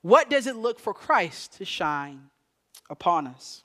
What 0.07 0.31
does 0.31 0.47
it 0.47 0.55
look 0.55 0.79
for 0.79 0.95
Christ 0.95 1.55
to 1.55 1.65
shine 1.65 2.31
upon 2.89 3.27
us? 3.27 3.65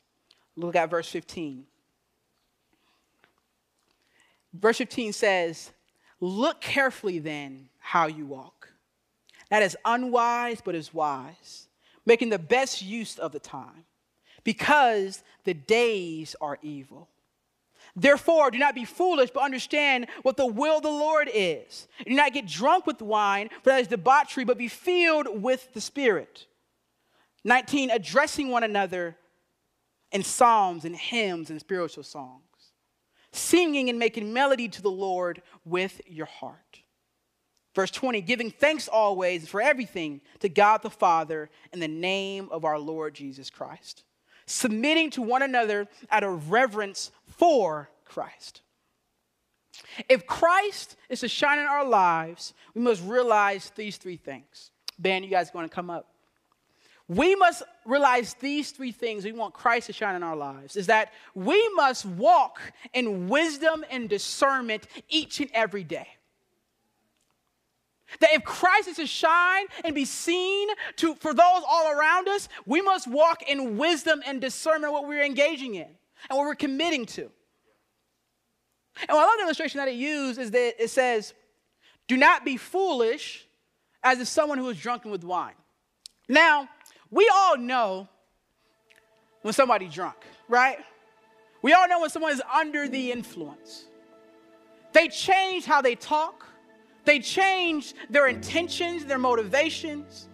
Look 0.56 0.76
at 0.76 0.90
verse 0.90 1.08
15. 1.08 1.66
Verse 4.52 4.80
15 4.80 5.14
says, 5.14 5.70
Look 6.20 6.60
carefully 6.60 7.20
then 7.20 7.70
how 7.78 8.08
you 8.08 8.26
walk. 8.26 8.70
That 9.52 9.62
is 9.62 9.78
unwise, 9.86 10.62
but 10.66 10.74
is 10.74 10.92
wise, 10.92 11.68
making 12.08 12.30
the 12.30 12.40
best 12.40 12.82
use 12.82 13.20
of 13.20 13.34
the 13.34 13.40
time, 13.40 13.86
because 14.44 15.22
the 15.44 15.54
days 15.54 16.36
are 16.42 16.58
evil. 16.64 17.08
Therefore, 17.96 18.52
do 18.52 18.58
not 18.58 18.76
be 18.76 18.86
foolish, 18.86 19.32
but 19.34 19.44
understand 19.44 20.08
what 20.22 20.38
the 20.38 20.46
will 20.46 20.78
of 20.78 20.84
the 20.84 20.90
Lord 20.90 21.30
is. 21.34 21.88
Do 22.06 22.14
not 22.14 22.34
get 22.34 22.48
drunk 22.48 22.88
with 22.88 23.02
wine, 23.02 23.50
for 23.64 23.70
that 23.70 23.82
is 23.82 23.88
debauchery, 23.88 24.46
but 24.46 24.58
be 24.58 24.68
filled 24.68 25.42
with 25.42 25.74
the 25.74 25.82
Spirit. 25.82 26.48
19, 27.44 27.90
addressing 27.90 28.50
one 28.50 28.64
another 28.64 29.18
in 30.12 30.24
psalms 30.24 30.86
and 30.86 30.96
hymns 30.96 31.50
and 31.50 31.60
spiritual 31.60 32.04
songs, 32.04 32.42
singing 33.32 33.90
and 33.90 34.00
making 34.00 34.32
melody 34.32 34.68
to 34.70 34.82
the 34.82 34.92
Lord 34.92 35.42
with 35.66 36.02
your 36.08 36.28
heart. 36.28 36.82
Verse 37.74 37.92
20, 37.92 38.22
giving 38.22 38.52
thanks 38.52 38.88
always 38.88 39.48
for 39.48 39.62
everything 39.62 40.22
to 40.40 40.50
God 40.50 40.82
the 40.82 40.90
Father 40.90 41.50
in 41.72 41.80
the 41.80 41.88
name 41.88 42.50
of 42.52 42.66
our 42.66 42.78
Lord 42.78 43.14
Jesus 43.14 43.50
Christ 43.50 44.04
submitting 44.46 45.10
to 45.12 45.22
one 45.22 45.42
another 45.42 45.88
out 46.10 46.24
of 46.24 46.52
reverence 46.52 47.12
for 47.26 47.90
Christ. 48.06 48.62
If 50.10 50.26
Christ 50.28 50.96
is 51.10 51.22
to 51.22 51.28
shine 51.28 51.60
in 51.60 51.66
our 51.66 51.86
lives, 51.86 52.54
we 52.74 52.82
must 52.82 53.04
realize 53.04 53.72
these 53.76 53.98
three 53.98 54.18
things. 54.18 54.72
Ben, 55.00 55.24
you 55.24 55.30
guys 55.30 55.50
going 55.50 55.68
to 55.68 55.74
come 55.74 55.90
up? 55.90 56.08
We 57.08 57.36
must 57.36 57.64
realize 57.86 58.36
these 58.36 58.72
three 58.72 58.92
things. 58.92 59.26
We 59.26 59.34
want 59.34 59.54
Christ 59.54 59.88
to 59.88 59.94
shine 59.94 60.16
in 60.16 60.24
our 60.24 60.36
lives. 60.36 60.78
Is 60.78 60.88
that 60.88 61.12
we 61.36 61.70
must 61.76 62.06
walk 62.06 62.62
in 62.94 63.28
wisdom 63.28 63.84
and 63.90 64.08
discernment 64.08 64.88
each 65.10 65.42
and 65.42 65.50
every 65.54 65.84
day. 65.84 66.08
That 68.20 68.34
if 68.34 68.44
Christ 68.44 68.88
is 68.88 68.98
to 68.98 69.08
shine 69.08 69.66
and 69.84 69.96
be 69.96 70.06
seen 70.06 70.68
to, 70.98 71.16
for 71.16 71.34
those 71.34 71.64
all 71.68 71.92
around 71.92 72.28
us, 72.28 72.50
we 72.66 72.82
must 72.82 73.08
walk 73.08 73.44
in 73.44 73.78
wisdom 73.78 74.22
and 74.26 74.42
discernment 74.42 74.94
what 74.94 75.08
we're 75.08 75.24
engaging 75.24 75.76
in 75.76 75.88
and 76.30 76.38
what 76.38 76.46
we're 76.46 76.56
committing 76.56 77.06
to. 77.08 77.32
And 79.02 79.12
I 79.12 79.14
love 79.14 79.34
the 79.38 79.44
illustration 79.44 79.80
that 79.80 79.88
it 79.88 79.96
used 79.96 80.40
is 80.40 80.52
that 80.52 80.84
it 80.84 80.90
says, 80.90 81.34
Do 82.08 82.18
not 82.18 82.44
be 82.44 82.58
foolish 82.58 83.48
as 84.04 84.20
if 84.20 84.28
someone 84.28 84.58
who 84.58 84.70
is 84.70 84.78
drunken 84.78 85.12
with 85.12 85.24
wine. 85.24 85.54
Now, 86.28 86.68
we 87.10 87.30
all 87.34 87.58
know 87.58 88.08
when 89.42 89.54
somebody's 89.54 89.94
drunk, 89.94 90.18
right? 90.48 90.78
We 91.62 91.74
all 91.74 91.88
know 91.88 92.02
when 92.02 92.10
someone 92.10 92.32
is 92.32 92.42
under 92.54 92.88
the 92.88 93.12
influence. 93.12 93.86
They 94.94 95.08
change 95.08 95.66
how 95.66 95.82
they 95.82 95.96
talk, 95.96 96.48
they 97.06 97.20
change 97.20 97.94
their 98.10 98.28
intentions, 98.28 99.06
their 99.06 99.18
motivations. 99.18 100.28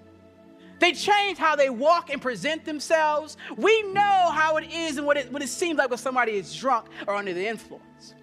They 0.79 0.91
change 0.91 1.37
how 1.37 1.55
they 1.55 1.69
walk 1.69 2.11
and 2.11 2.21
present 2.21 2.65
themselves. 2.65 3.37
We 3.55 3.81
know 3.93 4.29
how 4.31 4.57
it 4.57 4.71
is 4.71 4.97
and 4.97 5.07
what 5.07 5.17
it, 5.17 5.31
what 5.31 5.41
it 5.41 5.49
seems 5.49 5.77
like 5.77 5.89
when 5.89 5.97
somebody 5.97 6.33
is 6.33 6.55
drunk 6.55 6.87
or 7.07 7.15
under 7.15 7.33
the 7.33 7.47
influence. 7.47 8.13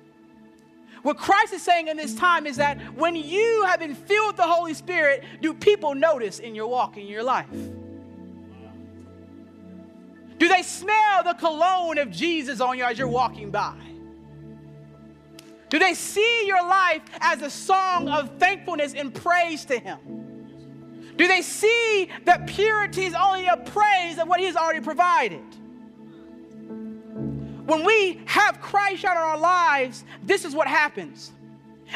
What 1.02 1.18
Christ 1.18 1.52
is 1.52 1.62
saying 1.62 1.88
in 1.88 1.96
this 1.96 2.14
time 2.14 2.46
is 2.46 2.56
that 2.56 2.78
when 2.96 3.14
you 3.14 3.64
have 3.66 3.80
been 3.80 3.94
filled 3.94 4.28
with 4.28 4.36
the 4.36 4.42
Holy 4.42 4.72
Spirit, 4.72 5.24
do 5.42 5.52
people 5.52 5.94
notice 5.94 6.38
in 6.38 6.54
your 6.54 6.66
walk, 6.66 6.96
in 6.96 7.06
your 7.06 7.22
life? 7.22 7.50
Do 10.38 10.48
they 10.48 10.62
smell 10.62 11.22
the 11.22 11.34
cologne 11.34 11.98
of 11.98 12.10
Jesus 12.10 12.60
on 12.60 12.78
you 12.78 12.84
as 12.84 12.98
you're 12.98 13.08
walking 13.08 13.50
by? 13.50 13.74
Do 15.74 15.80
they 15.80 15.94
see 15.94 16.46
your 16.46 16.62
life 16.64 17.02
as 17.20 17.42
a 17.42 17.50
song 17.50 18.08
of 18.08 18.38
thankfulness 18.38 18.94
and 18.94 19.12
praise 19.12 19.64
to 19.64 19.76
Him? 19.76 19.98
Do 21.16 21.26
they 21.26 21.42
see 21.42 22.10
that 22.26 22.46
purity 22.46 23.06
is 23.06 23.14
only 23.14 23.48
a 23.48 23.56
praise 23.56 24.18
of 24.18 24.28
what 24.28 24.38
He 24.38 24.46
has 24.46 24.54
already 24.54 24.78
provided? 24.78 25.42
When 27.66 27.84
we 27.84 28.20
have 28.26 28.60
Christ 28.60 29.04
out 29.04 29.16
of 29.16 29.24
our 29.24 29.36
lives, 29.36 30.04
this 30.22 30.44
is 30.44 30.54
what 30.54 30.68
happens. 30.68 31.32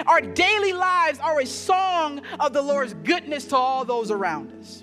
Our 0.08 0.22
daily 0.22 0.72
lives 0.72 1.20
are 1.20 1.38
a 1.38 1.46
song 1.46 2.22
of 2.40 2.52
the 2.52 2.62
Lord's 2.62 2.94
goodness 2.94 3.44
to 3.44 3.56
all 3.56 3.84
those 3.84 4.10
around 4.10 4.50
us. 4.58 4.82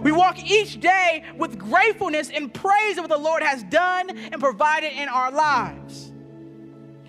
We 0.00 0.12
walk 0.12 0.38
each 0.38 0.78
day 0.78 1.24
with 1.36 1.58
gratefulness 1.58 2.30
and 2.30 2.54
praise 2.54 2.96
of 2.96 3.02
what 3.02 3.10
the 3.10 3.18
Lord 3.18 3.42
has 3.42 3.64
done 3.64 4.16
and 4.16 4.40
provided 4.40 4.92
in 4.92 5.08
our 5.08 5.32
lives. 5.32 6.12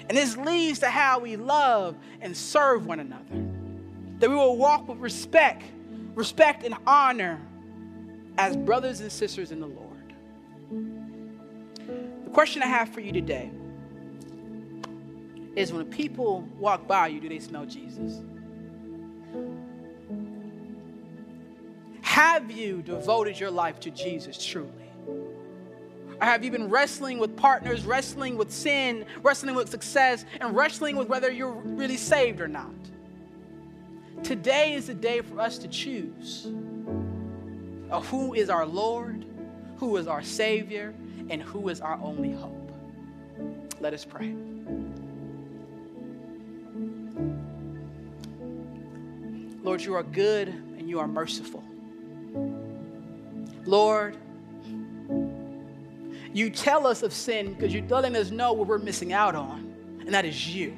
And 0.07 0.17
this 0.17 0.37
leads 0.37 0.79
to 0.79 0.89
how 0.89 1.19
we 1.19 1.35
love 1.35 1.95
and 2.21 2.35
serve 2.35 2.85
one 2.85 2.99
another. 2.99 3.23
That 4.19 4.29
we 4.29 4.35
will 4.35 4.57
walk 4.57 4.87
with 4.87 4.99
respect, 4.99 5.63
respect 6.13 6.63
and 6.63 6.75
honor 6.85 7.41
as 8.37 8.55
brothers 8.55 9.01
and 9.01 9.11
sisters 9.11 9.51
in 9.51 9.59
the 9.59 9.67
Lord. 9.67 10.13
The 12.25 12.31
question 12.31 12.61
I 12.61 12.67
have 12.67 12.89
for 12.89 13.01
you 13.01 13.11
today 13.11 13.49
is 15.55 15.71
when 15.71 15.85
people 15.85 16.41
walk 16.59 16.87
by 16.87 17.07
you, 17.07 17.19
do 17.19 17.29
they 17.29 17.39
smell 17.39 17.65
Jesus? 17.65 18.21
Have 22.01 22.51
you 22.51 22.81
devoted 22.81 23.39
your 23.39 23.51
life 23.51 23.79
to 23.81 23.91
Jesus 23.91 24.43
truly? 24.43 24.84
Or 26.21 26.25
have 26.25 26.43
you 26.43 26.51
been 26.51 26.69
wrestling 26.69 27.19
with 27.19 27.35
partners, 27.35 27.85
wrestling 27.85 28.37
with 28.37 28.51
sin, 28.51 29.05
wrestling 29.21 29.55
with 29.55 29.69
success, 29.69 30.25
and 30.39 30.55
wrestling 30.55 30.95
with 30.95 31.09
whether 31.09 31.31
you're 31.31 31.51
really 31.51 31.97
saved 31.97 32.39
or 32.39 32.47
not? 32.47 32.73
Today 34.23 34.73
is 34.73 34.87
the 34.87 34.93
day 34.93 35.21
for 35.21 35.39
us 35.39 35.57
to 35.59 35.67
choose 35.67 36.47
of 37.89 38.07
who 38.07 38.33
is 38.33 38.49
our 38.49 38.65
Lord, 38.65 39.25
who 39.77 39.97
is 39.97 40.07
our 40.07 40.23
Savior, 40.23 40.93
and 41.29 41.41
who 41.41 41.69
is 41.69 41.81
our 41.81 41.99
only 42.01 42.31
hope. 42.31 42.71
Let 43.79 43.93
us 43.93 44.05
pray. 44.05 44.33
Lord, 49.63 49.81
you 49.81 49.95
are 49.95 50.03
good 50.03 50.47
and 50.47 50.89
you 50.89 50.99
are 50.99 51.07
merciful. 51.07 51.63
Lord, 53.65 54.15
you 56.35 56.49
tell 56.49 56.85
us 56.85 57.01
of 57.01 57.13
sin 57.13 57.53
because 57.53 57.73
you're 57.73 57.87
letting 57.87 58.17
us 58.17 58.29
know 58.29 58.51
what 58.51 58.67
we're 58.67 58.77
missing 58.77 59.13
out 59.13 59.35
on, 59.35 59.73
and 60.01 60.13
that 60.13 60.25
is 60.25 60.53
you. 60.53 60.77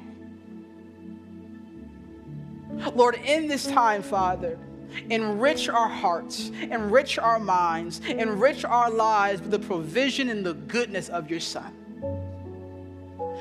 Lord, 2.94 3.16
in 3.24 3.48
this 3.48 3.66
time, 3.66 4.04
Father, 4.04 4.56
enrich 5.10 5.68
our 5.68 5.88
hearts, 5.88 6.50
enrich 6.60 7.18
our 7.18 7.40
minds, 7.40 7.98
enrich 8.06 8.64
our 8.64 8.88
lives 8.88 9.40
with 9.40 9.50
the 9.50 9.58
provision 9.58 10.28
and 10.28 10.46
the 10.46 10.54
goodness 10.54 11.08
of 11.08 11.28
your 11.28 11.40
Son. 11.40 11.74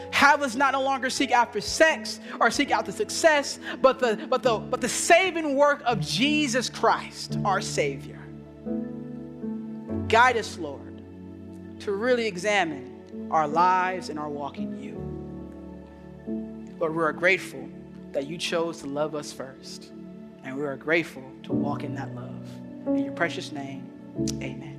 Have 0.10 0.42
us 0.42 0.56
not 0.56 0.74
no 0.74 0.82
longer 0.82 1.12
seek 1.12 1.32
after 1.32 1.62
sex 1.62 2.20
or 2.42 2.50
seek 2.50 2.72
after 2.72 2.92
success, 2.92 3.60
but 3.80 4.00
the, 4.00 4.26
but 4.28 4.42
the, 4.42 4.58
but 4.58 4.82
the 4.82 4.90
saving 4.90 5.56
work 5.56 5.84
of 5.86 6.00
Jesus 6.00 6.68
Christ, 6.68 7.38
our 7.46 7.62
Savior. 7.62 8.20
Guide 10.08 10.38
us, 10.38 10.58
Lord, 10.58 10.87
to 11.80 11.92
really 11.92 12.26
examine 12.26 13.28
our 13.32 13.48
lives 13.48 14.10
and 14.10 14.20
our 14.20 14.30
walk 14.30 14.58
in 14.58 14.82
you. 14.82 14.96
Lord, 16.80 16.96
we 16.96 17.04
are 17.04 17.14
grateful 17.14 17.68
that 18.12 18.28
you 18.28 18.38
chose 18.38 18.80
to 18.82 18.88
love 18.88 19.16
us 19.16 19.32
first, 19.32 19.92
and 20.44 20.56
we 20.56 20.64
are 20.64 20.76
grateful 20.76 21.24
to 21.44 21.54
walk 21.54 21.84
in 21.84 21.96
that 21.96 22.14
love. 22.16 22.48
In 22.88 23.04
your 23.04 23.14
precious 23.14 23.52
name, 23.52 23.90
amen. 24.42 24.77